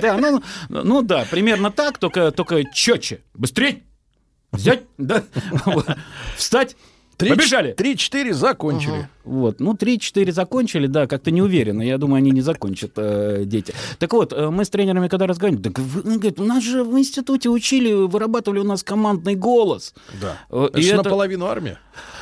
[0.00, 3.20] Да, ну, ну да, примерно так, только, только четче.
[3.34, 3.82] Быстрее!
[4.52, 5.24] Взять, да,
[6.36, 6.76] встать,
[7.18, 7.72] Побежали!
[7.72, 9.08] Три-четыре закончили.
[9.28, 11.82] Вот, ну, 3-4 закончили, да, как-то не уверенно.
[11.82, 13.74] Я думаю, они не закончат, э, дети.
[13.98, 16.98] Так вот, э, мы с тренерами когда разговаривали, так, вы, говорит, у нас же в
[16.98, 19.92] институте учили, вырабатывали у нас командный голос.
[20.20, 20.38] Да.
[20.50, 21.78] Э, это, это наполовину армия.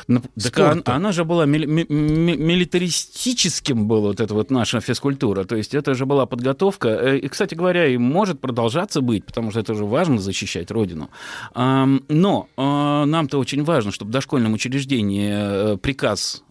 [0.07, 5.43] Ну, так она, она же была мили, ми, милитаристическим была вот эта вот наша физкультура.
[5.43, 6.87] То есть это же была подготовка.
[6.87, 11.09] Э, и, кстати говоря, и может продолжаться быть, потому что это же важно защищать Родину.
[11.55, 16.43] Но э, нам-то очень важно, чтобы в дошкольном учреждении э, приказ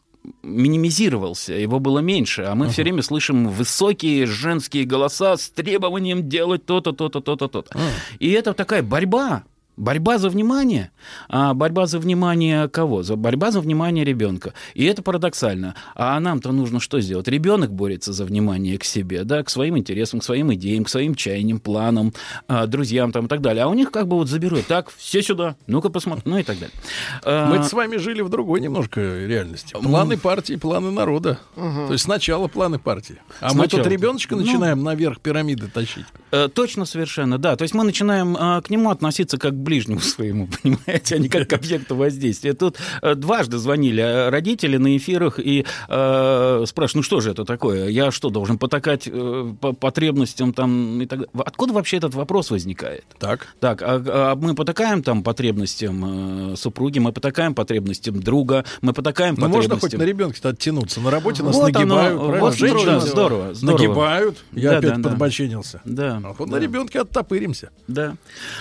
[0.42, 2.70] минимизировался, его было меньше, а мы uh-huh.
[2.70, 7.78] все время слышим высокие женские голоса с требованием делать то-то, то-то, то-то, то-то.
[7.78, 7.90] Uh-huh.
[8.18, 9.44] И это такая борьба
[9.76, 10.90] Борьба за внимание.
[11.28, 13.02] А борьба за внимание кого?
[13.02, 14.54] За борьба за внимание ребенка.
[14.74, 15.74] И это парадоксально.
[15.94, 17.28] А нам-то нужно что сделать?
[17.28, 21.14] Ребенок борется за внимание к себе, да, к своим интересам, к своим идеям, к своим
[21.14, 22.14] чаяниям, планам,
[22.48, 23.64] а, друзьям там и так далее.
[23.64, 24.66] А у них как бы вот заберут.
[24.66, 25.56] Так, все сюда.
[25.66, 26.22] Ну-ка посмотри.
[26.24, 26.74] Ну и так далее.
[27.22, 29.74] А, Мы с вами жили в другой немножко реальности.
[29.74, 31.38] Планы партии, планы народа.
[31.56, 31.86] Угу.
[31.88, 33.18] То есть сначала планы партии.
[33.40, 33.58] А сначала.
[33.58, 36.06] мы тут ребеночка ну, начинаем наверх пирамиды тащить.
[36.30, 37.56] Э, точно, совершенно, да.
[37.56, 41.48] То есть мы начинаем э, к нему относиться как ближнему своему, понимаете, а не как
[41.48, 42.54] к объекту воздействия.
[42.54, 47.44] Тут э, дважды звонили э, родители на эфирах и э, спрашивают, ну что же это
[47.44, 47.88] такое?
[47.88, 51.32] Я что, должен потакать э, по потребностям там и так далее?
[51.44, 53.04] Откуда вообще этот вопрос возникает?
[53.18, 53.48] Так.
[53.60, 54.02] Так, а,
[54.32, 59.72] а мы потакаем там потребностям э, супруги, мы потакаем потребностям друга, мы потакаем ну, потребностям...
[59.72, 61.00] можно хоть на ребенке оттянуться.
[61.00, 63.78] На работе нас вот нагибают, оно, вот Женщины здорово, здорово.
[63.78, 65.80] Нагибают, я да, опять да, подбоченился.
[65.84, 66.20] Да.
[66.24, 66.56] А вот да.
[66.56, 67.70] на ребенке оттопыримся.
[67.88, 68.16] Да.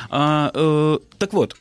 [0.10, 1.56] А, э, так вот,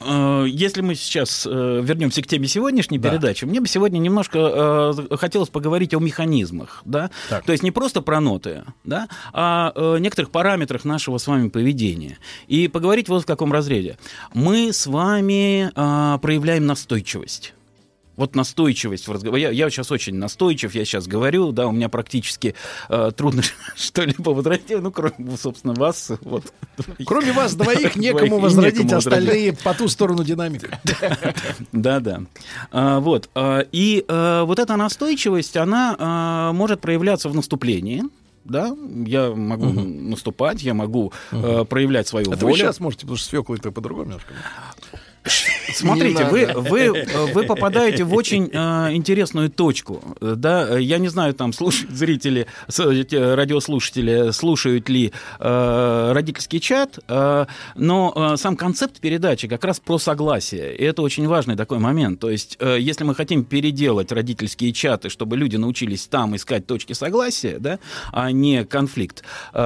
[0.00, 3.10] э, если мы сейчас э, вернемся к теме сегодняшней да.
[3.10, 7.44] передачи, мне бы сегодня немножко э, хотелось поговорить о механизмах, да, так.
[7.44, 12.18] то есть не просто про ноты, да, а о некоторых параметрах нашего с вами поведения.
[12.46, 13.98] И поговорить вот в каком разрезе.
[14.34, 15.70] Мы с вами
[16.20, 17.54] проявляем настойчивость
[18.18, 19.42] вот настойчивость в разговоре.
[19.42, 22.56] Я, я сейчас очень настойчив, я сейчас говорю, да, у меня практически
[22.88, 23.42] э, трудно
[23.76, 26.10] что-либо возразить, ну, кроме, собственно, вас.
[26.22, 26.52] Вот.
[27.06, 30.80] Кроме вас двоих некому возродить, остальные по ту сторону динамика.
[31.72, 32.22] Да, да.
[32.72, 33.30] А, вот.
[33.34, 38.02] А, и а, вот эта настойчивость, она а, может проявляться в наступлении,
[38.44, 38.74] да,
[39.06, 39.80] я могу угу.
[39.80, 41.46] наступать, я могу угу.
[41.46, 42.54] э, проявлять свою Это волю.
[42.54, 44.32] вы сейчас можете, потому что свеклы это по-другому немножко.
[45.72, 50.02] Смотрите, вы, вы, вы попадаете в очень э, интересную точку.
[50.20, 50.78] Да?
[50.78, 52.46] Я не знаю, там слушают зрители,
[52.76, 59.98] радиослушатели, слушают ли э, родительский чат, э, но э, сам концепт передачи как раз про
[59.98, 60.76] согласие.
[60.76, 62.20] И это очень важный такой момент.
[62.20, 66.92] То есть, э, если мы хотим переделать родительские чаты, чтобы люди научились там искать точки
[66.92, 67.78] согласия, да,
[68.12, 69.22] а не конфликт
[69.52, 69.60] э,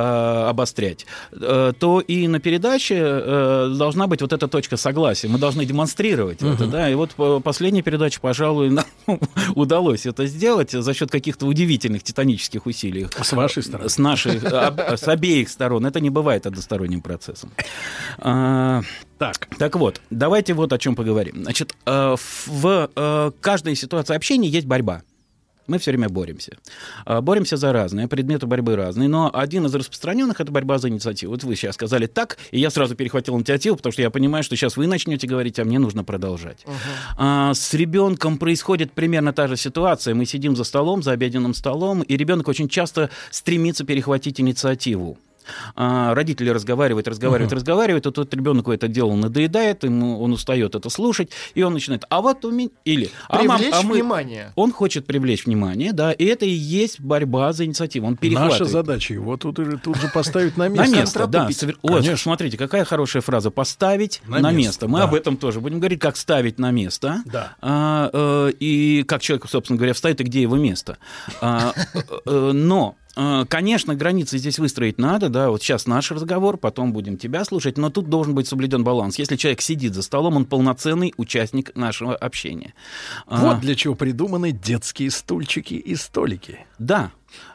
[0.48, 5.28] обострять, э, то и на передаче э, должна быть вот эта точка согласия.
[5.28, 6.90] Мы должны демонстрировать это, да.
[6.90, 8.70] И вот по- последняя передача, пожалуй,
[9.06, 9.18] нам
[9.54, 13.06] удалось это сделать за счет каких-то удивительных титанических усилий.
[13.22, 13.88] С вашей стороны.
[13.88, 15.86] С нашей, с обеих сторон.
[15.86, 17.50] Это не бывает односторонним процессом.
[18.18, 18.82] А,
[19.18, 19.48] Так.
[19.58, 21.42] Так вот, давайте вот о чем поговорим.
[21.42, 22.16] Значит, э,
[22.46, 25.02] в э, каждой ситуации общения есть борьба.
[25.66, 26.56] Мы все время боремся.
[27.04, 31.32] А, Боремся за разные, предметы борьбы разные, но один из распространенных это борьба за инициативу.
[31.32, 34.56] Вот вы сейчас сказали так, и я сразу перехватил инициативу, потому что я понимаю, что
[34.56, 36.64] сейчас вы начнете говорить, а мне нужно продолжать.
[37.16, 40.14] А, С ребенком происходит примерно та же ситуация.
[40.14, 45.18] Мы сидим за столом, за обеденным столом, и ребенок очень часто стремится перехватить инициативу.
[45.74, 47.56] А, Родители разговаривают, разговаривают, Мгм.
[47.58, 52.04] разговаривают, и тут ребенку это дело надоедает, ему он устает это слушать, и он начинает,
[52.08, 52.70] а вот у меня...
[52.84, 53.10] Или...
[53.28, 54.52] а мам, Привлечь а мы- внимание.
[54.56, 58.06] Он хочет привлечь внимание, да, и это и есть борьба за инициативу.
[58.06, 58.60] Он перехватывает.
[58.60, 60.96] Наша задача его тут, тут же поставить на На место.
[60.96, 61.48] место, да.
[61.82, 62.16] Конечно.
[62.16, 63.50] смотрите, какая хорошая фраза.
[63.50, 64.88] Поставить На на, место, место.
[64.88, 65.04] Мы да.
[65.04, 67.22] об этом тоже будем говорить, как ставить на место.
[67.26, 67.54] Да.
[67.60, 70.98] А, э, и как человек, собственно говоря, встает и где его место.
[71.40, 76.92] А, э, э, но Конечно, границы здесь выстроить надо, да, вот сейчас наш разговор, потом
[76.92, 79.18] будем тебя слушать, но тут должен быть соблюден баланс.
[79.18, 82.72] Если человек сидит за столом, он полноценный участник нашего общения.
[83.26, 86.64] А, Вот для чего придуманы детские стульчики и столики.
[86.78, 87.10] да.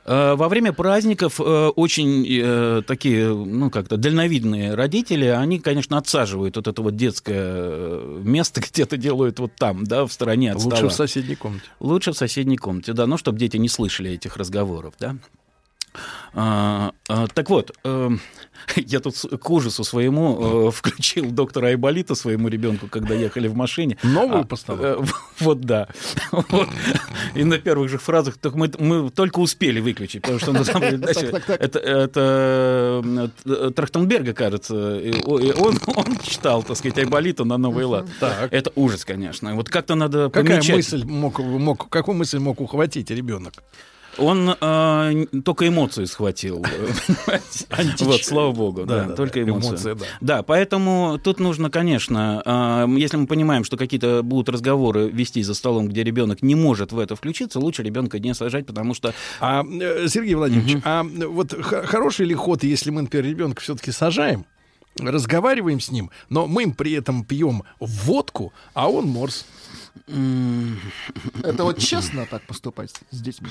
[0.06, 6.56] Э, Во время праздников э, очень э, такие, ну, как-то дальновидные родители, они, конечно, отсаживают
[6.56, 10.78] вот это вот детское э, место, где-то делают вот там, да, в стороне от Лучше
[10.78, 10.90] стола.
[10.90, 11.66] в соседней комнате.
[11.80, 15.16] Лучше в соседней комнате, да, ну, чтобы дети не слышали этих разговоров, да.
[16.34, 18.10] А, а, так вот, э,
[18.76, 23.98] я тут к ужасу своему э, включил доктора Айболита своему ребенку, когда ехали в машине.
[24.04, 25.04] Новую А, постановку?
[25.04, 25.06] э,
[25.40, 25.88] Вот да.
[26.32, 26.70] Вот.
[27.34, 31.32] И на первых же фразах так мы, мы только успели выключить, потому что знаете, Так,
[31.32, 31.62] так, так.
[31.62, 38.06] это, это э, Трахтенберга, кажется, и он, он читал, так сказать, Айболита на новый лад.
[38.20, 38.54] Так.
[38.54, 39.56] Это ужас, конечно.
[39.56, 40.76] Вот как-то надо Какая помечать.
[40.76, 43.54] мысль мог, мог, какую мысль мог ухватить ребенок?
[44.18, 46.66] Он э, только эмоцию схватил.
[48.00, 49.72] Вот, слава богу, да, только эмоцию.
[49.72, 50.44] эмоция, да.
[50.44, 55.88] Поэтому тут нужно, конечно, э, если мы понимаем, что какие-то будут разговоры вести за столом,
[55.88, 60.08] где ребенок не может в это включиться, лучше ребенка не сажать, потому что А, э,
[60.08, 64.46] Сергей Владимирович, а вот х- хороший ли ход, если мы, например, ребенка все-таки сажаем,
[65.00, 69.46] разговариваем с ним, но мы при этом пьем водку, а он морс?
[71.44, 73.50] Это вот честно так поступать с детьми?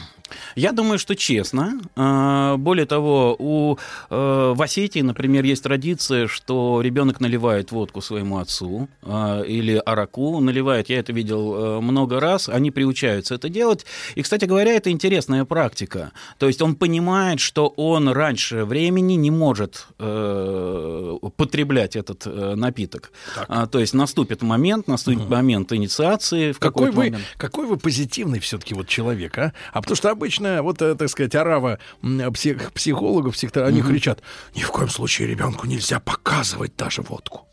[0.54, 1.80] Я думаю, что честно.
[1.96, 3.76] А, Более того, у
[4.10, 10.40] э, в Осетии, например, есть традиция, что ребенок наливает водку своему отцу а, или араку
[10.40, 10.88] наливает.
[10.90, 12.48] Я это видел э, много раз.
[12.48, 13.86] Они приучаются это делать.
[14.14, 16.12] И, кстати говоря, это интересная практика.
[16.38, 23.12] То есть он понимает, что он раньше времени не может э, потреблять этот напиток.
[23.48, 26.35] А, То есть наступит момент, наступит момент инициации.
[26.52, 27.24] В Какой вы, момент.
[27.36, 29.52] какой вы позитивный все-таки вот человек, а?
[29.72, 33.90] А потому что обычно, вот, э, так сказать, арава псих- психологов, психо- они Мгм.
[33.90, 34.22] кричат,
[34.54, 37.46] ни в коем случае ребенку нельзя показывать даже водку.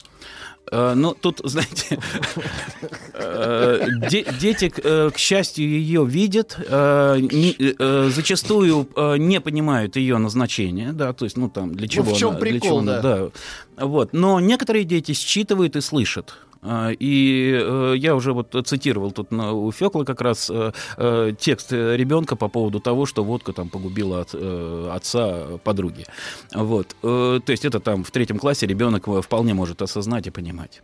[0.71, 1.99] Э, Ну, тут, знаете,
[3.13, 8.87] э, де- дети, к- счастью, ее видят, не- зачастую
[9.17, 12.51] не понимают ее назначения, да, то есть, ну, там, для чего в чем она- для
[12.51, 13.29] прикол, чего она, да.
[13.77, 14.13] Вот.
[14.13, 16.35] Но некоторые дети считывают и слышат.
[16.65, 21.73] А, И э, я уже вот цитировал тут у Фекла как раз э, э, текст
[21.73, 26.05] ребенка по поводу того, что водка там погубила от, отца подруги.
[26.53, 26.95] Вот.
[27.01, 30.81] То есть это там в третьем классе ребенок вполне может осознать и понимать.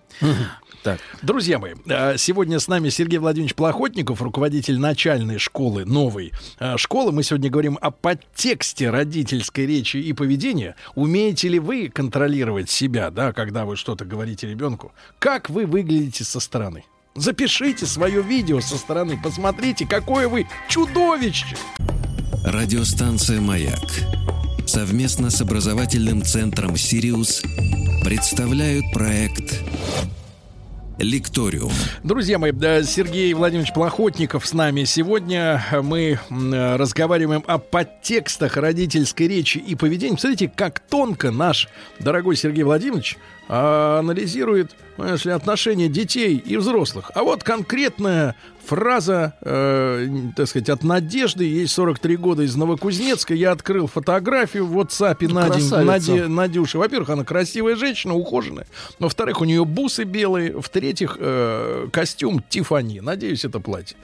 [0.83, 0.99] Так.
[1.21, 1.73] Друзья мои,
[2.17, 6.31] сегодня с нами Сергей Владимирович Плохотников, руководитель начальной школы, новой
[6.77, 7.11] школы.
[7.11, 10.75] Мы сегодня говорим о подтексте родительской речи и поведения.
[10.95, 14.93] Умеете ли вы контролировать себя, да, когда вы что-то говорите ребенку?
[15.19, 16.83] Как вы выглядите со стороны?
[17.15, 21.55] Запишите свое видео со стороны, посмотрите, какое вы чудовище!
[22.45, 23.79] Радиостанция «Маяк»
[24.65, 27.41] совместно с образовательным центром «Сириус»
[28.05, 29.61] представляют проект
[30.99, 31.71] «Лекториум».
[32.03, 34.83] Друзья мои, Сергей Владимирович Плохотников с нами.
[34.83, 40.17] Сегодня мы разговариваем о подтекстах родительской речи и поведения.
[40.17, 41.67] Смотрите, как тонко наш
[41.99, 43.17] дорогой Сергей Владимирович
[43.51, 47.11] а анализирует, понимаешь отношения детей и взрослых.
[47.15, 51.43] А вот конкретная фраза, э, так сказать, от Надежды.
[51.43, 53.33] Ей 43 года из Новокузнецка.
[53.33, 55.75] Я открыл фотографию в WhatsApp Нади.
[55.83, 56.77] Нади, Надюши.
[56.77, 58.67] Во-первых, она красивая женщина, ухоженная.
[58.99, 60.59] Во-вторых, у нее бусы белые.
[60.59, 63.01] В-третьих, э, костюм Тифани.
[63.01, 63.97] Надеюсь, это платье.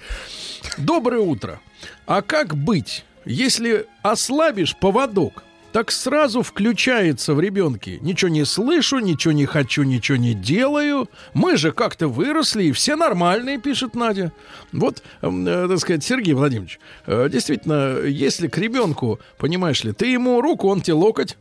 [0.80, 1.59] Доброе утро.
[2.07, 5.44] А как быть, если ослабишь поводок?
[5.76, 7.99] Так сразу включается в ребенке.
[7.99, 11.10] Ничего не слышу, ничего не хочу, ничего не делаю.
[11.34, 14.31] Мы же как-то выросли, и все нормальные, пишет Надя.
[14.72, 20.06] Вот, эм, э, так сказать, Сергей Владимирович, э, действительно, если к ребенку, понимаешь ли, ты
[20.07, 21.35] ему руку, он тебе локоть.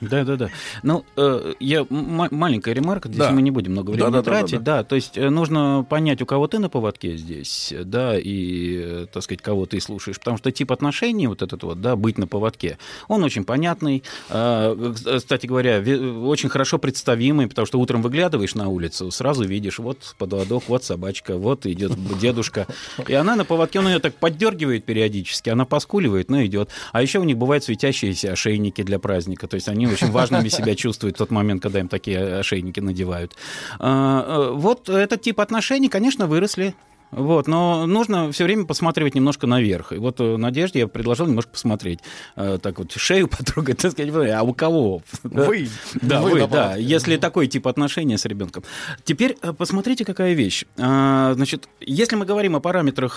[0.00, 0.48] Да, да, да.
[0.82, 3.32] Ну, э, я маленькая ремарка, здесь Да.
[3.32, 4.62] мы не будем много времени Да, да, да, тратить.
[4.62, 8.78] да, Да, то есть э, нужно понять, у кого ты на поводке здесь, да, и,
[8.82, 10.18] э, так сказать, кого ты слушаешь.
[10.18, 12.78] Потому что тип отношений, вот этот вот, да, быть на поводке,
[13.08, 13.44] он очень
[13.74, 14.02] понятный.
[14.30, 19.78] Э, к- Кстати говоря, очень хорошо представимый, потому что утром выглядываешь на улицу, сразу видишь,
[19.78, 22.66] вот подводок, вот собачка, вот идет дедушка.
[23.08, 26.70] И она на поводке, он ее так поддергивает периодически, она поскуливает, но идет.
[26.92, 29.46] А еще у них бывают светящиеся ошейники для праздника.
[29.46, 33.32] То есть они очень важными себя чувствуют в тот момент, когда им такие ошейники надевают.
[33.78, 36.74] А, э, Вот этот тип отношений, конечно, выросли.
[37.16, 39.92] Вот, но нужно все время посматривать немножко наверх.
[39.92, 42.00] И вот э, Надежде я предложил немножко посмотреть.
[42.34, 45.02] Э, Так вот, шею потрогать, так сказать, а у кого?
[45.22, 45.68] Вы.
[46.02, 48.64] Да, Вы вы, да, если такой тип отношения с ребенком.
[49.04, 50.64] Теперь э, посмотрите, какая вещь.
[50.78, 53.16] А, Значит, если мы говорим о параметрах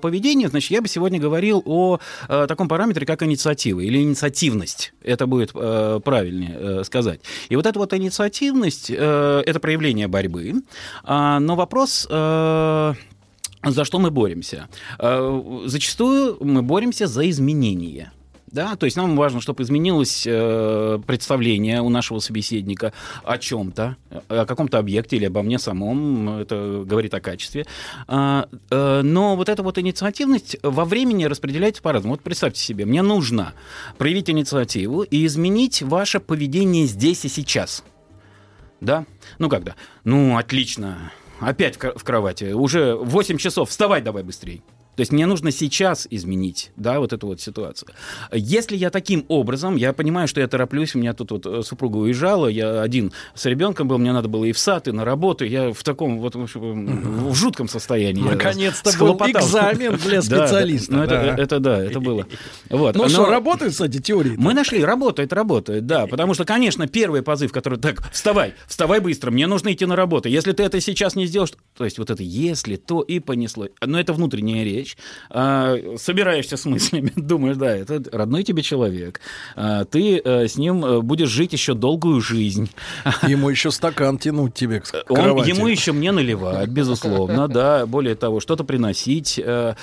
[0.00, 1.98] поведения, значит, я бы сегодня говорил о
[2.28, 4.92] таком параметре, как инициатива или инициативность.
[5.02, 7.20] Это будет правильнее сказать.
[7.48, 10.62] И вот эта вот инициативность это проявление борьбы.
[11.04, 12.06] А, Но вопрос
[13.66, 14.68] за что мы боремся?
[14.98, 18.12] Э, Зачастую мы боремся за изменение.
[18.54, 22.92] Да, то есть нам важно, чтобы изменилось э, представление у нашего собеседника
[23.24, 23.96] о чем-то,
[24.28, 26.38] о каком-то объекте или обо мне самом.
[26.38, 27.66] Это говорит о качестве.
[28.06, 32.14] А, э, но вот эта вот инициативность во времени распределяется по-разному.
[32.14, 33.54] Вот представьте себе, мне нужно
[33.98, 37.82] проявить инициативу и изменить ваше поведение здесь и сейчас.
[38.80, 39.04] Да?
[39.40, 39.74] Ну когда?
[40.04, 41.10] Ну, отлично.
[41.40, 42.52] Опять в кр- в кровати.
[42.52, 43.70] Уже 8 часов.
[43.70, 44.62] Вставай давай быстрее.
[44.96, 47.88] То есть мне нужно сейчас изменить, да, вот эту вот ситуацию.
[48.32, 51.96] Если я таким образом, я понимаю, что я тороплюсь, у меня тут вот э, супруга
[51.98, 55.44] уезжала, я один с ребенком был, мне надо было и в сад, и на работу,
[55.44, 58.22] я в таком вот в жутком состоянии.
[58.22, 60.46] Наконец-то был экзамен для Да, да.
[60.46, 60.92] специалиста.
[60.94, 61.42] Ну, это, Да.
[61.42, 62.26] это да, это было.
[62.70, 62.94] Вот.
[62.94, 64.34] Ну что, работает, кстати, теория?
[64.36, 66.06] мы нашли, работает, работает, да.
[66.06, 70.28] Потому что, конечно, первый позыв, который так, вставай, вставай быстро, мне нужно идти на работу.
[70.28, 73.68] Если ты это сейчас не сделаешь, то есть вот это если, то и понесло.
[73.84, 74.83] Но это внутренняя речь.
[75.30, 79.20] А, собираешься с мыслями, думаешь, да, это родной тебе человек.
[79.56, 82.70] А, ты э, с ним э, будешь жить еще долгую жизнь.
[83.26, 88.40] Ему еще стакан тянуть тебе к Он, ему еще мне наливать, безусловно, да, более того,
[88.40, 89.40] что-то приносить.
[89.42, 89.74] э,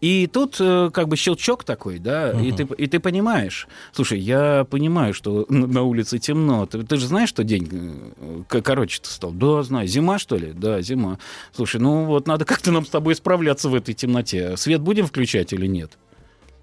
[0.00, 5.14] И тут как бы щелчок такой, да, и, ты, и ты понимаешь, слушай, я понимаю,
[5.14, 8.12] что на улице темно, ты, ты же знаешь, что день
[8.48, 9.32] короче-то стал?
[9.32, 9.86] Да, знаю.
[9.88, 10.52] Зима, что ли?
[10.52, 11.18] Да, зима.
[11.54, 14.56] Слушай, ну вот надо как-то нам с тобой справляться в этой темноте.
[14.56, 15.92] Свет будем включать или нет?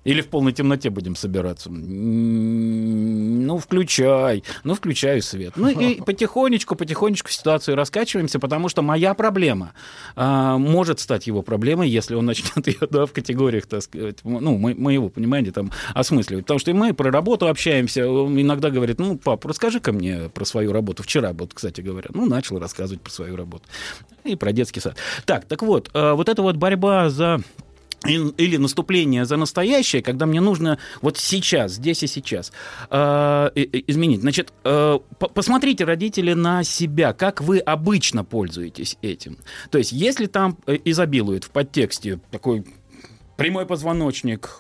[0.04, 1.70] Или в полной темноте будем собираться?
[1.70, 4.44] Ну, включай.
[4.64, 5.54] Ну, включаю свет.
[5.56, 9.74] Ну, и потихонечку, потихонечку ситуацию раскачиваемся, потому что моя проблема
[10.16, 14.58] а, может стать его проблемой, если он начнет ее, да, в категориях, так сказать, ну,
[14.58, 16.46] мо- моего понимания там осмысливать.
[16.46, 18.10] Потому что и мы про работу общаемся.
[18.10, 21.04] Он иногда говорит, ну, пап, расскажи-ка мне про свою работу.
[21.04, 23.66] Вчера, вот, кстати говоря, ну, начал рассказывать про свою работу.
[24.24, 24.96] И про детский сад.
[25.26, 27.42] Так, так вот, а, вот эта вот борьба за
[28.06, 32.52] или наступление за настоящее, когда мне нужно вот сейчас, здесь и сейчас
[32.90, 33.50] э,
[33.88, 34.22] изменить.
[34.22, 39.38] Значит, э, по- посмотрите, родители, на себя, как вы обычно пользуетесь этим.
[39.70, 42.66] То есть, если там э, изобилует в подтексте такой
[43.38, 44.58] прямой позвоночник,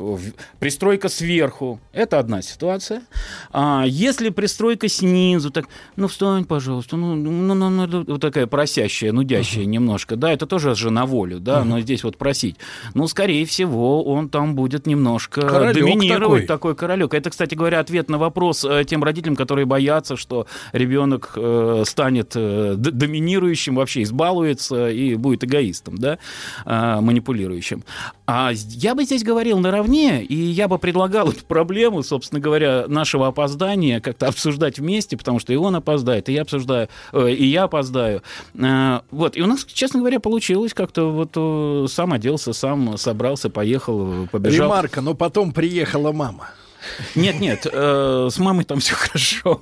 [0.60, 3.04] пристройка сверху, это одна ситуация.
[3.52, 5.66] А если пристройка снизу, так,
[5.96, 10.76] ну встань, пожалуйста, ну, ну, ну, ну, вот такая просящая, нудящая немножко, да, это тоже
[10.76, 12.58] же на волю, да, но здесь вот просить.
[12.94, 16.74] Ну, скорее всего, он там будет немножко Королек доминировать, такой.
[16.74, 17.14] такой королек.
[17.14, 22.34] Это, кстати говоря, ответ на вопрос э, тем родителям, которые боятся, что ребенок э, станет
[22.36, 26.18] э, доминирующим, вообще избалуется и будет эгоистом, да,
[26.66, 27.84] э, манипулирующим.
[28.26, 33.28] А я бы здесь говорил наравне, и я бы предлагал эту проблему, собственно говоря, нашего
[33.28, 37.64] опоздания как-то обсуждать вместе, потому что и он опоздает, и я обсуждаю, э, и я
[37.64, 38.22] опоздаю.
[38.56, 43.50] Э, Вот, и у нас, честно говоря, получилось как-то вот э, сам оделся, сам собрался,
[43.50, 44.68] поехал, побежал.
[44.68, 46.50] Ремарка, но потом приехала мама.
[47.16, 49.62] Нет, нет, э, с мамой там все хорошо.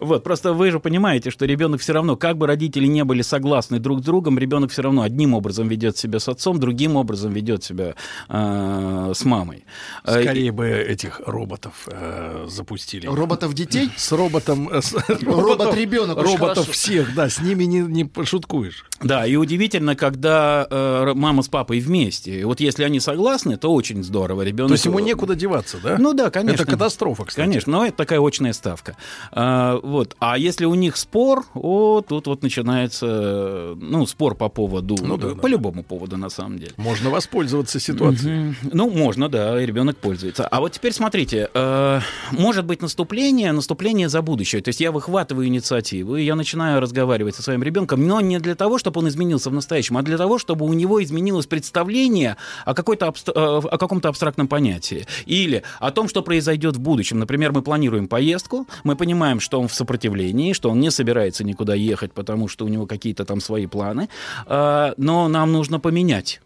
[0.00, 3.78] Вот, просто вы же понимаете, что ребенок все равно, как бы родители не были согласны
[3.78, 7.64] друг с другом, ребенок все равно одним образом ведет себя с отцом, другим образом ведет
[7.64, 7.94] себя
[8.28, 9.64] э, с мамой.
[10.04, 13.06] Э, Скорее бы этих роботов э, запустили.
[13.06, 13.90] Роботов детей?
[13.96, 14.68] С роботом...
[14.70, 18.84] э, с- Робот-ребенок, очень Роботов всех, да, с ними не, не пошуткуешь.
[19.02, 22.40] Да, и удивительно, когда э, мама с папой вместе.
[22.40, 24.42] И Вот если они согласны, то очень здорово.
[24.42, 24.68] Ребенок...
[24.68, 25.96] То есть ему некуда деваться, да?
[25.98, 26.62] Ну да, конечно.
[26.62, 27.46] Это катастрофа, кстати.
[27.46, 28.96] Конечно, но это такая очная ставка.
[29.32, 30.16] А, вот.
[30.20, 35.34] а если у них спор, о, тут вот начинается, ну, спор по поводу, Ну да,
[35.34, 36.72] по любому поводу на самом деле.
[36.76, 38.38] Можно воспользоваться ситуацией.
[38.38, 38.56] Мгм.
[38.72, 40.46] Ну, можно, да, и ребенок пользуется.
[40.46, 42.00] А вот теперь смотрите, э,
[42.32, 44.62] может быть наступление, наступление за будущее.
[44.62, 48.54] То есть я выхватываю инициативу, и я начинаю разговаривать со своим ребенком, но не для
[48.54, 52.74] того, чтобы он изменился в настоящем, а для того, чтобы у него изменилось представление о,
[52.74, 55.06] какой-то абст- э, о каком-то абстрактном понятии.
[55.26, 57.18] Или о том, что произойдет в будущем.
[57.18, 61.74] Например, мы планируем поездку, мы понимаем, что он в сопротивлении, что он не собирается никуда
[61.74, 64.08] ехать, потому что у него какие-то там свои планы,
[64.46, 66.40] э, но нам нужно поменять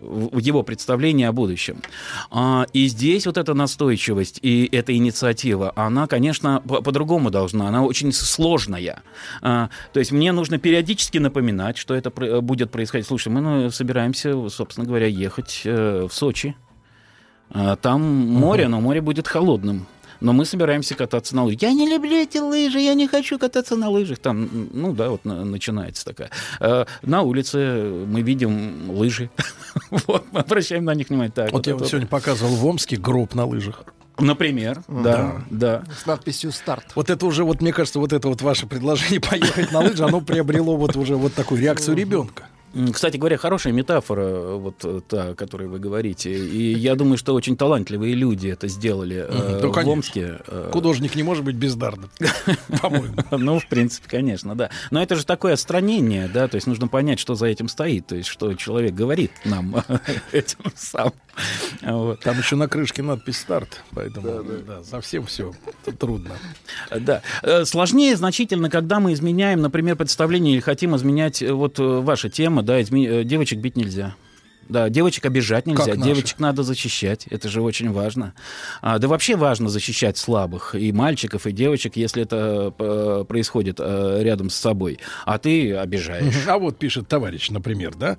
[0.00, 1.82] его представление о будущем.
[2.30, 7.82] А, И здесь вот эта настойчивость и эта инициатива, она, конечно, по- по-другому должна, она
[7.82, 9.02] очень сложная.
[9.42, 12.10] А, То есть мне нужно периодически напоминать, что это
[12.40, 13.06] будет происходить.
[13.06, 16.54] Слушай, мы ну, собираемся, собственно говоря, ехать э, в Сочи.
[17.50, 19.86] А, Там море, но море будет холодным.
[20.20, 21.62] Но мы собираемся кататься на лыжах.
[21.62, 24.18] Я не люблю эти лыжи, я не хочу кататься на лыжах.
[24.18, 26.30] Там, ну да, вот на- начинается такая.
[26.58, 29.30] Э, На улице мы видим лыжи.
[30.08, 31.30] Вот, мы обращаем на них внимание.
[31.32, 33.84] Так, Вот я это вам сегодня показывал в Омске гроб на лыжах.
[34.18, 35.84] Например, да, да.
[36.02, 36.86] С надписью «Старт».
[36.96, 40.20] Вот это уже, вот мне кажется, вот это вот ваше предложение поехать на лыжи, оно
[40.20, 42.48] приобрело вот уже вот такую реакцию ребенка.
[42.92, 46.30] Кстати говоря, хорошая метафора, вот э, та, о которой вы говорите.
[46.32, 49.60] И я думаю, что очень талантливые люди это сделали э.
[49.62, 49.92] Да, в конечно.
[49.92, 50.38] Омске.
[50.46, 52.10] э, Художник не может быть бездарным,
[52.82, 53.14] по-моему.
[53.30, 54.70] Ну, в принципе, конечно, да.
[54.90, 58.16] Но это же такое отстранение, да, то есть нужно понять, что за этим стоит, то
[58.16, 59.76] есть что человек говорит нам
[60.32, 61.12] этим сам.
[61.82, 62.20] Вот.
[62.20, 65.52] Там еще на крышке надпись «Старт», поэтому да, совсем все
[65.98, 66.30] трудно.
[67.00, 67.22] Да.
[67.42, 72.28] Э, Сложнее значительно, когда мы изменяем, например, представление или хотим изменять, э, вот э, ваша
[72.28, 74.14] тема, да, изме- девочек бить нельзя.
[74.68, 78.34] Да, девочек обижать нельзя, девочек надо защищать, это же очень важно.
[78.82, 84.18] А, да вообще важно защищать слабых, и мальчиков, и девочек, если это э, происходит э,
[84.22, 86.34] рядом с собой, а ты обижаешь.
[86.46, 88.16] А вот пишет товарищ, например, да,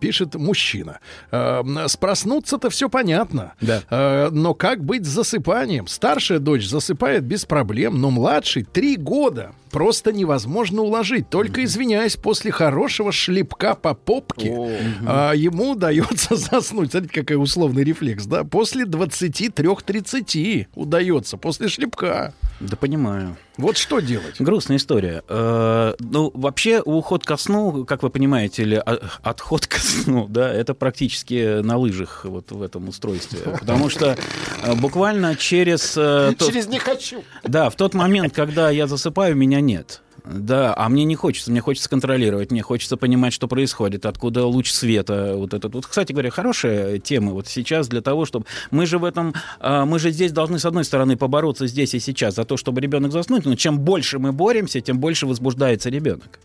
[0.00, 0.98] пишет мужчина.
[1.30, 3.54] Э, С проснуться-то все понятно.
[3.60, 3.82] Да.
[3.90, 5.86] Э, Но как быть с засыпанием?
[5.86, 11.28] Старшая дочь засыпает без проблем, но младший три года просто невозможно уложить.
[11.28, 16.92] Только, извиняюсь, после хорошего шлепка по попке а, ему удается заснуть.
[16.92, 18.44] Смотрите, какой условный рефлекс, да?
[18.44, 22.32] После 23-30 удается, после шлепка.
[22.60, 23.36] Да понимаю.
[23.58, 24.36] Вот что делать?
[24.38, 25.22] Грустная история.
[25.28, 30.52] Э, Ну, вообще, уход ко сну, как вы понимаете, или о- отход ко сну, да,
[30.52, 33.40] это практически на лыжах вот в этом устройстве.
[33.60, 34.16] Потому что
[34.62, 35.94] э, буквально через...
[35.96, 37.22] э, Через «не хочу».
[37.44, 40.00] Да, в тот момент, когда я засыпаю, меня нет.
[40.26, 44.72] Да, а мне не хочется, мне хочется контролировать, мне хочется понимать, что происходит, откуда луч
[44.72, 45.74] света, вот этот.
[45.74, 49.84] Вот, кстати говоря, хорошая тема вот сейчас для того, чтобы мы же в этом, а,
[49.84, 53.12] мы же здесь должны с одной стороны побороться здесь и сейчас за то, чтобы ребенок
[53.12, 56.40] заснуть, но чем больше мы боремся, тем больше возбуждается ребенок.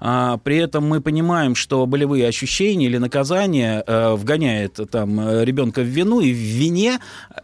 [0.00, 5.80] А, при этом мы понимаем, что болевые ощущения или наказание э, вгоняет там э, ребенка
[5.80, 6.98] в вину, и в вине,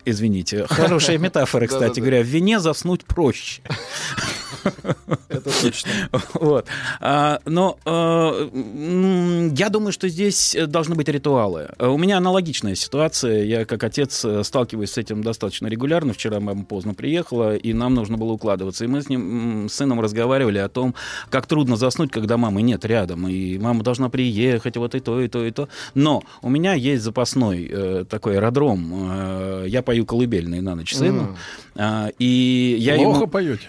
[0.04, 3.62] извините, хорошая метафора, кстати говоря, в вине заснуть проще.
[5.28, 5.90] Это точно.
[6.34, 6.66] Вот.
[7.00, 11.70] А, но м, я думаю, что здесь должны быть ритуалы.
[11.78, 13.44] У меня аналогичная ситуация.
[13.44, 16.12] Я как отец сталкиваюсь с этим достаточно регулярно.
[16.12, 18.84] Вчера мама поздно приехала, и нам нужно было укладываться.
[18.84, 20.94] И мы с ним, с сыном разговаривали о том,
[21.30, 23.28] как трудно заснуть, когда мамы нет рядом.
[23.28, 25.68] И мама должна приехать, вот и то, и то, и то.
[25.94, 28.92] Но у меня есть запасной э, такой аэродром.
[29.10, 31.36] Э, я пою колыбельные на ночь сыну.
[31.76, 33.26] А, и я Плохо ему...
[33.26, 33.68] поете.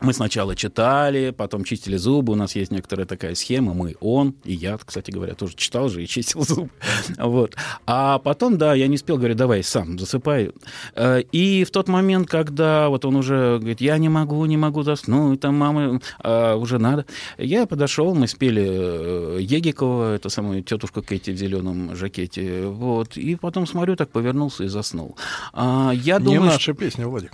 [0.00, 2.32] Мы сначала читали, потом чистили зубы.
[2.32, 3.74] У нас есть некоторая такая схема.
[3.74, 6.70] Мы, он и я, кстати говоря, тоже читал же и чистил зубы.
[7.18, 7.54] Вот.
[7.86, 10.52] А потом, да, я не успел, говорю, давай сам засыпай.
[10.94, 14.82] Э, И в тот момент, когда вот он уже говорит, я не могу, не могу
[14.82, 17.04] заснуть, там мама а, уже надо.
[17.38, 22.66] Я подошел, мы спели э, Егикова, это самую тетушка Кэти в зеленом жакете.
[22.66, 23.16] Вот.
[23.16, 25.16] И потом смотрю, так повернулся и заснул.
[25.52, 27.32] А, Я Не думаю, наша песня, Владик.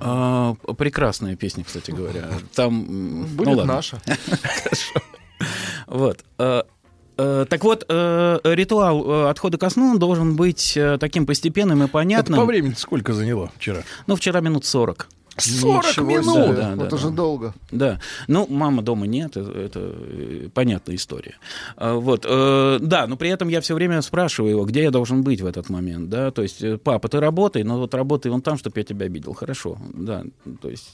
[0.00, 2.28] А, прекрасная песня, кстати говоря.
[2.54, 3.74] Там м, Будет ну, ладно.
[3.74, 4.00] наша.
[4.62, 5.00] Хорошо.
[5.86, 6.24] Вот.
[6.38, 6.64] а,
[7.18, 11.84] Э, Так вот, э, ритуал э, отхода ко сну должен быть э, таким постепенным и
[11.84, 12.38] Это понятным.
[12.38, 13.84] по времени сколько заняло вчера?
[14.06, 15.08] Ну, вчера минут 40.
[15.38, 16.24] 40 Ничего минут?
[16.46, 16.96] себе, Да, да, это да.
[16.96, 17.54] же долго.
[17.70, 18.00] Да.
[18.28, 21.36] Ну, мама дома нет, это, это, э, понятная история.
[21.76, 22.24] А, Вот.
[22.28, 25.46] э, Да, но при этом я все время спрашиваю его, где я должен быть в
[25.46, 28.78] этот момент, да, то есть, э, папа, ты работай, но вот работай вон там, чтобы
[28.80, 29.34] я тебя обидел.
[29.34, 30.22] Хорошо, да,
[30.62, 30.88] то есть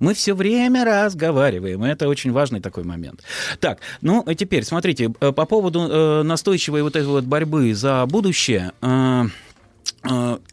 [0.00, 3.22] мы все время разговариваем, и это очень важный такой момент.
[3.60, 8.04] Так, ну, а теперь, смотрите, э, по поводу э, настойчивой вот этой вот борьбы за
[8.06, 9.28] будущее, э, э,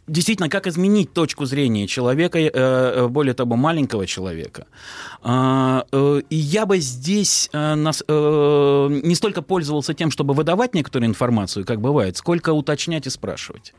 [0.07, 4.65] Действительно, как изменить точку зрения человека, э, э, более того, маленького человека.
[5.23, 7.75] Э, И я бы здесь э,
[8.07, 13.73] э, не столько пользовался тем, чтобы выдавать некоторую информацию, как бывает, сколько уточнять и спрашивать.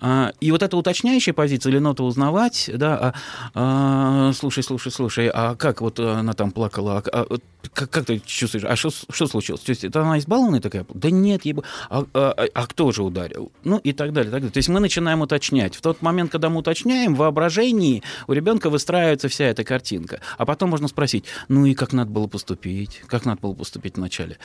[0.00, 3.14] А, И вот эта уточняющая позиция, или нота узнавать, да,
[3.54, 7.36] а, а, слушай, слушай, слушай, а как вот она там плакала, а, а,
[7.72, 9.60] как, как ты чувствуешь, а что, что случилось?
[9.62, 10.86] То есть это она избалованная такая?
[10.94, 13.50] Да нет, ей бы- а, а- а кто же ударил?
[13.64, 14.52] Ну и так далее, так далее.
[14.52, 15.74] То есть мы начинаем уточнять.
[15.74, 20.20] В тот момент, когда мы уточняем, в воображении у ребенка выстраивается вся эта картинка.
[20.36, 23.02] А потом можно спросить, ну и как надо было поступить?
[23.06, 24.38] Как надо было поступить вначале?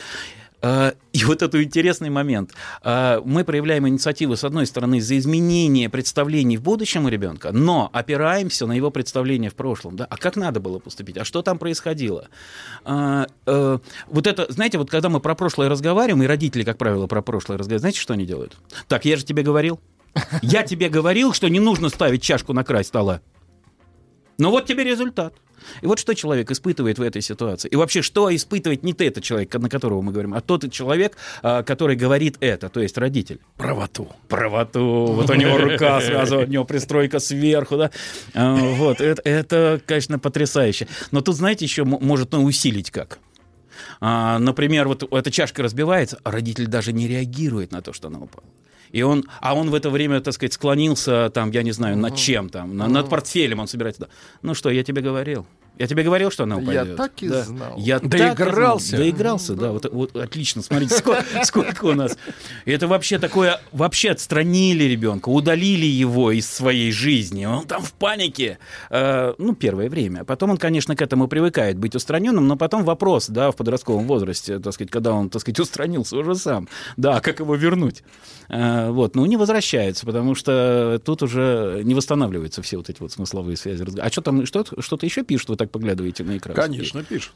[0.64, 2.54] А, И вот этот интересный момент.
[2.82, 7.90] А, Мы проявляем инициативу, с одной стороны, за изменение представлений в будущем у ребенка, но
[7.92, 9.98] опираемся на его представления в прошлом.
[9.98, 10.08] Да?
[10.10, 11.18] А как надо было поступить?
[11.18, 12.30] А что там происходило?
[12.86, 13.78] А, э,
[14.08, 17.58] Вот это, знаете, вот когда мы про прошлое разговариваем, и родители, как правило, про прошлое
[17.58, 18.58] разговаривают, знаете, что они делают?
[18.88, 19.82] Так, я же тебе говорил.
[20.42, 23.20] Я тебе говорил, что не нужно ставить чашку на край стола.
[24.38, 25.34] Ну вот тебе результат.
[25.82, 27.70] И вот что человек испытывает в этой ситуации.
[27.70, 31.18] И вообще, что испытывает не ты, это человек, на которого мы говорим, а тот человек,
[31.42, 33.40] а, который говорит это, то есть родитель.
[33.58, 34.10] Правоту.
[34.28, 35.14] Правоту.
[35.24, 37.92] Вот у него рука сразу, у него пристройка сверху, да.
[38.34, 40.88] А, Вот, это, это, конечно, потрясающе.
[41.12, 43.20] Но тут, знаете, еще может ну, усилить как.
[44.02, 48.20] А, Например, вот эта чашка разбивается, а родитель даже не реагирует на то, что она
[48.20, 48.46] упала.
[48.94, 52.16] И он, а он в это время, так сказать, склонился, там, я не знаю, над
[52.16, 54.08] чем там, на- над портфелем он собирается.
[54.44, 55.46] Ну что, я тебе говорил.
[55.80, 56.98] Я тебе говорил, что она Я упадет.
[56.98, 57.44] так и Да.
[57.44, 57.74] знал.
[57.78, 58.96] Я Доигрался.
[58.98, 59.72] Доигрался, да.
[59.72, 60.62] Вот, вот отлично.
[60.62, 62.16] Смотрите, сколько, сколько у нас.
[62.66, 63.60] И это вообще такое...
[63.72, 67.46] Вообще отстранили ребенка, удалили его из своей жизни.
[67.46, 68.60] Он там в панике.
[68.92, 70.20] Э, ну, первое время.
[70.22, 74.06] А Потом он, конечно, к этому привыкает быть устраненным, но потом вопрос, да, в подростковом
[74.06, 76.68] возрасте, так сказать, когда он, так сказать, устранился уже сам.
[76.98, 78.04] Да, как его вернуть?
[78.50, 83.12] Э, вот, ну, не возвращается, потому что тут уже не восстанавливаются все вот эти вот
[83.12, 83.84] смысловые связи.
[84.00, 86.56] А что там, что, что-то еще пишут, вы так поглядываете на экран?
[86.56, 87.34] Конечно, пишут.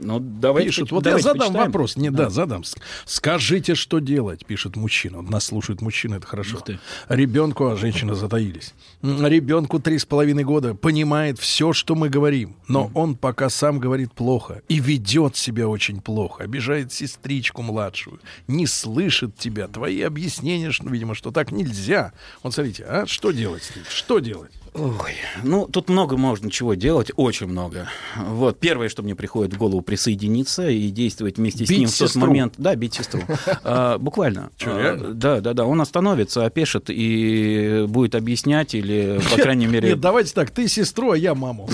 [0.00, 0.90] Ну, давайте пишут.
[0.90, 1.66] Вот давайте я задам почитаем.
[1.66, 1.96] вопрос.
[1.96, 2.28] Не, да.
[2.28, 2.64] задам.
[2.64, 2.74] С-
[3.06, 5.18] Скажите, что делать, пишет мужчина.
[5.18, 6.58] Вот Нас слушает мужчина, это хорошо.
[6.58, 6.80] ты.
[7.08, 8.74] Ребенку, а женщины затаились.
[9.02, 14.12] Ребенку три с половиной года понимает все, что мы говорим, но он пока сам говорит
[14.12, 18.18] плохо и ведет себя очень плохо, обижает сестричку младшую,
[18.48, 22.12] не слышит тебя, твои объяснения, что, видимо, что так нельзя.
[22.42, 23.70] Вот смотрите, а что делать?
[23.88, 24.50] Что делать?
[24.74, 25.12] Ой,
[25.44, 27.88] ну, тут много можно чего делать, очень много.
[28.16, 31.96] Вот, первое, что мне приходит в голову, присоединиться и действовать вместе с Бить ним в
[31.96, 32.26] тот сестру.
[32.26, 32.54] момент.
[32.58, 33.22] Да, бить сестру.
[33.62, 34.50] А, Буквально.
[34.56, 34.96] Чё, А?
[34.96, 35.64] Да, да, да.
[35.64, 39.90] Он остановится, опешит и будет объяснять или, по крайней мере...
[39.90, 41.68] Нет, давайте так, ты сестру, а я маму.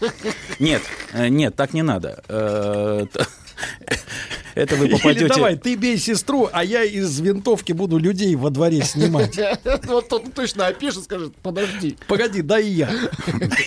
[0.58, 0.82] Нет,
[1.12, 2.22] э, нет, так не надо.
[4.54, 5.28] Это вы Или попадете...
[5.28, 9.38] давай, ты бей сестру, а я из винтовки буду людей во дворе снимать.
[9.86, 11.96] Вот он точно опишет, скажет, подожди.
[12.08, 12.90] Погоди, дай я.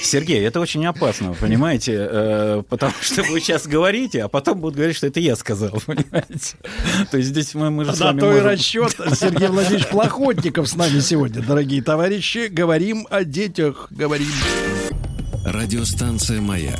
[0.02, 2.08] Сергей, это очень опасно, понимаете?
[2.10, 6.58] Э, Потому что вы сейчас говорите, а потом будут говорить, что это я сказал, понимаете?
[7.12, 8.96] То есть здесь мы, мы же с вами и можем- расчет.
[9.16, 12.48] Сергей Владимирович Плохотников с нами сегодня, дорогие товарищи.
[12.50, 14.28] Говорим о детях, говорим.
[15.46, 16.80] Радиостанция «Маяк»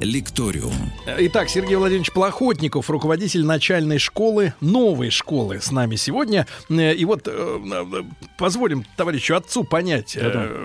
[0.00, 0.72] «Лекториум».
[1.06, 6.46] Итак, Сергей Владимирович Плохотников, руководитель начальной школы, новой школы с нами сегодня.
[6.68, 8.02] Э, И вот э, э,
[8.36, 10.16] позволим товарищу отцу понять,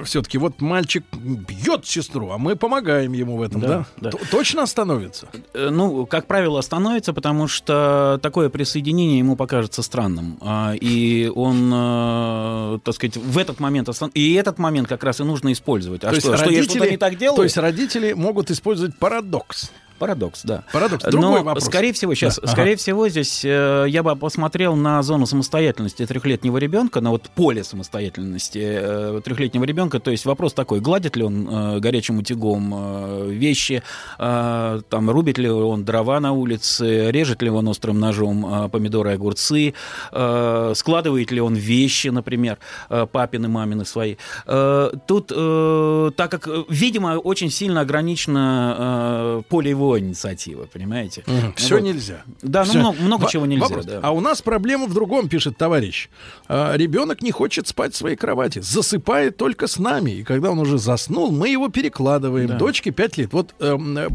[0.05, 3.85] все-таки вот мальчик бьет сестру, а мы помогаем ему в этом, да?
[3.97, 4.17] Да, да.
[4.31, 5.27] Точно остановится?
[5.53, 10.37] Ну, как правило, остановится, потому что такое присоединение ему покажется странным.
[10.41, 13.87] А, И он, э, так сказать, в этот момент...
[13.89, 16.03] остан- И этот момент как раз и нужно использовать.
[16.03, 17.35] А То что, есть что я родители- что-то не так делаю?
[17.37, 19.71] То есть родители могут использовать парадокс.
[19.99, 20.63] Парадокс, да.
[20.71, 21.03] Парадокс.
[21.03, 21.65] Другой Но, вопрос.
[21.65, 22.51] скорее всего, сейчас, Да, ага.
[22.51, 27.63] скорее всего, здесь э, я бы посмотрел на зону самостоятельности трехлетнего ребенка, на вот поле
[27.63, 29.99] самостоятельности э, трехлетнего ребенка.
[29.99, 33.83] То есть вопрос такой: гладит ли он э, горячим утюгом э, вещи,
[34.17, 39.11] э, там рубит ли он дрова на улице, режет ли он острым ножом э, помидоры,
[39.13, 39.73] огурцы,
[40.11, 42.57] э, складывает ли он вещи, например,
[42.89, 44.15] э, папины, мамины свои.
[44.47, 51.23] Э, тут, э, так как, э, видимо, очень сильно ограничено э, поле его инициативы, понимаете?
[51.55, 51.83] Все Вот.
[51.83, 52.23] нельзя.
[52.41, 52.79] Да, ну Всё.
[52.79, 53.65] много, много Во- чего нельзя.
[53.65, 53.85] вопрос.
[53.85, 53.99] да.
[54.03, 56.09] А у нас проблема в другом, пишет товарищ.
[56.47, 60.11] А, ребенок не хочет спать в своей кровати, засыпает только с нами.
[60.11, 62.47] И когда он уже заснул, мы его перекладываем.
[62.49, 62.57] Да.
[62.57, 63.33] Дочке 5 лет.
[63.33, 64.09] Вот, эм, э,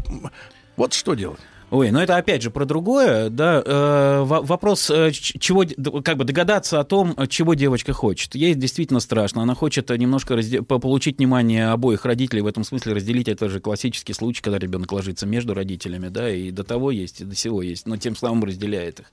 [0.77, 1.39] вот что делать?
[1.75, 3.61] Ой, ну это опять же про другое, да.
[3.65, 5.65] э, во- вопрос, э, чего,
[6.05, 8.33] как бы догадаться о том, чего девочка хочет.
[8.33, 9.41] Ей действительно страшно.
[9.41, 12.41] Она хочет немножко разде- по- получить внимание обоих родителей.
[12.43, 16.49] В этом смысле разделить это же классический случай, когда ребенок ложится между родителями, да, и
[16.49, 19.11] до того есть, и до сего есть, но тем самым разделяет их.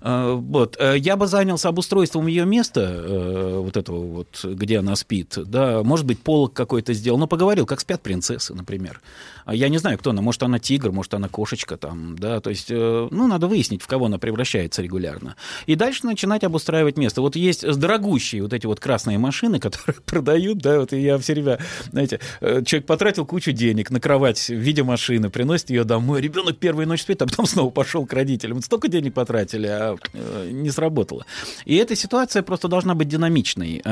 [0.00, 0.76] Э, Вот.
[0.78, 5.82] Э, Я бы занялся обустройством ее места, э, вот этого вот, где она спит, да,
[5.82, 9.00] может быть, полок какой-то сделал, но поговорил, как спят принцессы, например.
[9.46, 12.50] А Я не знаю, кто она, может, она тигр, может, она кошечка там, да, то
[12.50, 15.36] есть, э, ну, надо выяснить, в кого она превращается регулярно.
[15.66, 17.20] И дальше начинать обустраивать место.
[17.20, 21.58] Вот есть дорогущие вот эти вот красные машины, которые продают, да, вот я все время,
[21.90, 26.58] знаете, э, человек потратил кучу денег на кровать в виде машины, приносит ее домой, ребенок
[26.58, 28.62] первую ночь спит, а потом снова пошел к родителям.
[28.62, 31.26] Столько денег потратили, а э, не сработало.
[31.64, 33.82] И эта ситуация просто должна быть динамичной.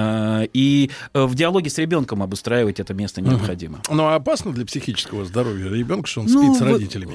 [0.52, 3.80] И в диалоге с ребенком обустраивать это место необходимо.
[3.90, 7.14] Ну, а опасно для психического здоровья ребенка, что он Ну, спит с родителями?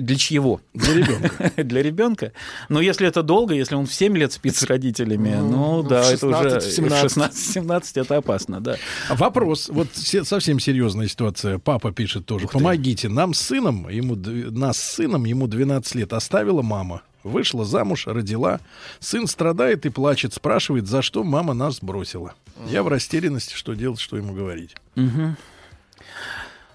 [0.00, 0.60] Для чьего?
[0.74, 1.52] Для ребенка.
[1.62, 2.32] Для ребенка.
[2.68, 6.10] Но если это долго, если он в 7 лет спит с родителями, ну, ну, да,
[6.10, 7.56] это уже 16, в 17.
[7.56, 8.76] 16-17 это опасно, да.
[9.08, 9.68] А Вопрос.
[9.68, 11.58] Вот се- совсем серьезная ситуация.
[11.58, 12.46] Папа пишет тоже.
[12.48, 13.08] Помогите.
[13.08, 17.02] Нам с сыном, ему, нас с сыном, ему 12 лет, оставила мама.
[17.24, 18.60] Вышла замуж, родила.
[19.00, 22.34] Сын страдает и плачет, спрашивает, за что мама нас бросила.
[22.70, 24.74] Я в растерянности, что делать, что ему говорить.
[24.94, 25.36] Мгм.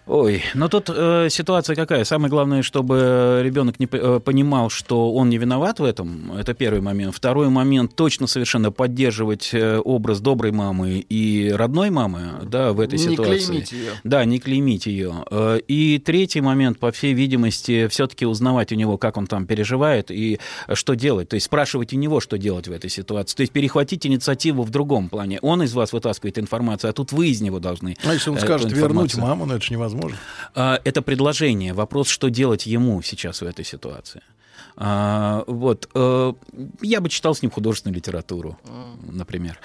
[0.05, 2.03] Ой, ну тут э, ситуация какая?
[2.03, 6.33] Самое главное, чтобы ребенок не э, понимал, что он не виноват в этом.
[6.33, 7.15] Это первый момент.
[7.15, 12.99] Второй момент точно совершенно поддерживать э, образ доброй мамы и родной мамы, да, в этой
[12.99, 13.45] Не ситуации.
[13.45, 13.91] клеймить её.
[14.03, 15.23] Да, не клеймить ее.
[15.31, 20.11] Э, И третий момент, по всей видимости, все-таки узнавать у него, как он там переживает
[20.11, 20.37] и
[20.73, 21.29] что делать.
[21.29, 23.37] То есть спрашивать у него, что делать в этой ситуации.
[23.37, 25.39] То есть перехватить инициативу в другом плане.
[25.41, 27.95] Он из вас вытаскивает информацию, а тут вы из него должны.
[28.03, 29.92] А если он э, скажет вернуть маму, ну это же невозможно.
[30.55, 31.73] А, Это предложение.
[31.73, 34.21] Вопрос, что делать ему сейчас в этой ситуации.
[34.75, 35.89] А, вот.
[35.93, 36.33] э,
[36.81, 38.57] Я бы читал с ним художественную литературу,
[39.11, 39.59] например.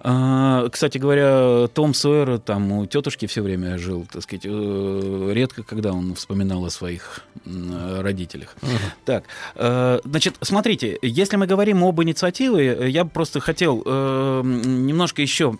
[0.00, 5.62] А, Кстати говоря, Том Сойер там у тетушки все время жил, так сказать, э, редко,
[5.62, 8.56] когда он вспоминал о своих родителях.
[9.04, 15.22] Так, э, значит, смотрите, если мы говорим об инициативе, я бы просто хотел э, немножко
[15.22, 15.56] еще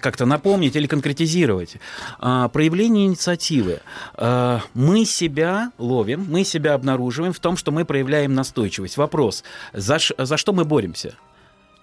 [0.00, 1.76] как-то напомнить или конкретизировать.
[2.18, 3.80] А, Проявление инициативы.
[4.14, 8.96] А, Мы себя ловим, мы себя обнаруживаем в том, что мы проявляем настойчивость.
[8.96, 11.14] Вопрос, за, за что мы боремся?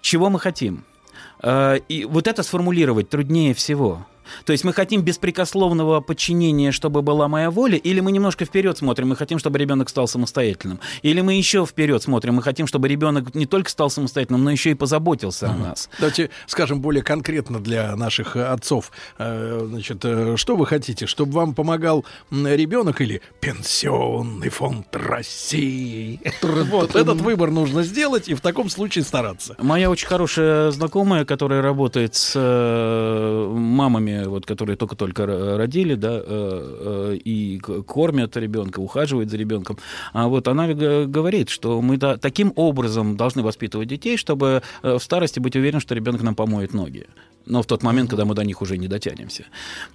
[0.00, 0.84] Чего мы хотим?
[1.40, 4.06] А, И вот это сформулировать труднее всего.
[4.44, 9.08] То есть мы хотим беспрекословного подчинения, чтобы была моя воля, или мы немножко вперед смотрим,
[9.08, 13.34] мы хотим, чтобы ребенок стал самостоятельным, или мы еще вперед смотрим, мы хотим, чтобы ребенок
[13.34, 15.88] не только стал самостоятельным, но еще и позаботился о нас.
[15.98, 18.90] Давайте скажем более конкретно для наших э, отцов.
[19.18, 26.20] Э, Значит, э, что вы хотите, чтобы вам помогал ребенок или пенсионный фонд России?
[26.74, 29.56] Вот этот выбор нужно сделать и в таком случае стараться.
[29.58, 33.48] Моя очень хорошая знакомая, которая работает с э,
[34.22, 35.26] вот, которые только-только
[35.56, 39.78] родили, да, э, э, и кормят ребенка, ухаживают за ребенком,
[40.12, 45.40] а вот она говорит, что мы таким образом должны воспитывать детей, чтобы э, в старости
[45.40, 47.06] быть уверен, что ребенок нам помоет ноги.
[47.46, 49.44] Но в тот момент, когда мы до них уже не дотянемся.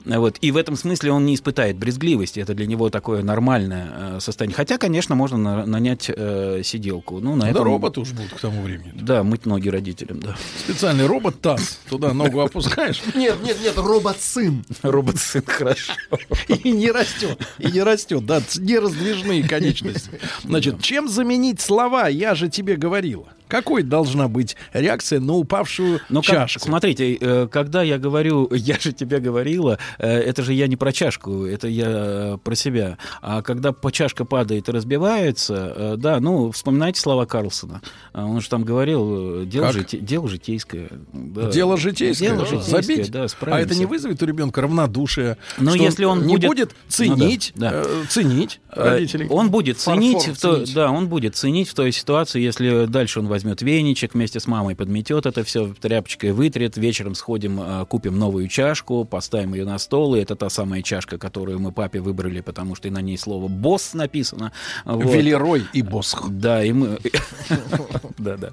[0.06, 0.38] Вот.
[0.42, 2.40] И в этом смысле он не испытает брезгливости.
[2.40, 4.56] Это для него такое нормальное э, состояние.
[4.56, 7.20] Хотя, конечно, можно на- нанять э, сиделку.
[7.20, 8.94] Ну, на Да этом- роботы уж будут к тому времени.
[8.94, 10.36] Да, мыть ноги родителям, да.
[10.60, 11.80] Специальный робот таз.
[11.90, 13.02] Туда ногу опускаешь.
[13.16, 14.64] Нет, нет, нет, робот-сын.
[14.84, 15.94] Робот-сын, хорошо.
[16.48, 17.40] И не растет.
[17.58, 18.26] И не растет.
[18.26, 20.12] Да, ц- не раздвижные конечности.
[20.44, 23.28] Значит, чем заменить слова «я же тебе говорила»?
[23.50, 26.60] Какой должна быть реакция на упавшую Но как- чашку?
[26.68, 30.94] смотрите, э, когда я говорю, я же тебе говорила, э, это же я не про
[30.94, 32.98] чашку, это я э, про себя.
[33.22, 37.82] А когда по- чашка падает и разбивается, да, ну, вспоминайте слова Карлсона.
[38.14, 39.76] А Он же там говорил, дело, Как?
[39.76, 40.90] жите- дело житейское.
[41.12, 41.50] Да.
[41.50, 42.30] Дело житейское.
[42.30, 43.12] Дело житейское, Забить.
[43.12, 43.66] да, а справимся.
[43.72, 45.38] это не вызовет у ребенка равнодушие.
[45.58, 47.84] Но если он не будет- будет Ну ценить, да, да.
[47.84, 49.28] э, ценить родителей.
[49.30, 50.74] Он будет ценить, Фарфор в то- ценить.
[50.76, 54.76] да, он будет ценить в той ситуации, если дальше он возьмет веничек вместе с мамой,
[54.76, 60.16] подметет это все тряпочкой, вытрет, вечером сходим, э, купим новую чашку, поставим ее на стол,
[60.16, 63.48] и это та самая чашка, которую мы папе выбрали, потому что и на ней слово
[63.48, 64.52] «босс» написано.
[64.86, 65.06] Вот.
[65.06, 66.30] Велерой и Босх.
[66.30, 67.00] Да, и мы...
[68.18, 68.52] Да, да.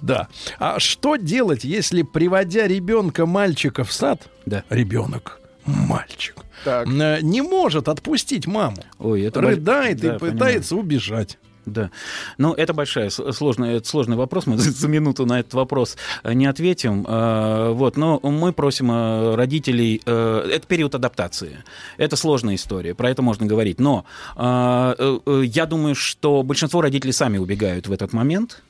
[0.00, 0.28] Да.
[0.58, 4.64] А что делать, если, приводя ребенка мальчика в сад, Да.
[4.70, 6.86] ребенок мальчик Так.
[6.88, 11.38] э, не может отпустить маму, Ой, это рыдает Да, и пытается убежать.
[11.66, 11.90] Да.
[12.38, 14.46] Ну, это большая, с- сложный, это сложный вопрос.
[14.46, 17.04] Мы за, минуту на этот вопрос э, не ответим.
[17.06, 20.00] Э, Вот, но мы просим э, родителей...
[20.06, 21.58] Это период адаптации.
[21.98, 23.80] Это сложная история, про это можно говорить.
[23.80, 24.04] Но
[24.36, 28.62] я думаю, что большинство родителей сами убегают в этот момент.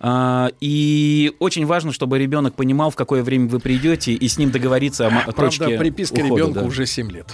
[0.00, 4.50] Э, И очень важно, чтобы ребенок понимал, в какое время вы придете, и с ним
[4.50, 6.66] договориться о Правда, точке приписка ухода, ребенка да.
[6.66, 7.26] уже 7 лет.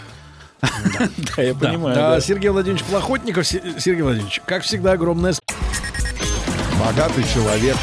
[1.36, 1.94] Да, я понимаю.
[1.96, 2.20] Да.
[2.20, 3.46] Сергей Владимирович Плохотников.
[3.46, 5.34] Се- Сергей Владимирович, как всегда, огромное
[6.78, 7.76] Богатый человек.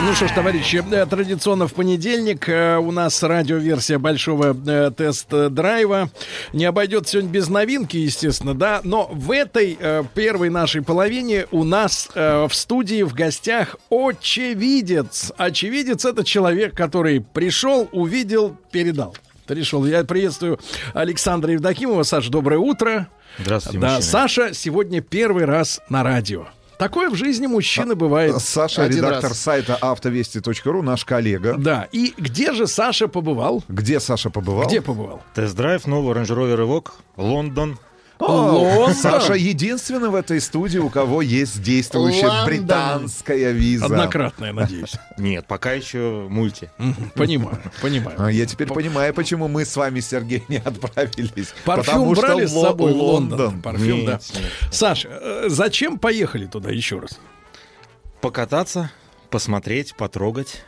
[0.00, 6.10] Ну что ж, товарищи, э, традиционно в понедельник э, у нас радиоверсия большого э, тест-драйва.
[6.52, 9.76] Не обойдет сегодня без новинки, естественно, да, но в этой
[10.14, 15.32] первой нашей половине у нас в студии в гостях очевидец.
[15.36, 19.14] Очевидец— это человек, который пришел, увидел, передал.
[19.46, 19.84] Пришел.
[19.84, 20.60] Я приветствую
[20.94, 22.02] Александра Евдокимова.
[22.04, 23.08] Саша, доброе утро.
[23.38, 24.02] Здравствуйте, Да, мужчины.
[24.02, 26.46] Саша сегодня первый раз на радио.
[26.78, 28.40] Такое в жизни мужчины бывает.
[28.40, 29.38] Саша, один редактор раз.
[29.38, 31.56] сайта автовести.ру, наш коллега.
[31.58, 33.64] Да, и где же Саша побывал?
[33.68, 34.68] Где Саша побывал?
[34.68, 35.20] Где побывал?
[35.34, 37.78] Тест-драйв нового Range Rover Evoque, Лондон.
[38.26, 38.94] Лондон.
[38.94, 42.46] Саша единственный в этой студии, у кого есть действующая Лондон.
[42.46, 43.86] британская виза.
[43.86, 44.94] Однократная, надеюсь.
[45.18, 46.70] Нет, пока еще мульти.
[47.14, 48.16] Понимаю, понимаю.
[48.18, 51.54] А Я теперь понимаю, почему мы с вами, Сергей, не отправились.
[51.64, 53.62] Парфюм Потому что брали с собой в Лондон?
[53.62, 54.12] Парфюм, да.
[54.12, 54.22] нет.
[54.72, 57.18] Саш, э, зачем поехали туда еще раз?
[58.20, 58.90] Покататься,
[59.30, 60.64] посмотреть, потрогать.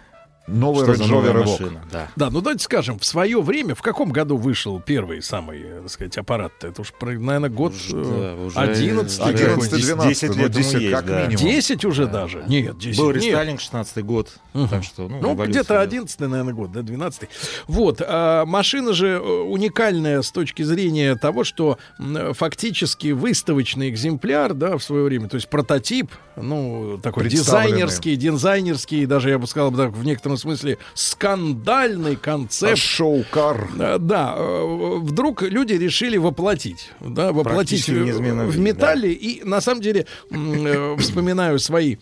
[0.51, 1.51] Новый Range Rover Evoque.
[1.51, 1.85] машина.
[1.91, 2.09] Да.
[2.17, 5.91] Да, ну давайте скажем, в свое время, в каком году вышел первый самый, э, так
[5.91, 6.53] сказать, аппарат?
[6.63, 9.73] Это уж, наверное, год Уж, э, да, уже 11 11, какой-нибудь.
[9.73, 11.27] 11 12 10 ну, лет 10 есть, как да.
[11.27, 11.45] минимум.
[11.45, 12.45] 10 уже даже?
[12.49, 14.29] Нет, 10 Был рестайлинг 16 год.
[14.71, 15.81] Так что, ну, Ну, где-то да.
[15.83, 17.29] 11 наверное, год, да, 12
[17.67, 18.03] Вот.
[18.07, 21.79] а машина же э, уникальная с точки зрения того, что
[22.33, 29.31] фактически выставочный экземпляр, да, в свое время, то есть прототип, ну, такой дизайнерский, дизайнерский, даже,
[29.31, 32.79] я бы сказал, так, в некотором смысле, скандальный А концепт.
[32.79, 33.69] Шоу-кар.
[33.79, 39.13] Э, Да, э, вдруг люди решили воплотить, да, воплотить в в металле.
[39.13, 41.97] И на самом деле э, вспоминаю свои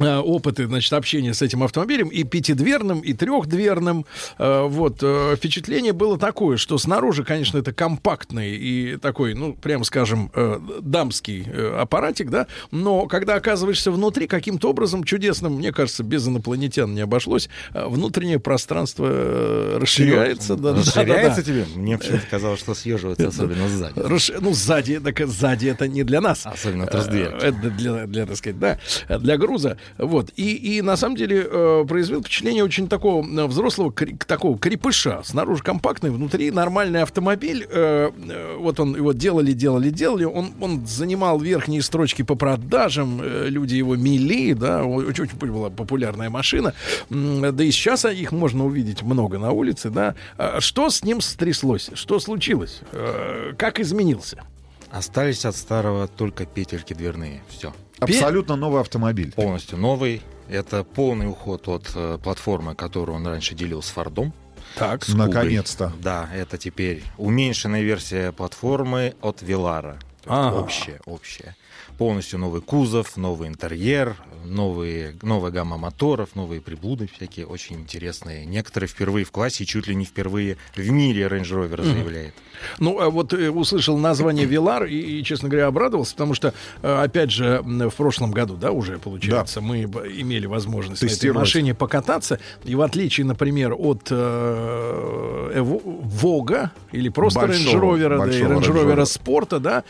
[0.00, 4.06] опыты, значит, общения с этим автомобилем и пятидверным, и трехдверным.
[4.38, 9.84] Э, Вот, э, впечатление было такое, что снаружи, конечно, это компактный и такой, ну, прямо
[9.84, 16.02] скажем, э, дамский э, аппаратик, да, но когда оказываешься внутри, каким-то образом чудесным, мне кажется,
[16.02, 20.56] без инопланетян не обошлось, э, внутреннее пространство э, расширяется.
[20.56, 21.46] да, да, да, Расширяется да.
[21.46, 21.66] тебе?
[21.76, 23.98] Мне почему-то казалось, что съеживается, особенно сзади.
[23.98, 26.46] Расш- Ну, сзади, так сзади это не для нас.
[26.46, 27.44] Особенно тросдверки.
[27.44, 28.78] Э, Это для, для, так сказать, да,
[29.18, 29.76] для груза.
[29.98, 30.30] Вот.
[30.36, 35.20] И, и на самом деле э, произвел впечатление очень такого э, взрослого, кре- такого крепыша.
[35.24, 37.66] Снаружи компактный, внутри нормальный автомобиль.
[37.70, 40.24] Э, э, вот он его делали, делали, делали.
[40.24, 43.20] Он, он занимал верхние строчки по продажам.
[43.22, 44.84] э, люди его мили, да.
[44.84, 46.74] Очень, очень была популярная машина.
[47.10, 50.14] Да и сейчас их можно увидеть много на улице, да.
[50.38, 51.90] А Что с ним стряслось?
[51.94, 52.80] Что случилось?
[52.92, 54.42] Э, Как изменился?
[54.90, 57.42] Остались от старого только петельки дверные.
[57.48, 57.72] Все.
[58.04, 59.32] Абсолютно новый автомобиль.
[59.32, 60.22] Полностью новый.
[60.48, 64.32] Это полный уход от э, платформы, которую он раньше делил с Фордом.
[64.76, 65.06] Так.
[65.08, 65.92] Наконец-то.
[66.00, 69.98] Да, это теперь уменьшенная версия платформы от Велара.
[70.26, 70.56] Ага.
[70.56, 71.56] Общая, общая.
[71.98, 78.46] Полностью новый кузов, новый интерьер, новые, новая гамма моторов, новые приблуды всякие очень интересные.
[78.46, 82.34] Некоторые впервые в классе, чуть ли не впервые в мире Range Rover заявляет.
[82.78, 86.52] Ну, а вот э, услышал название Вилар и, и, честно говоря, обрадовался, потому что,
[86.82, 91.10] э, опять же, в прошлом году, да, уже, получается, мы б- имели возможность на этой
[91.40, 92.38] машине покататься.
[92.64, 98.62] И в отличие, например, от э, Эво- Вога или просто Range Rover, да, и Range
[98.72, 99.84] Rover спорта, да,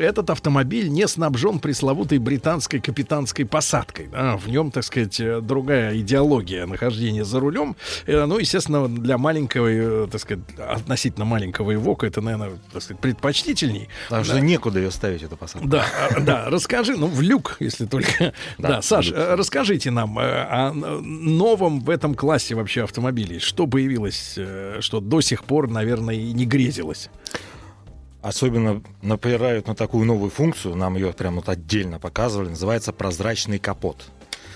[0.00, 4.08] этот автомобиль не снабжен пресловутой британской капитанской посадкой.
[4.12, 4.36] да.
[4.36, 7.76] В нем, так сказать, э, другая идеология нахождения за рулем.
[8.06, 13.00] Э, Ну, естественно, для маленького, э, так сказать, относительно маленького Эвока это, наверное, так сказать,
[13.00, 13.88] предпочтительней.
[14.08, 14.40] Потому что Да.
[14.40, 15.68] некуда ее ставить, эту посадку.
[15.68, 18.32] Да, а, да, расскажи, ну, в люк, если только.
[18.58, 23.38] Да, Да, Саш, э, расскажите нам э, о новом в этом классе вообще автомобилей.
[23.38, 27.10] Что появилось, э, что до сих пор, наверное, и не грезилось?
[28.22, 34.06] Особенно напирают на такую новую функцию, нам ее прямо вот отдельно показывали, называется прозрачный капот.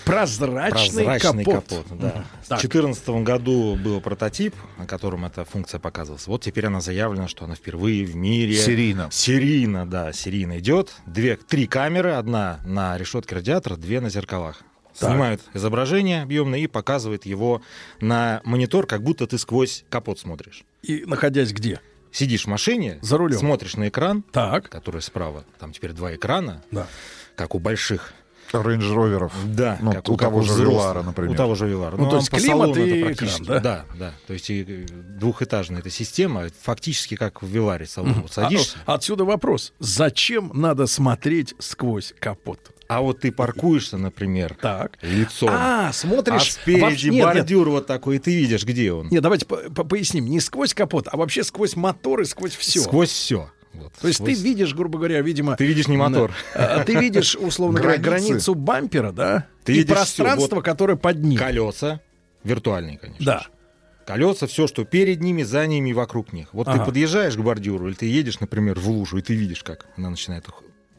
[0.08, 1.64] Прозрачный, Прозрачный капот.
[1.68, 2.24] капот, да.
[2.42, 2.60] В Так.
[2.60, 6.26] 2014 году был прототип, на котором эта функция показывалась.
[6.26, 8.54] Вот теперь она заявлена, что она впервые в мире...
[8.54, 9.08] Серийно.
[9.12, 10.92] Серийно, да, серийно идет.
[11.06, 14.62] Две, три камеры, одна на решетке радиатора, две на зеркалах.
[14.98, 15.10] Так.
[15.10, 17.60] Снимают изображение объемное и показывают его
[18.00, 20.64] на монитор, как будто ты сквозь капот смотришь.
[20.82, 21.80] И находясь где?
[22.10, 23.38] Сидишь в машине, За рулем.
[23.38, 24.70] смотришь на экран, Так.
[24.70, 26.86] который справа, там теперь два экрана, Да.
[27.36, 28.14] как у больших
[28.52, 29.32] Рейндж Роверов.
[29.46, 30.62] да, Ну, как у как того же.
[30.62, 31.32] Вилара, например.
[31.32, 31.96] У того же Вилара.
[31.96, 33.84] Ну, то он есть климат и практически- экран, да?
[33.98, 34.86] Да, То есть и, э,
[35.18, 38.14] двухэтажная эта система, фактически как в Виларе салон.
[38.22, 39.72] Вот А, садишься, о, отсюда вопрос.
[39.78, 42.58] Зачем надо смотреть сквозь капот?
[42.90, 44.92] а вот ты паркуешься, например, Так.
[45.02, 46.54] лицом, А, а смотришь...
[46.54, 49.08] спереди вообще- нет, нет, бордюр вот такой, и ты видишь, где он.
[49.10, 50.24] Нет, давайте по- по- поясним.
[50.24, 52.80] Не сквозь капот, а вообще сквозь мотор и сквозь все.
[52.80, 53.50] Сквозь все.
[53.74, 55.56] Вот, То есть сквозь- ты видишь, грубо говоря, видимо...
[55.56, 56.32] Ты видишь не мотор.
[56.54, 59.46] а, Ты видишь, условно говоря, границу бампера, да?
[59.64, 61.38] Ты и пространство, всё, вот которое под ним.
[61.38, 62.00] Колеса,
[62.44, 63.24] виртуальные, конечно.
[63.24, 63.38] Да.
[63.40, 63.46] же.
[64.06, 66.48] Колеса, все, что перед ними, за ними и вокруг них.
[66.52, 66.78] Вот Ага.
[66.80, 70.08] ты подъезжаешь к бордюру, или ты едешь, например, в лужу, и ты видишь, как она
[70.10, 70.46] начинает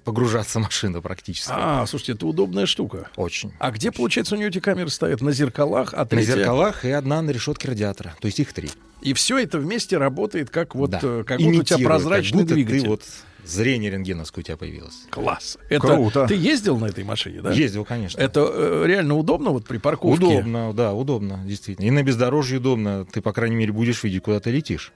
[0.03, 1.51] погружаться машина практически.
[1.53, 3.09] А, слушайте, это удобная штука.
[3.15, 3.53] Очень.
[3.59, 5.21] А где, получается, у нее эти камеры стоят?
[5.21, 8.15] На зеркалах, а На третья- зеркалах и одна на решетке радиатора.
[8.19, 8.69] То есть их три.
[9.01, 10.99] И все это вместе работает, как вот, Да.
[11.01, 12.81] э, как будто у тебя прозрачный как будто двигатель.
[12.83, 13.03] Ты вот
[13.45, 15.05] зрение рентгеновское у тебя появилось.
[15.09, 15.57] Класс.
[15.69, 16.27] Это Круто.
[16.27, 17.51] ты ездил на этой машине, да?
[17.53, 18.19] Ездил, конечно.
[18.19, 20.25] Это э, реально удобно вот при парковке?
[20.25, 21.85] Удобно, да, удобно, действительно.
[21.85, 23.05] И на бездорожье удобно.
[23.05, 24.91] Ты, по крайней мере, будешь видеть, куда ты летишь.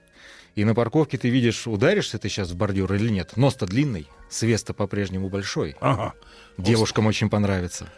[0.54, 3.36] И на парковке ты видишь, ударишься ты сейчас в бордюр или нет.
[3.36, 5.76] Нос-то длинный, свес-то по-прежнему большой.
[5.80, 6.14] Ага.
[6.58, 7.92] Девушкам очень понравится.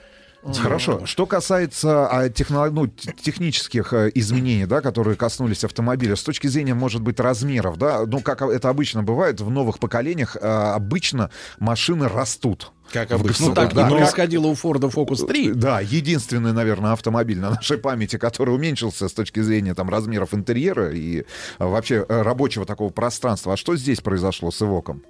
[0.55, 1.05] Хорошо.
[1.07, 6.75] Что касается а, техно- ну, технических э, изменений, да, которые коснулись автомобиля, с точки зрения,
[6.75, 12.09] может быть, размеров, да, ну, как это обычно бывает, в новых поколениях э, обычно машины
[12.09, 12.73] растут.
[12.93, 13.49] Как В обычно.
[13.49, 15.55] Ну так Да, и как- происходило у Форда Focus 3.
[15.55, 20.93] Да, единственный, наверное, автомобиль на нашей памяти, который уменьшился с точки зрения там, размеров интерьера
[20.93, 21.25] и э,
[21.59, 23.55] вообще э, рабочего такого пространства.
[23.55, 25.03] А что здесь произошло с Ивоком?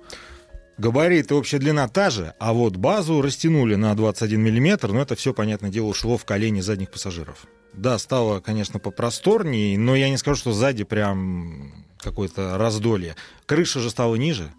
[0.79, 5.33] Габариты, общая длина та же, а вот базу растянули на 21 миллиметр, но это все,
[5.33, 7.47] понятное дело, ушло в колени задних пассажиров.
[7.73, 13.17] Да, стало, конечно, попросторнее, но я не скажу, что сзади прям какое-то раздолье.
[13.47, 14.53] Крыша же стала ниже,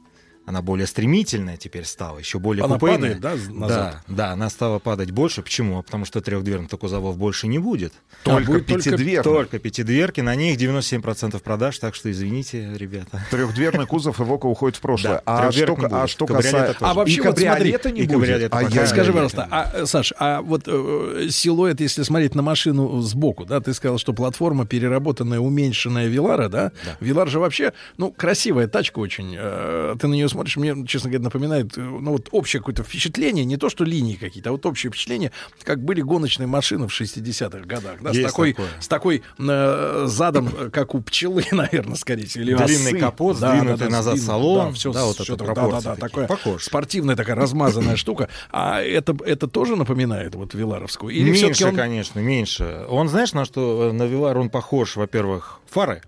[0.48, 3.16] она более стремительная теперь стала, еще более Она купейная.
[3.18, 3.98] падает, да, назад?
[4.08, 5.42] Да, да, она стала падать больше.
[5.42, 5.84] Почему?
[5.84, 7.92] Потому что трехдверных кузовов больше не будет.
[8.24, 9.24] Только будет только- пятидверный.
[9.24, 13.22] Только пятидверки, на них 97% продаж, так что извините, ребята.
[13.30, 15.16] Трехдверный кузов Ивока уходит в прошлое.
[15.16, 16.10] Да, а, что, а будет.
[16.10, 16.78] что Кабриолета касается...
[16.88, 18.54] А вообще и вот кабриолета смотри, не и будет?
[18.54, 23.44] А я- Скажи, пожалуйста, а, Саш, а вот э, силуэт, если смотреть на машину сбоку,
[23.44, 26.72] да, ты сказал, что платформа переработанная, уменьшенная Вилара, да?
[27.02, 29.36] Вилар же вообще, ну, красивая тачка очень.
[29.38, 33.44] Э, ты на нее смотришь, мне, честно говоря, напоминает, э, ну, вот общее какое-то впечатление,
[33.44, 35.32] не то, что линии какие-то, а вот общее впечатление,
[35.64, 38.70] как были гоночные машины в 60-х годах, да, с Есть такой, такое.
[38.80, 43.00] с такой э, задом, э, как у пчелы, наверное, скорее всего, или Длинный осы.
[43.00, 46.64] капот, сдвинутый назад сдвинут, салон, да, все, да, вот это да, да, да, такое Похож.
[46.64, 48.30] спортивная такая размазанная штука.
[48.52, 51.14] А это, это тоже напоминает вот Виларовскую?
[51.14, 51.76] Или меньше, он...
[51.76, 52.86] конечно, меньше.
[52.90, 56.04] Он, знаешь, на что э, на Вилар он похож, во-первых, фары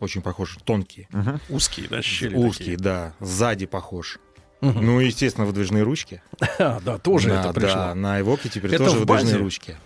[0.00, 1.08] очень похож, тонкие,
[1.48, 4.18] узкие, да, щели узкие, да, сзади похож.
[4.60, 6.22] Ну, и, естественно, выдвижные ручки.
[6.58, 7.74] А, да, тоже Да, это пришло.
[7.74, 9.76] Да, на Эвоке теперь Это тоже в выдвижные ручки.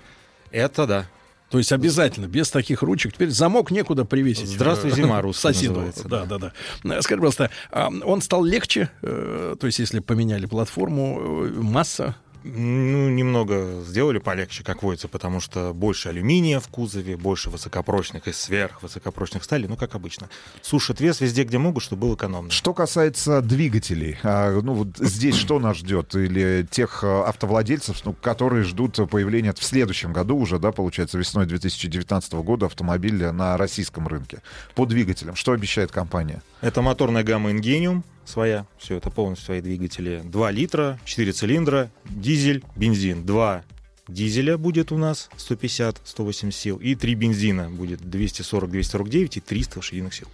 [0.53, 1.07] Это да.
[1.51, 3.15] То есть обязательно, без таких ручек.
[3.15, 4.49] Теперь замок некуда привесить.
[4.51, 5.81] Здравствуй, зима русская Соседу.
[5.81, 6.53] называется, Да, да, да.
[6.85, 8.91] Э, Скажи, пожалуйста, а он стал легче?
[9.03, 15.41] э, То есть если поменяли платформу, э, масса Ну, немного сделали полегче, как водится, потому
[15.41, 20.29] что больше алюминия в кузове, больше высокопрочных и сверхвысокопрочных стали, ну, как обычно.
[20.63, 22.51] Сушат вес везде, где могут, чтобы было экономно.
[22.51, 26.15] Что касается двигателей, а, ну вот здесь что нас ждет?
[26.15, 31.47] Или тех а, автовладельцев, ну, которые ждут появления в следующем году уже, да, получается, весной
[31.47, 34.43] 2019 года автомобиля на российском рынке
[34.77, 35.35] по двигателям?
[35.35, 36.43] Что обещает компания?
[36.61, 40.23] Это моторная гамма Ingenium своя, все это полностью свои двигатели.
[40.25, 43.25] 2 литра, 4 цилиндра, дизель, бензин.
[43.25, 43.65] 2
[44.09, 50.29] дизеля будет у нас 150-180 сил, и 3 бензина будет 240-249 и 300 лошадиных сил.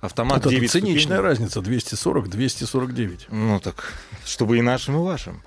[0.00, 1.20] Автомат Это 9 циничная ступеней.
[1.20, 3.20] разница, 240-249.
[3.30, 3.92] Ну так,
[4.24, 5.42] чтобы и нашим, и вашим,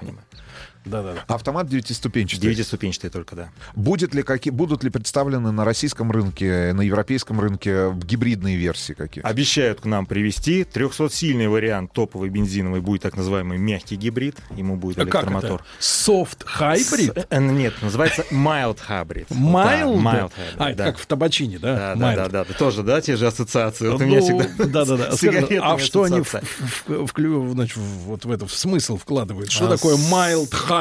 [0.84, 1.10] понимаете.
[1.14, 1.34] Да-да-да.
[1.34, 2.42] Автомат девятиступенчатый.
[2.42, 3.50] Девятиступенчатый только, да.
[3.76, 9.24] Будет ли какие, будут ли представлены на российском рынке, на европейском рынке гибридные версии какие?
[9.24, 14.38] Обещают к нам привезти 300-сильный вариант топовый бензиновый будет так называемый мягкий гибрид.
[14.56, 15.62] Ему будет А как электромотор.
[15.62, 15.64] это?
[15.80, 17.20] Soft hybrid?
[17.22, 19.28] С- э, нет, называется mild hybrid.
[19.30, 20.02] Mild?
[20.04, 20.86] Да, mild hybrid, А, да.
[20.86, 21.76] как в табачине, да?
[21.76, 22.54] Да, да, да, да, да.
[22.54, 23.88] Тоже, да, те же ассоциации.
[23.90, 25.12] Вот у Ну, меня всегда да-да-да.
[25.12, 26.42] с Скажи, сигаретами А что они в, в-
[26.88, 29.52] в- вклю- значит, в- вот в это в смысл вкладывают?
[29.52, 30.73] Что А, такое mild hybrid?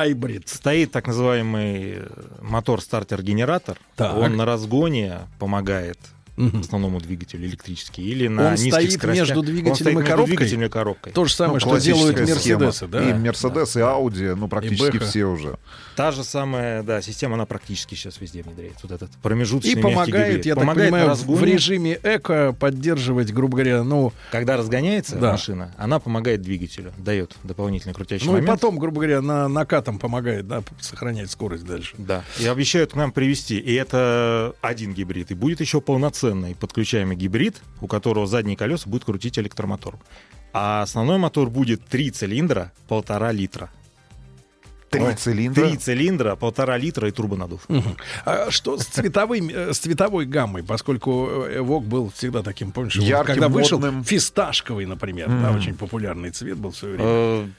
[0.48, 2.02] Стоит так называемый
[2.40, 3.78] мотор-стартер-генератор.
[3.96, 4.16] Так.
[4.16, 5.98] Он на разгоне помогает
[6.36, 9.26] основному двигателю электрический или на Он низких стоит скоростях.
[9.28, 10.36] между Он двигателем стоит и между коробкой?
[10.36, 11.12] двигателем и коробкой.
[11.12, 12.18] То же самое, Ну, что делают.
[12.18, 13.10] Мерседесы, да?
[13.10, 15.58] И Мерседес, и Ауди, ну, практически все уже.
[15.94, 18.80] Та же самая, да, система, она практически сейчас везде внедряется.
[18.86, 20.46] Вот этот промежуточный И помогает, гибрид.
[20.46, 24.12] я помогает так понимаю, в режиме эко поддерживать, грубо говоря, ну...
[24.30, 25.32] Когда разгоняется Да.
[25.32, 28.50] машина, она помогает двигателю, дает дополнительный крутящий Ну и момент.
[28.58, 31.94] потом, грубо говоря, на накатом помогает, да, сохранять скорость дальше.
[31.98, 33.58] Да, и обещают к нам привезти.
[33.58, 35.30] И это один гибрид.
[35.30, 36.21] И будет еще полноценный
[36.60, 39.98] подключаемый гибрид, у которого задние колеса будет крутить электромотор.
[40.52, 43.70] А основной мотор будет три цилиндра, полтора литра.
[44.90, 45.66] Три Ой, цилиндра?
[45.68, 47.66] Три цилиндра, полтора литра и турбонадув.
[47.68, 47.96] Мгм.
[48.26, 52.96] А что с, цветовым, э, с цветовой гаммой, поскольку э, Эвок был всегда таким, помнишь,
[52.96, 54.04] Ярким, когда вышел модным.
[54.04, 55.56] фисташковый, например, да, Мгм.
[55.56, 57.50] очень популярный цвет был в свое время.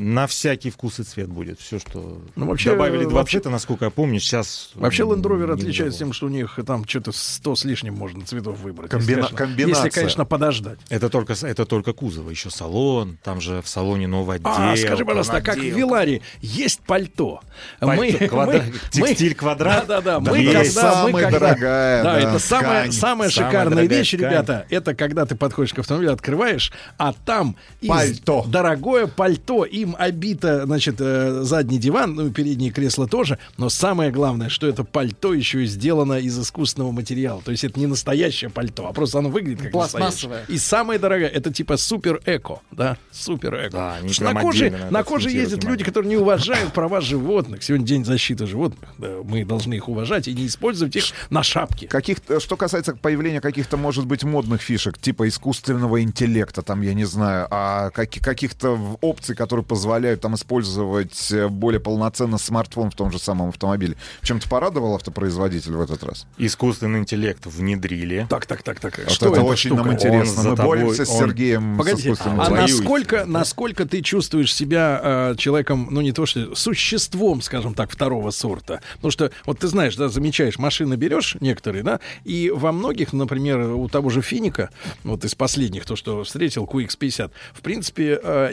[0.00, 1.58] На всякий вкус и цвет будет.
[1.58, 4.70] Все, что Ну, вообще, добавили два вообще- цвета, насколько я помню, сейчас...
[4.76, 8.60] Вообще Land Rover отличается тем, что у них там что-то 100 с лишним можно цветов
[8.60, 8.92] выбрать.
[8.92, 9.84] Комбина- если, конечно, комбинация.
[9.86, 10.78] Если, конечно, подождать.
[10.88, 14.52] Это только, это только кузов, еще салон, там же в салоне новый отдел.
[14.54, 15.62] А, скажи, пожалуйста, а как в.
[15.62, 17.40] Виларе есть пальто?
[17.80, 19.86] Пальто, квадра- текстиль квадрат?
[19.88, 20.20] Да-да-да.
[20.20, 22.92] Да, Мы когда, мы Самая когда- дорогая, Да, да, это самая, ткань.
[22.92, 24.20] самая Самая шикарная дорогая вещь, ткань.
[24.20, 24.66] ребята.
[24.70, 28.44] Это когда ты подходишь к автомобилю, открываешь, а там из Пальто.
[28.46, 33.38] дорогое пальто, им обито, значит, э, задний диван, ну и передние кресла тоже.
[33.56, 37.40] Но самое главное, что это пальто еще и сделано из искусственного материала.
[37.44, 40.38] То есть это не настоящее пальто, а просто оно выглядит как Пластмассовое.
[40.38, 40.54] настоящее.
[40.54, 43.70] И самое дорогое, это типа супер эко, да, супер эко.
[43.70, 43.96] Да,
[44.32, 45.70] на коже, на коже ездят внимание.
[45.70, 47.62] люди, которые не уважают права животных.
[47.62, 48.90] Сегодня день защиты животных.
[48.98, 51.86] Да, мы должны их уважать и не использовать их на шапке.
[51.88, 57.04] Каких, что касается появления каких-то, может быть, модных фишек, типа искусственного интеллекта, там, я не
[57.04, 59.77] знаю, а каки- каких-то опций, которые позволяют
[60.20, 63.96] там использовать э, более полноценно смартфон в том же самом автомобиле.
[64.22, 66.26] Чем-то порадовал автопроизводитель в этот раз?
[66.38, 68.26] Искусственный интеллект внедрили.
[68.28, 68.98] Так, так, так, так.
[68.98, 69.82] Вот Что это эта очень штука?
[69.84, 70.42] нам интересно.
[70.42, 74.54] Он Мы тобой, боремся с он- Сергеем с Погодите, искусственным а насколько, насколько ты чувствуешь
[74.54, 78.80] себя э, человеком, ну не то что существом, скажем так, второго сорта?
[78.96, 83.60] Потому что, вот ты знаешь, да, замечаешь, машины берешь некоторые, да, и во многих, например,
[83.60, 84.70] у того же Финика,
[85.04, 88.50] вот из последних, то, что встретил, QX50, в принципе, э,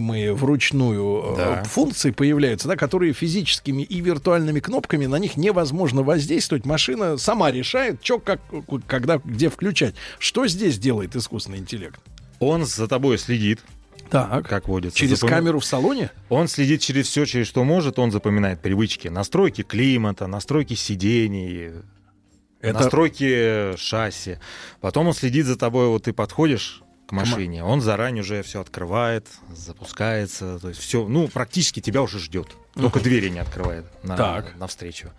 [0.00, 1.64] неуправляемые вручную э, Да.
[1.64, 6.64] функции появляются, да, которые физическими и виртуальными кнопками на них невозможно воздействовать.
[6.64, 8.40] Машина сама решает, что, как,
[8.86, 9.94] когда, где включать.
[10.18, 12.00] Что здесь делает искусственный интеллект?
[12.38, 13.60] Он за тобой следит,
[14.10, 14.48] Так.
[14.48, 14.98] как водится.
[14.98, 16.10] Через Запоми- камеру в салоне?
[16.28, 17.98] Он следит через все, через что может.
[17.98, 21.72] Он запоминает привычки, настройки климата, настройки сидений,
[22.60, 24.38] Это- настройки шасси.
[24.80, 29.26] Потом он следит за тобой, вот ты подходишь к машине, он заранее уже все открывает,
[29.52, 33.04] запускается, то есть все, ну практически тебя уже ждет, только Мгм.
[33.04, 34.56] двери не открывает на, Так.
[34.56, 35.10] навстречу.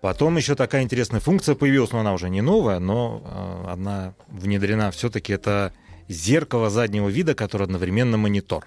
[0.00, 3.22] Потом еще такая интересная функция появилась, но она уже не новая, но
[3.66, 5.72] э, одна внедрена все-таки это
[6.08, 8.66] зеркало заднего вида, которое одновременно монитор.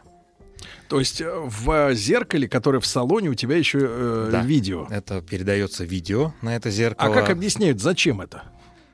[0.87, 4.41] То есть э, в зеркале, которое в салоне, у тебя еще э, Да.
[4.41, 4.87] видео.
[4.89, 7.13] Это передается видео на это А зеркало.
[7.13, 8.43] как объясняют, зачем это?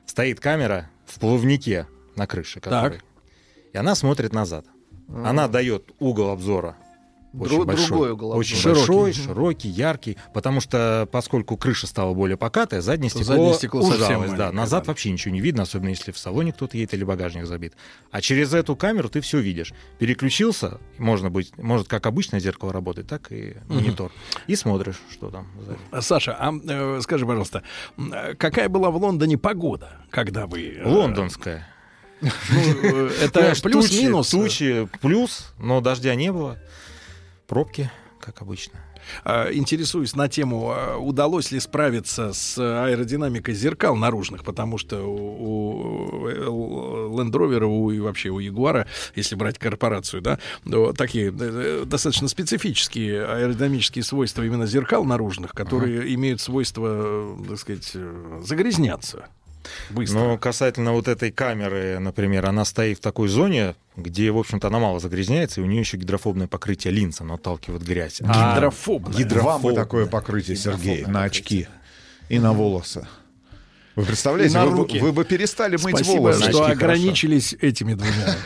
[0.04, 1.86] Стоит камера в плавнике
[2.16, 3.04] на крыше, которой, Так.
[3.72, 4.66] И она смотрит назад.
[5.08, 6.76] Она дает угол обзора
[7.38, 8.78] Очень Дру- большой, другой угол очень Широкий.
[8.80, 13.80] большой, широкий, яркий, потому что поскольку крыша стала более покатая, заднее То стекло, заднее стекло
[13.82, 14.88] ужалось, да, назад да.
[14.88, 17.74] вообще ничего не видно, особенно если в салоне кто-то едет или багажник забит.
[18.10, 19.74] А через эту камеру ты все видишь.
[19.98, 23.74] Переключился, можно быть, может как обычное зеркало работает, так и Мгм.
[23.76, 24.12] монитор,
[24.46, 25.78] и смотришь, что там сзади.
[26.04, 27.62] Саша, а э, скажи, пожалуйста,
[27.98, 30.68] э, какая была в Лондоне погода, когда вы...
[30.78, 31.68] э, Лондонская.
[32.20, 34.30] Ну, э, это плюс-минус.
[34.30, 36.58] Тучи, плюс, но дождя не было.
[37.46, 37.90] Пробки,
[38.20, 38.80] как обычно.
[39.24, 46.26] А, Интересуюсь на тему, а, удалось ли справиться с аэродинамикой зеркал наружных, потому что у,
[46.46, 50.38] у Land Rover, у, и вообще у Ягуара, если брать корпорацию, да,
[50.96, 57.90] такие э, достаточно специфические аэродинамические свойства именно зеркал наружных, которые имеют свойство, э, так сказать,
[57.94, 59.28] э, загрязняться.
[59.90, 60.18] Быстро.
[60.18, 64.78] Но касательно вот этой камеры, например, она стоит в такой зоне, где, в общем-то, она
[64.78, 68.20] мало загрязняется, и у нее еще гидрофобное покрытие линз, оно отталкивает грязь.
[68.24, 69.42] А Гидрофобное.
[69.42, 71.68] Вам бы такое покрытие, Сергей, на очки
[72.28, 73.06] и на волосы.
[73.96, 74.98] Вы представляете, И на вы, бы- руки.
[75.00, 76.50] вы бы перестали мыть Спасибо, волосы.
[76.50, 78.36] что Очки ограничились этими двумя.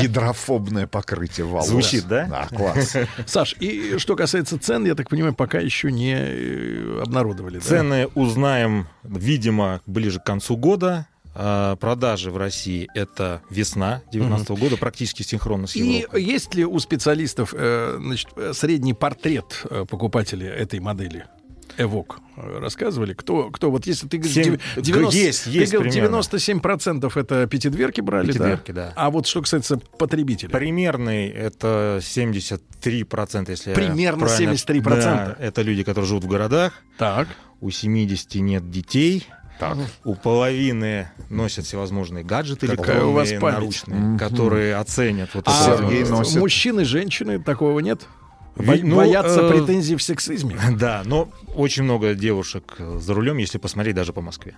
[0.00, 1.68] Гидрофобное покрытие волос.
[1.68, 2.26] Звучит, да?
[2.26, 2.96] Да, класс.
[3.26, 7.58] Саш, и что касается цен, я так понимаю, пока еще не э, обнародовали.
[7.58, 7.64] да?
[7.64, 11.06] Цены узнаем, видимо, ближе к концу года.
[11.36, 16.22] А, Продажи в России это весна 2019 года, практически синхронно с И Европой.
[16.22, 21.26] есть ли у специалистов э, значит, э, средний портрет покупателя этой модели?
[21.78, 25.76] Эвок э, рассказывали, кто, кто вот если ты говоришь, Семь- дев- 90, есть, есть ты
[25.78, 26.16] говорил, примерно.
[26.16, 28.86] 97% это пятидверки брали, Пятидверки, да?
[28.88, 28.92] да.
[28.96, 34.84] А вот что касается потребителей, Примерный это 73%, если я Примерно правильно- 73%.
[35.04, 36.72] Да, это люди, которые живут в городах.
[36.98, 37.28] так,
[37.60, 39.26] У 70 нет детей.
[39.58, 39.78] Так.
[40.04, 43.40] У половины носят всевозможные гаджеты Какая у вас память.
[43.54, 44.18] наручные, Мгм.
[44.18, 46.10] которые оценят вот а это.
[46.10, 46.40] Носит.
[46.40, 48.00] мужчины, женщины, такого нет?
[48.56, 50.56] Бо- ну, Боятся э, претензий в сексизме?
[50.78, 54.54] Да, но очень много девушек за рулем, если посмотреть даже по Москве.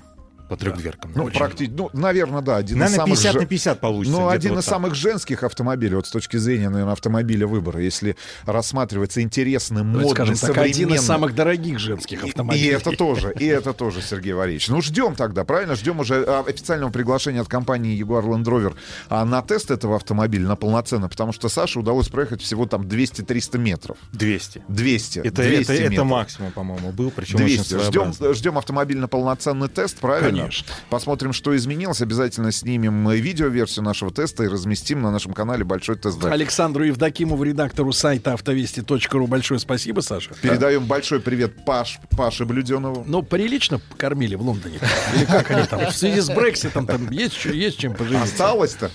[0.48, 1.10] По трехдверкам.
[1.14, 4.16] Ну, Очень практически, ну, наверное, да, один из Наверное, самых 50 же- на 50 получится.
[4.16, 4.74] Ну, один вот из так.
[4.74, 10.10] самых женских автомобилей, вот с точки зрения, наверное, автомобиля выбора, если рассматривается интересный, Ну, модный,
[10.10, 12.64] скажем так, один из самых дорогих женских И- автомобилей.
[12.64, 14.68] И это тоже, и это тоже, Сергей Валерьевич.
[14.68, 15.74] Ну, ждем тогда, правильно?
[15.74, 18.74] Ждем уже а, официального приглашения от компании Jaguar Land Rover
[19.08, 23.58] а, на тест этого автомобиля, на полноценный, потому что Саше удалось проехать всего там 200-300
[23.58, 23.96] метров.
[24.12, 24.62] 200.
[24.68, 25.18] 200.
[25.20, 27.84] Это, 200 это, это максимум, по-моему, был, причем очень 200.
[27.86, 30.35] Ждем, ждем автомобиль на полноценный тест, правильно?
[30.40, 30.66] Конечно.
[30.90, 32.00] Посмотрим, что изменилось.
[32.00, 36.32] Обязательно снимем видеоверсию нашего теста и разместим на нашем канале большой тест-драйв.
[36.32, 40.34] Александру Евдокимову, редактору сайта автовести.ру, большое спасибо, Саша.
[40.40, 43.04] Передаем большой привет Паш, Паше Блюденову.
[43.06, 44.78] Ну, прилично кормили в Лондоне.
[45.14, 45.86] Или как они там?
[45.86, 48.24] В связи с Брекситом там есть, есть чем поживиться.
[48.24, 48.90] Осталось-то?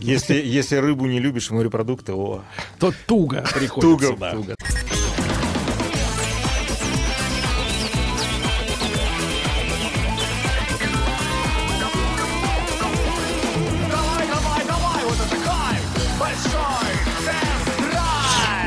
[0.00, 2.44] Если, если рыбу не любишь, морепродукты, о,
[2.78, 4.32] То туго приходится, туго, да.
[4.32, 4.54] туго.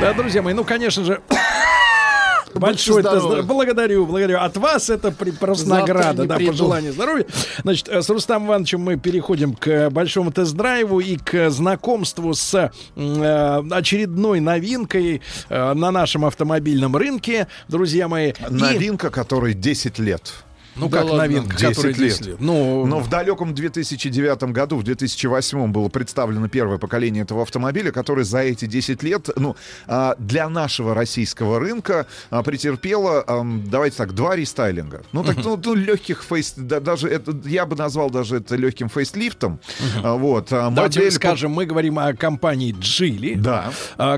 [0.02, 1.22] Да, друзья мои, ну, конечно же,
[2.56, 3.40] Большой здоровых.
[3.40, 4.40] тест- Благодарю, благодарю.
[4.40, 6.52] От вас это при- просто Завтра награда, да, приду.
[6.52, 7.26] пожелание здоровья.
[7.64, 12.54] Значит, э, с Рустам Ивановичем мы переходим к большому тест-драйву и к знакомству с
[12.96, 18.32] э, очередной новинкой э, на нашем автомобильном рынке, друзья мои.
[18.32, 20.34] И- Новинка, которой 10 лет.
[20.76, 21.18] Ну, Да как ладно.
[21.28, 22.10] новинка, 10 которая лет.
[22.12, 22.36] 10 лет.
[22.40, 28.24] Ну, Но в далеком 2009 году, в 2008 было представлено первое поколение этого автомобиля, который
[28.24, 29.56] за эти 10 лет, ну,
[29.88, 33.26] а, для нашего российского рынка а, претерпело,
[33.66, 35.04] давайте так, два рестайлинга.
[35.12, 38.90] Ну, так, ну, ну, легких фейс, да, даже это, я бы назвал даже это легким
[38.90, 39.60] фейслифтом.
[40.04, 40.48] А, Вот.
[40.50, 43.72] Давайте модель- скажем, мы говорим о компании Джили, Да.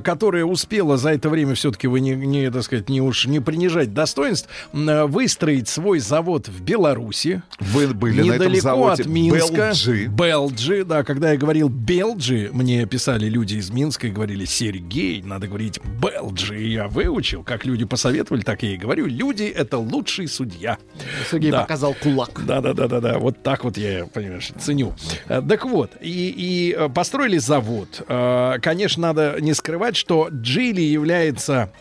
[0.03, 3.93] которая успела за это время все-таки вы не, не, так сказать, не уж не принижать
[3.93, 7.41] достоинств, выстроить свой завод в Беларуси.
[7.59, 9.03] Вы были на этом недалеко заводе.
[9.03, 9.53] от Минска.
[9.55, 10.05] Белджи.
[10.07, 15.47] Белджи, да, когда я говорил Белджи, мне писали люди из Минска и говорили, Сергей, надо
[15.47, 16.61] говорить Белджи.
[16.61, 19.05] И я выучил, как люди посоветовали, так я и говорю.
[19.07, 20.77] Люди— это лучший судья.
[21.29, 21.61] Сергей Да.
[21.61, 22.41] показал кулак.
[22.45, 23.19] Да, да, да, да, да.
[23.19, 24.93] Вот так вот я, понимаешь, ценю.
[25.27, 28.03] Э, Так вот, и, и э, построили завод.
[28.07, 31.71] Э, Конечно, надо не скрывать, что Джили является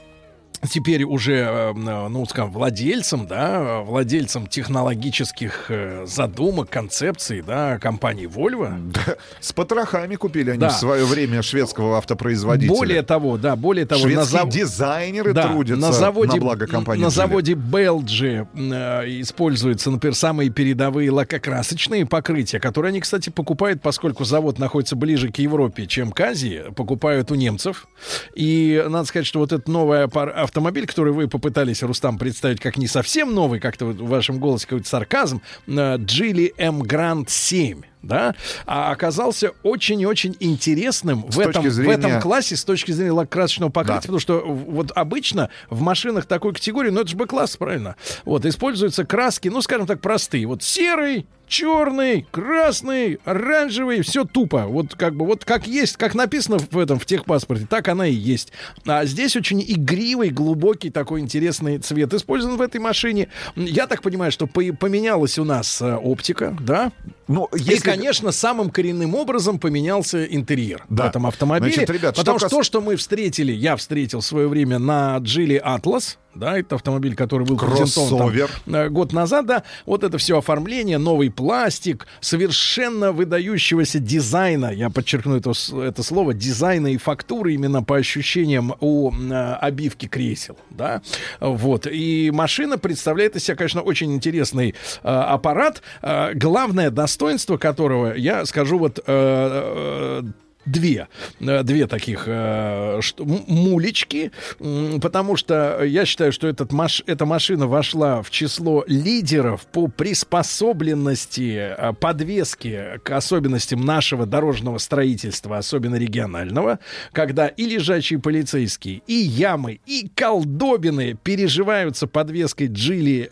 [0.68, 8.90] теперь уже, э, ну, скажем, владельцем, да, владельцем технологических э, задумок, концепций, да, компании Volvo.
[8.93, 10.68] Да, с потрохами купили они Да.
[10.68, 12.74] в свое время шведского автопроизводителя.
[12.76, 17.06] Более того, да, более того, Шведские зав- дизайнеры Да, трудятся на, заводе, благо компании на
[17.06, 17.10] Geely.
[17.10, 24.59] заводе Белджи э, используются, например, самые передовые лакокрасочные покрытия, которые они, кстати, покупают, поскольку завод
[24.59, 27.86] находится ближе к Европе, чем к Азии, покупают у немцев.
[28.34, 32.87] И надо сказать, что вот новый аппар- автомобиль, который вы попытались, Рустам, представить как не
[32.87, 38.35] совсем новый, как-то в вашем голосе какой-то сарказм, Geely M Grand 7 да,
[38.66, 43.12] а оказался очень и очень интересным в этом, в зрения- этом классе с точки зрения
[43.12, 44.01] лакокрасочного покрытия, Да.
[44.03, 48.45] потому что в- вот обычно в машинах такой категории, ну это же Б-класс, правильно, вот,
[48.47, 55.15] используются краски, ну, скажем так, простые, вот серый, черный, красный, оранжевый, все тупо, вот как
[55.15, 58.53] бы, вот как есть, как написано в этом, в техпаспорте, так она и есть.
[58.87, 63.29] А здесь очень игривый, глубокий такой интересный цвет использован в этой машине.
[63.55, 66.91] Я так понимаю, что по- поменялась у нас э, оптика, да?
[67.29, 71.05] Ну, если- конечно, самым коренным образом поменялся интерьер Да.
[71.05, 71.73] в этом автомобиле.
[71.73, 74.78] Значит, ребят, потому что что, кас- то, что мы встретили, я встретил в свое время
[74.78, 78.50] на Geely Atlas, да, это автомобиль, который был презентован там, Кроссовер.
[78.66, 85.36] э, год назад, да, вот это все оформление, новый пластик, совершенно выдающегося дизайна, я подчеркну
[85.36, 91.02] это, это слово, дизайна и фактуры именно по ощущениям у э, обивки кресел, да,
[91.40, 98.14] вот, и машина представляет из себя, конечно, очень интересный э, аппарат, Э, главное достоинство которого,
[98.14, 100.22] я скажу вот э, э,
[100.64, 101.09] две,
[101.40, 104.30] э, две таких э, что, м- мулечки,
[104.60, 109.89] м, потому что я считаю, что этот маш, эта машина вошла в число лидеров по
[109.89, 116.78] приспособленности э, подвески к особенностям нашего дорожного строительства, особенно регионального,
[117.12, 122.68] когда и лежачие полицейские, и ямы, и колдобины переживаются подвеской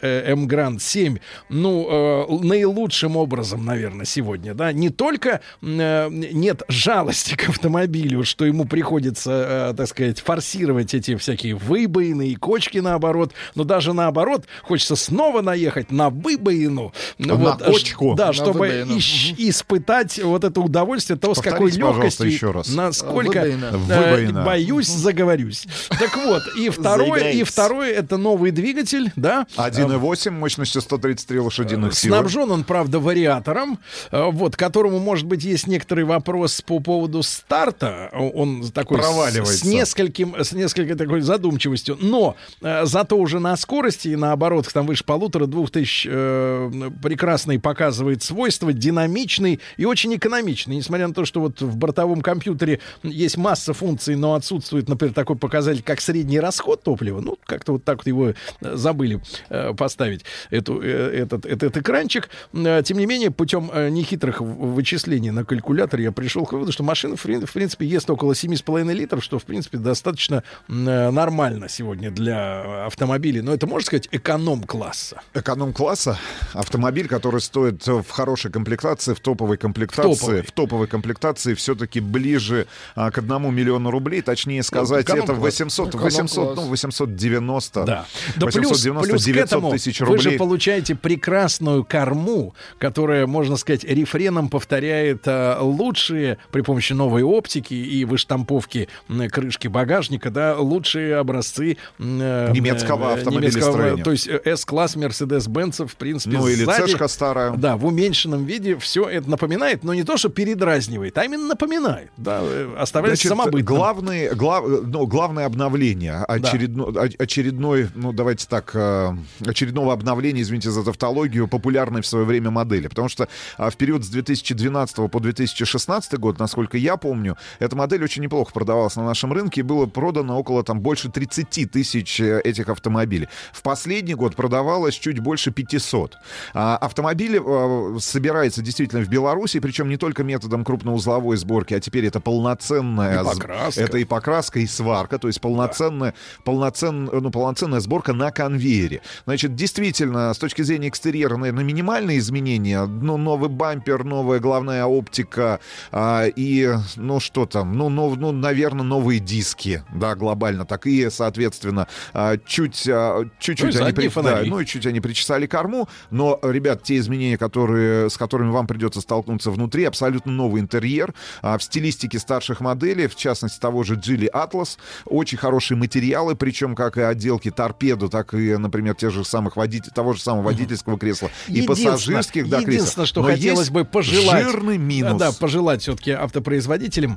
[0.01, 7.49] э, M Grand 7, ну, наилучшим образом, наверное, сегодня, да, не только нет жалости к
[7.49, 13.65] автомобилю, что ему приходится, э, так сказать, форсировать эти всякие выбоины и кочки наоборот, но
[13.65, 16.93] даже наоборот, хочется снова наехать на выбоину.
[17.19, 18.15] ну На вот, э, кочку.
[18.15, 18.97] Да, На чтобы выбоину.
[18.97, 22.69] ищ- испытать вот это удовольствие того, с какой легкостью, еще раз.
[22.75, 23.65] насколько Выбоина.
[23.73, 24.45] э, Выбоина.
[24.45, 25.67] боюсь, заговорюсь.
[25.91, 32.15] Так вот, и второй, и второй это новый двигатель, да, 1,8 мощностью 133 лошадиных силы.
[32.17, 33.79] Снабжен он, правда, вариатором,
[34.11, 38.09] э, вот, которому, может быть, есть некоторый вопрос по поводу старта.
[38.12, 39.57] Он такой с- Проваливается.
[39.59, 41.99] с нескольким, с несколько такой задумчивостью.
[42.01, 46.70] Но э, зато уже на скорости и на оборотах там выше полутора двух тысяч э,
[47.03, 50.77] прекрасный показывает свойства, динамичный и очень экономичный.
[50.77, 55.37] Несмотря на то, что вот в бортовом компьютере есть масса функций, но отсутствует, например, такой
[55.37, 57.20] показатель, как средний расход топлива.
[57.20, 58.35] Ну, как-то вот так вот его э,
[58.77, 60.87] забыли э, поставить, эту, э,
[61.23, 62.28] этот, этот экранчик.
[62.53, 66.82] Э, Тем не менее, путем э, нехитрых вычислений на калькуляторе я пришел к выводу, что
[66.82, 70.72] машина, в прин- в принципе, ест около 7,5 литров, что, в принципе, достаточно э,
[71.10, 73.40] нормально сегодня для автомобилей.
[73.40, 75.20] Но это, можно сказать, эконом-класса.
[75.35, 76.18] Эконом-класса
[76.55, 80.43] автомобиль, который стоит э, в хорошей комплектации, в топовой комплектации, топовой.
[80.43, 85.40] в топовой комплектации все-таки ближе а, к одному миллиону рублей, точнее сказать, это эконом-класс.
[85.60, 86.14] 800, Эконом-класс.
[86.14, 88.06] 800, ну, 890, Да.
[88.36, 90.22] Да плюс, 890, плюс к 900 этому тысяч вы рублей.
[90.22, 97.75] же получаете прекрасную корму, которая, можно сказать, рефреном повторяет э, лучшие при помощи новой оптики
[97.75, 98.89] и выштамповки
[99.31, 104.03] крышки багажника, да, лучшие образцы э, Немецкого э, автомобилестроения.
[104.05, 107.53] То есть э, S-класс Mercedes-Benz, в принципе, Ну, или сзади, цешка старая.
[107.53, 112.11] Да, в уменьшенном виде все это напоминает, но не то, что передразнивает, а именно напоминает,
[112.17, 113.65] да, э, оставляется самобытным.
[113.65, 119.15] главные, глав, ну, главное обновление, очередно, о- очередной, ну давайте так, э,
[119.47, 122.89] очередного обновления, извините за тавтологию, популярной в свое время модели.
[122.89, 128.02] Потому что а, в период с 2012 по 2016 год, насколько я помню, эта модель
[128.02, 132.40] очень неплохо продавалась на нашем рынке и было продано около там больше 30 тысяч э,
[132.43, 133.28] этих автомобилей.
[133.52, 136.16] В последний год продавалось чуть больше 500.
[136.55, 142.07] А, автомобиль э, собирается действительно в Беларуси, причем не только методом крупноузловой сборки, а теперь
[142.07, 143.81] это полноценная И покраска.
[143.81, 149.02] это и покраска, и сварка, то есть полноценная, полноцен, ну, полноценная сборка на конвейере.
[149.24, 152.85] Значит, действительно, с точки зрения экстерьера, наверное, минимальные изменения.
[152.86, 155.61] Ну, новый бампер, новая главная оптика
[155.93, 161.87] а, и, ну, что там, ну, нов- ну, наверное, новые диски, да, глобально такие, соответственно,
[162.13, 165.89] а, чуть, а, чуть-чуть Ну, и они, при- да, ну, и чуть они причесали корму,
[166.11, 171.59] но, ребят, те изменения, которые, с которыми вам придется столкнуться внутри, абсолютно новый интерьер а,
[171.59, 174.79] в стилистике старших моделей, в частности того же Geely Atlas.
[175.05, 179.93] Очень хорошие материалы, причем как и отделки торпеду, так и, например, тех же самых водителей,
[179.95, 182.73] того же самого водительского кресла и пассажирских да, кресел.
[182.73, 184.45] Единственное, что Но хотелось бы пожелать.
[184.45, 185.19] Жирный минус.
[185.19, 186.49] Да, пожелать все-таки автопроизводителям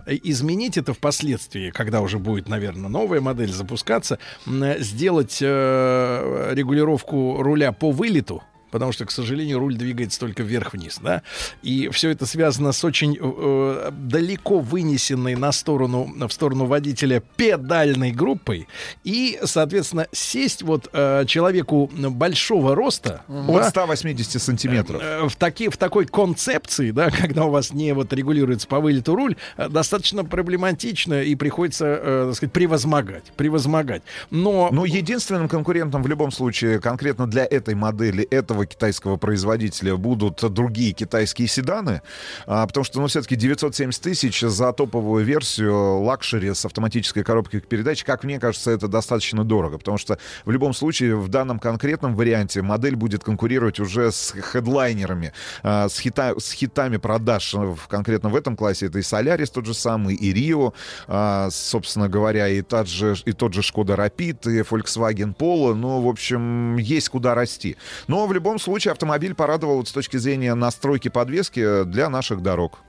[0.05, 7.41] э, изменить это впоследствии, когда уже будет, наверное, новая модель запускаться, э, сделать э, регулировку
[7.41, 8.43] руля по вылету.
[8.73, 11.21] Потому что, к сожалению, руль двигается только вверх-вниз, да.
[11.61, 18.11] И все это связано с очень э, далеко вынесенной на сторону, в сторону водителя педальной
[18.11, 18.67] группой.
[19.03, 23.21] И, соответственно, сесть вот э, человеку большого роста.
[23.27, 24.99] От да, 180 сантиметров.
[25.03, 29.13] Э, в, таки, в такой концепции, да, когда у вас не вот регулируется по вылету
[29.13, 34.01] руль, э, достаточно проблематично и приходится, э, так сказать, превозмогать, превозмогать.
[34.31, 40.43] Но, Но единственным конкурентом в любом случае, конкретно для этой модели, этого китайского производителя, будут
[40.53, 42.01] другие китайские седаны,
[42.45, 48.03] а, потому что, ну, все-таки 970 тысяч за топовую версию luxury с автоматической коробкой передач,
[48.03, 52.61] как мне кажется, это достаточно дорого, потому что в любом случае в данном конкретном варианте
[52.61, 55.33] модель будет конкурировать уже с хедлайнерами,
[55.63, 58.87] а, с, хита- с хитами продаж в- конкретно в этом классе.
[58.87, 60.73] Это и Солярис тот же самый, и Рио,
[61.07, 65.73] а, собственно говоря, и тот же, и тот же Шкода Rapid, и Volkswagen Polo.
[65.73, 67.77] Ну, в общем, есть куда расти.
[68.07, 72.79] Но в любом случае автомобиль порадовал вот с точки зрения настройки подвески для наших дорог.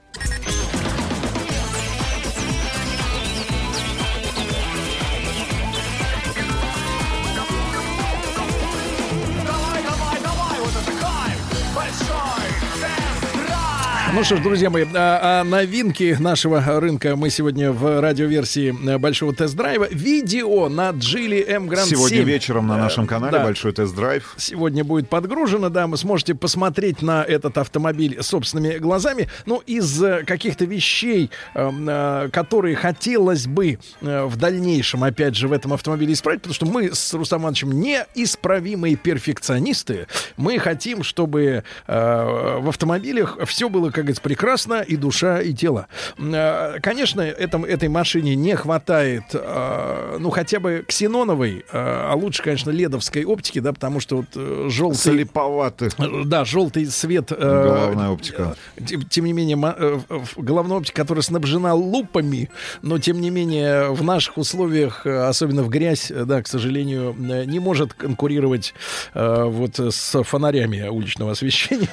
[14.15, 18.97] Ну что ж, друзья мои, а, а новинки нашего рынка мы сегодня в радиоверсии э,
[18.97, 19.89] большого тест-драйва.
[19.91, 22.25] Видео на Geely M Grand Сегодня 7.
[22.25, 23.43] вечером на Э, нашем канале да.
[23.43, 24.33] большой тест-драйв.
[24.37, 29.27] Сегодня будет подгружено, да, вы сможете посмотреть на этот автомобиль собственными глазами.
[29.45, 35.51] Ну, из э, каких-то вещей, э, э, которые хотелось бы в дальнейшем, опять же, в
[35.51, 40.07] этом автомобиле исправить, потому что мы с Рустам Ивановичем неисправимые перфекционисты.
[40.37, 45.87] Мы хотим, чтобы в автомобилях все было, как говорится, прекрасно, и душа, и тело.
[46.17, 52.43] Э, Конечно, этом, этой машине не хватает, э, ну, хотя бы ксеноновой, э, а лучше,
[52.43, 55.13] конечно, ледовской оптики, да, потому что вот желтый...
[55.13, 55.89] Слеповаты.
[56.25, 57.31] Да, желтый свет...
[57.37, 58.55] Головная оптика.
[58.85, 59.57] тем, тем не менее,
[60.37, 62.49] головная оптика, которая снабжена лупами,
[62.81, 67.93] но тем не менее в наших условиях, особенно в грязь, да, к сожалению, не может
[67.93, 68.73] конкурировать
[69.13, 71.89] вот с фонарями уличного освещения.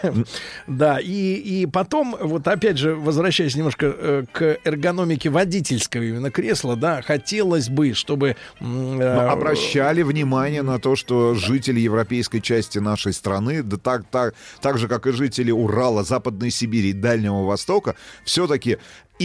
[0.66, 6.76] Да, и, и потом, вот опять же, возвращаясь немножко э, к эргономике водительского именно кресла,
[6.76, 8.36] да, хотелось бы, чтобы...
[8.60, 14.78] э, обращали внимание на то, что жители европейской части нашей страны, да так, так, так
[14.78, 18.78] же, как и жители Урала, Западной Сибири и Дальнего Востока, все-таки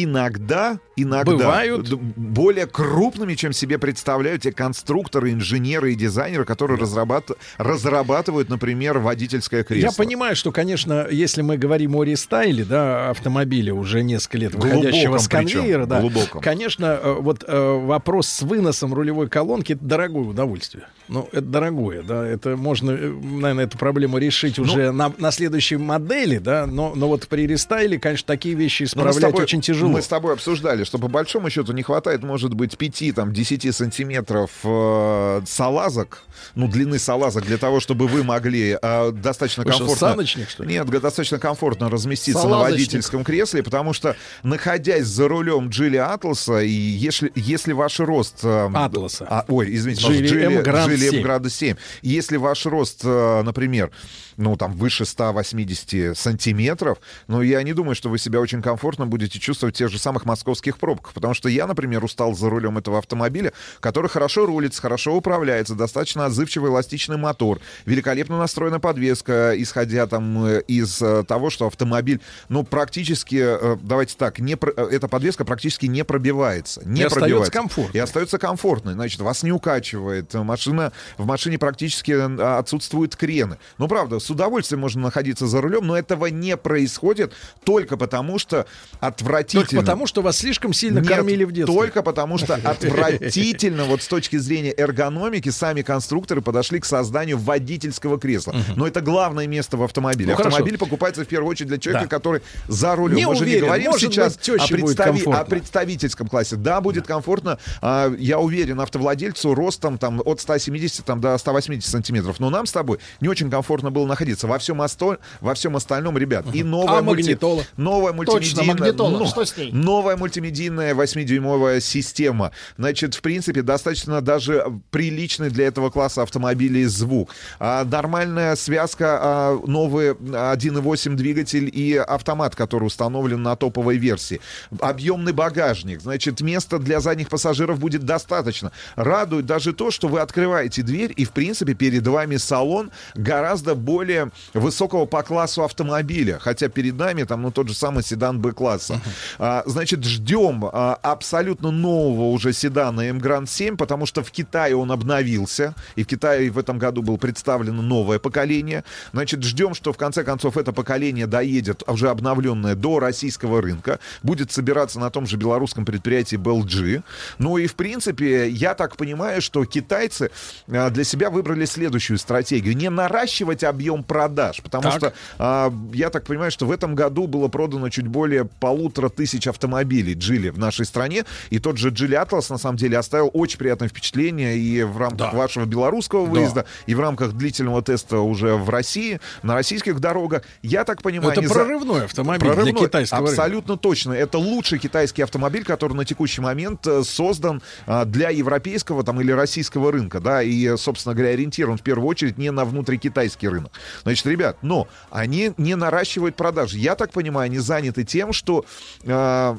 [0.03, 1.93] иногда, иногда Бывают.
[1.93, 9.63] более крупными, чем себе представляют те конструкторы, инженеры и дизайнеры, которые разрабат- разрабатывают, например, водительское
[9.63, 9.89] кресло.
[9.89, 15.17] Я понимаю, что, конечно, если мы говорим о рестайле, да, автомобиля уже несколько лет выходящего
[15.17, 16.41] Глубоком с конвейера, причем, да, глубоком.
[16.41, 20.85] конечно, э, вот э, вопрос с выносом рулевой колонки это дорогое удовольствие.
[21.07, 25.77] Ну, это дорогое, да, это можно, э, наверное, эту проблему решить уже на, на следующей
[25.77, 29.86] модели, да, но, но вот при рестайле, конечно, такие вещи Ну, исправлять тобой- очень тяжело.
[29.87, 33.75] Мы с тобой обсуждали, что по большому счету не хватает, может быть, 5 там, 10
[33.75, 36.23] сантиметров э, салазок,
[36.55, 40.09] ну, длины салазок для того, чтобы вы могли э, достаточно Вы что, комфортно...
[40.09, 40.73] саночник, что ли?
[40.73, 42.71] Нет, достаточно комфортно разместиться на Салазочник.
[42.79, 48.39] водительском кресле, потому что, находясь за рулем Джили Атласа, и если, если ваш рост...
[48.43, 49.25] э, Атласа.
[49.29, 50.07] а, ой, извините,
[50.43, 51.19] M Grand Geely 7.
[51.19, 51.75] M Grand 7.
[52.01, 53.91] Если ваш рост, э, например,
[54.37, 59.39] ну, там, выше 180 сантиметров, но я не думаю, что вы себя очень комфортно будете
[59.39, 61.13] чувствовать в тех же самых московских пробках.
[61.13, 66.25] Потому что я, например, устал за рулем этого автомобиля, который хорошо рулится, хорошо управляется, достаточно
[66.25, 72.63] отзывчивый эластичный мотор, великолепно настроена подвеска, исходя там э, из э, того, что автомобиль, ну,
[72.63, 76.81] практически, э, давайте так, не, эта подвеска практически не пробивается.
[76.85, 77.51] Не И остается пробивается.
[77.51, 77.99] комфортной.
[77.99, 78.93] И остается комфортной.
[78.93, 80.33] Значит, вас не укачивает.
[80.33, 82.11] Машина, в машине практически
[82.59, 83.57] отсутствуют крены.
[83.77, 87.33] Ну, правда, с удовольствием можно находиться за рулем, но этого не происходит
[87.63, 88.65] только потому, что
[88.99, 89.65] отвратительно.
[89.65, 91.73] Только потому, что вас слишком сильно Нет, кормили в детстве.
[91.73, 98.19] Только потому, что отвратительно, вот с точки зрения эргономики, сами конструкторы подошли к созданию водительского
[98.19, 98.55] кресла.
[98.75, 100.35] Но это главное место в автомобиле.
[100.37, 100.45] Ну.
[100.45, 103.25] Автомобиль покупается в первую очередь для человека, который за рулем.
[103.27, 106.57] Мы же не говорим сейчас о, представительском классе.
[106.57, 107.59] Да, будет комфортно.
[107.81, 112.39] А, я уверен, автовладельцу ростом там, от 170 там, до 180 сантиметров.
[112.39, 114.47] Но нам с тобой не очень комфортно было находиться.
[114.47, 115.17] Во всем, осто...
[115.41, 117.63] во всем остальном, ребят, и новая, А магнитола?
[117.77, 118.75] новая Точно, мультимедийная...
[118.75, 119.19] магнитола.
[119.19, 119.71] но- Что с ней?
[119.71, 122.51] Новая мультимедийная 8-дюймовая система.
[122.77, 127.29] Значит, в принципе, достаточно даже приличный для этого класса автомобилей звук.
[127.59, 134.41] А, нормальная связка, а, новый 1.8 двигатель и автомат, который установлен на топовой версии.
[134.79, 136.01] Объемный багажник.
[136.01, 138.71] Значит, места для задних пассажиров будет достаточно.
[138.95, 144.06] Радует даже то, что вы открываете дверь, и, в принципе, перед вами салон гораздо более
[144.53, 146.39] высокого по классу автомобиля.
[146.39, 149.01] Хотя перед нами там, ну, тот же самый седан Б-класса.
[149.39, 154.75] А, значит, ждем а, абсолютно нового уже седана M Grand 7, потому что в Китае
[154.75, 158.83] он обновился, и в Китае в этом году было представлено новое поколение.
[159.13, 164.51] Значит, ждем, что в конце концов это поколение доедет, уже обновленное, до российского рынка, будет
[164.51, 167.03] собираться на том же белорусском предприятии BLG.
[167.37, 170.31] Ну и, в принципе, я так понимаю, что китайцы
[170.67, 172.75] а, для себя выбрали следующую стратегию.
[172.75, 174.93] Не наращивать объем продаж, потому Так.
[174.97, 179.47] что а, я так понимаю, что в этом году было продано чуть более полутора тысяч
[179.47, 183.57] автомобилей Джили в нашей стране, и тот же Джили Атлас на самом деле оставил очень
[183.57, 186.31] приятное впечатление и в рамках вашего белорусского Да.
[186.31, 190.43] выезда, и в рамках длительного теста уже в России, на российских дорогах.
[190.61, 193.31] Я так понимаю, Это они за- прорывной автомобиль для китайского рынка.
[193.33, 194.13] Абсолютно точно.
[194.13, 199.31] Это лучший китайский автомобиль, который на текущий момент э, создан а, для европейского там, или
[199.31, 203.71] российского рынка, да, и, собственно говоря, ориентирован в первую очередь не на внутрикитайский рынок.
[204.03, 206.77] Значит, ребят, но они не наращивают продажи.
[206.77, 208.65] Я так понимаю, они заняты тем, что
[209.03, 209.57] э,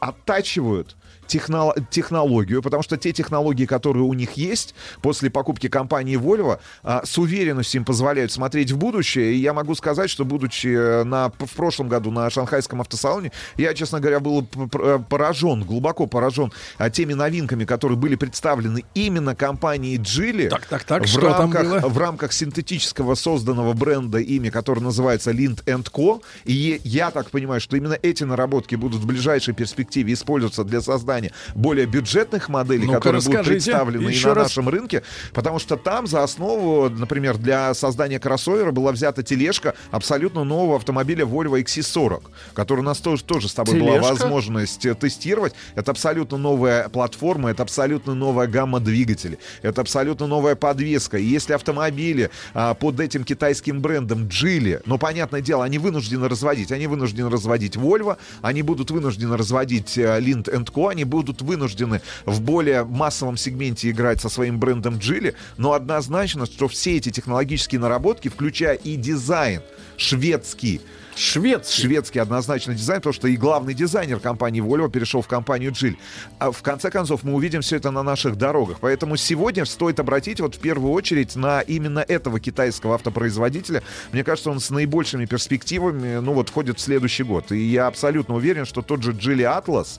[0.00, 0.96] оттачивают
[1.28, 7.02] техно- технологию, потому что те технологии, которые у них есть после покупки компании Volvo, а,
[7.04, 9.34] с уверенностью им позволяют смотреть в будущее.
[9.34, 13.74] И я могу сказать, что будучи э, на, в прошлом году на шанхайском автосалоне, я,
[13.74, 19.98] честно говоря, был э, поражен, глубоко поражен а, теми новинками, которые были представлены именно компанией
[19.98, 21.88] Geely Так, так, так, в, что там рамках, было?
[21.88, 26.22] в рамках синтетического созданного бренда ими, который называется Lind Co.
[26.44, 31.17] И я так понимаю, что именно эти наработки будут в ближайшей перспективе использоваться для создания
[31.54, 34.48] более бюджетных моделей, Ну-ка, которые будут представлены и на раз.
[34.48, 40.44] нашем рынке, потому что там за основу, например, для создания кроссовера была взята тележка абсолютно
[40.44, 42.22] нового автомобиля Volvo XC40,
[42.54, 44.12] который у нас тоже, тоже с тобой была Тележка?
[44.12, 45.54] возможность э, тестировать.
[45.74, 51.18] Это абсолютно новая платформа, это абсолютно новая гамма двигателей, это абсолютно новая подвеска.
[51.18, 56.72] И если автомобили а, под этим китайским брендом Geely, ну, понятное дело, они вынуждены разводить,
[56.72, 62.40] они вынуждены разводить Volvo, они будут вынуждены разводить э, Lind Co, они будут вынуждены в
[62.40, 68.28] более массовом сегменте играть со своим брендом Geely, но однозначно, что все эти технологические наработки,
[68.28, 69.62] включая и дизайн
[69.96, 70.80] шведский,
[71.18, 71.82] Шведский.
[71.82, 75.96] Шведский однозначно дизайн, потому что и главный дизайнер компании Volvo перешел в компанию Geely.
[76.38, 78.78] А в конце концов, мы увидим все это на наших дорогах.
[78.80, 83.82] Поэтому сегодня стоит обратить вот в первую очередь на именно этого китайского автопроизводителя.
[84.12, 87.50] Мне кажется, он с наибольшими перспективами, ну вот, входит в следующий год.
[87.50, 89.98] И я абсолютно уверен, что тот же Geely Atlas,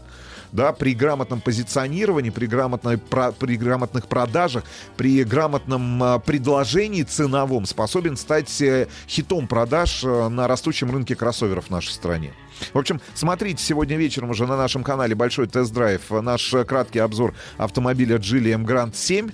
[0.51, 4.63] да, при грамотном позиционировании, при, грамотной, про- при грамотных продажах,
[4.97, 11.67] при грамотном а, предложении ценовом способен стать э, хитом продаж э, на растущем рынке кроссоверов
[11.67, 12.33] в нашей стране.
[12.73, 18.17] В общем, смотрите сегодня вечером уже на нашем канале большой тест-драйв, наш краткий обзор автомобиля
[18.17, 19.29] Geely M Grand 7.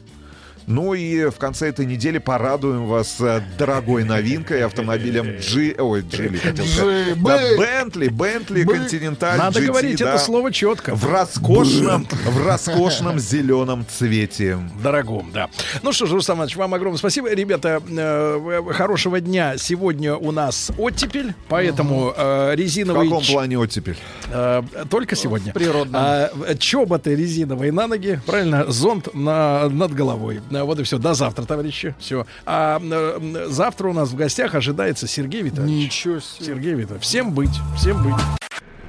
[0.67, 5.75] Ну и в конце этой недели порадуем вас э, дорогой новинкой автомобилем G...
[5.77, 7.07] Ой, Geely, хотел сказать.
[7.21, 10.15] Да, Б- Bentley, Bentley Б- Continental Надо GT, говорить да.
[10.15, 10.95] это слово четко.
[10.95, 14.57] В роскошном, в роскошном зеленом цвете.
[14.81, 15.49] Дорогом, да.
[15.83, 17.31] Ну что ж, Рустам Иванович, вам огромное спасибо.
[17.31, 19.57] Ребята, э, хорошего дня.
[19.57, 23.07] Сегодня у нас оттепель, поэтому э, В резиновые...
[23.09, 23.97] каком ч- плане оттепель?
[24.31, 25.53] э, только сегодня.
[25.53, 26.01] природном.
[26.03, 30.41] А, чоботы резиновые на ноги, правильно, зонт на, над головой.
[30.55, 30.97] А, Вот и все.
[30.97, 31.95] До завтра, товарищи.
[31.99, 32.25] Все.
[32.45, 35.85] А э, завтра у нас в гостях ожидается Сергей Витальевич.
[35.85, 36.45] Ничего себе.
[36.45, 37.03] Сергей Витальевич.
[37.03, 37.57] Всем быть.
[37.77, 38.21] Всем быть.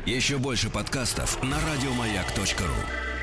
[0.06, 3.15] Еще больше подкастов на радиомаяк.ру.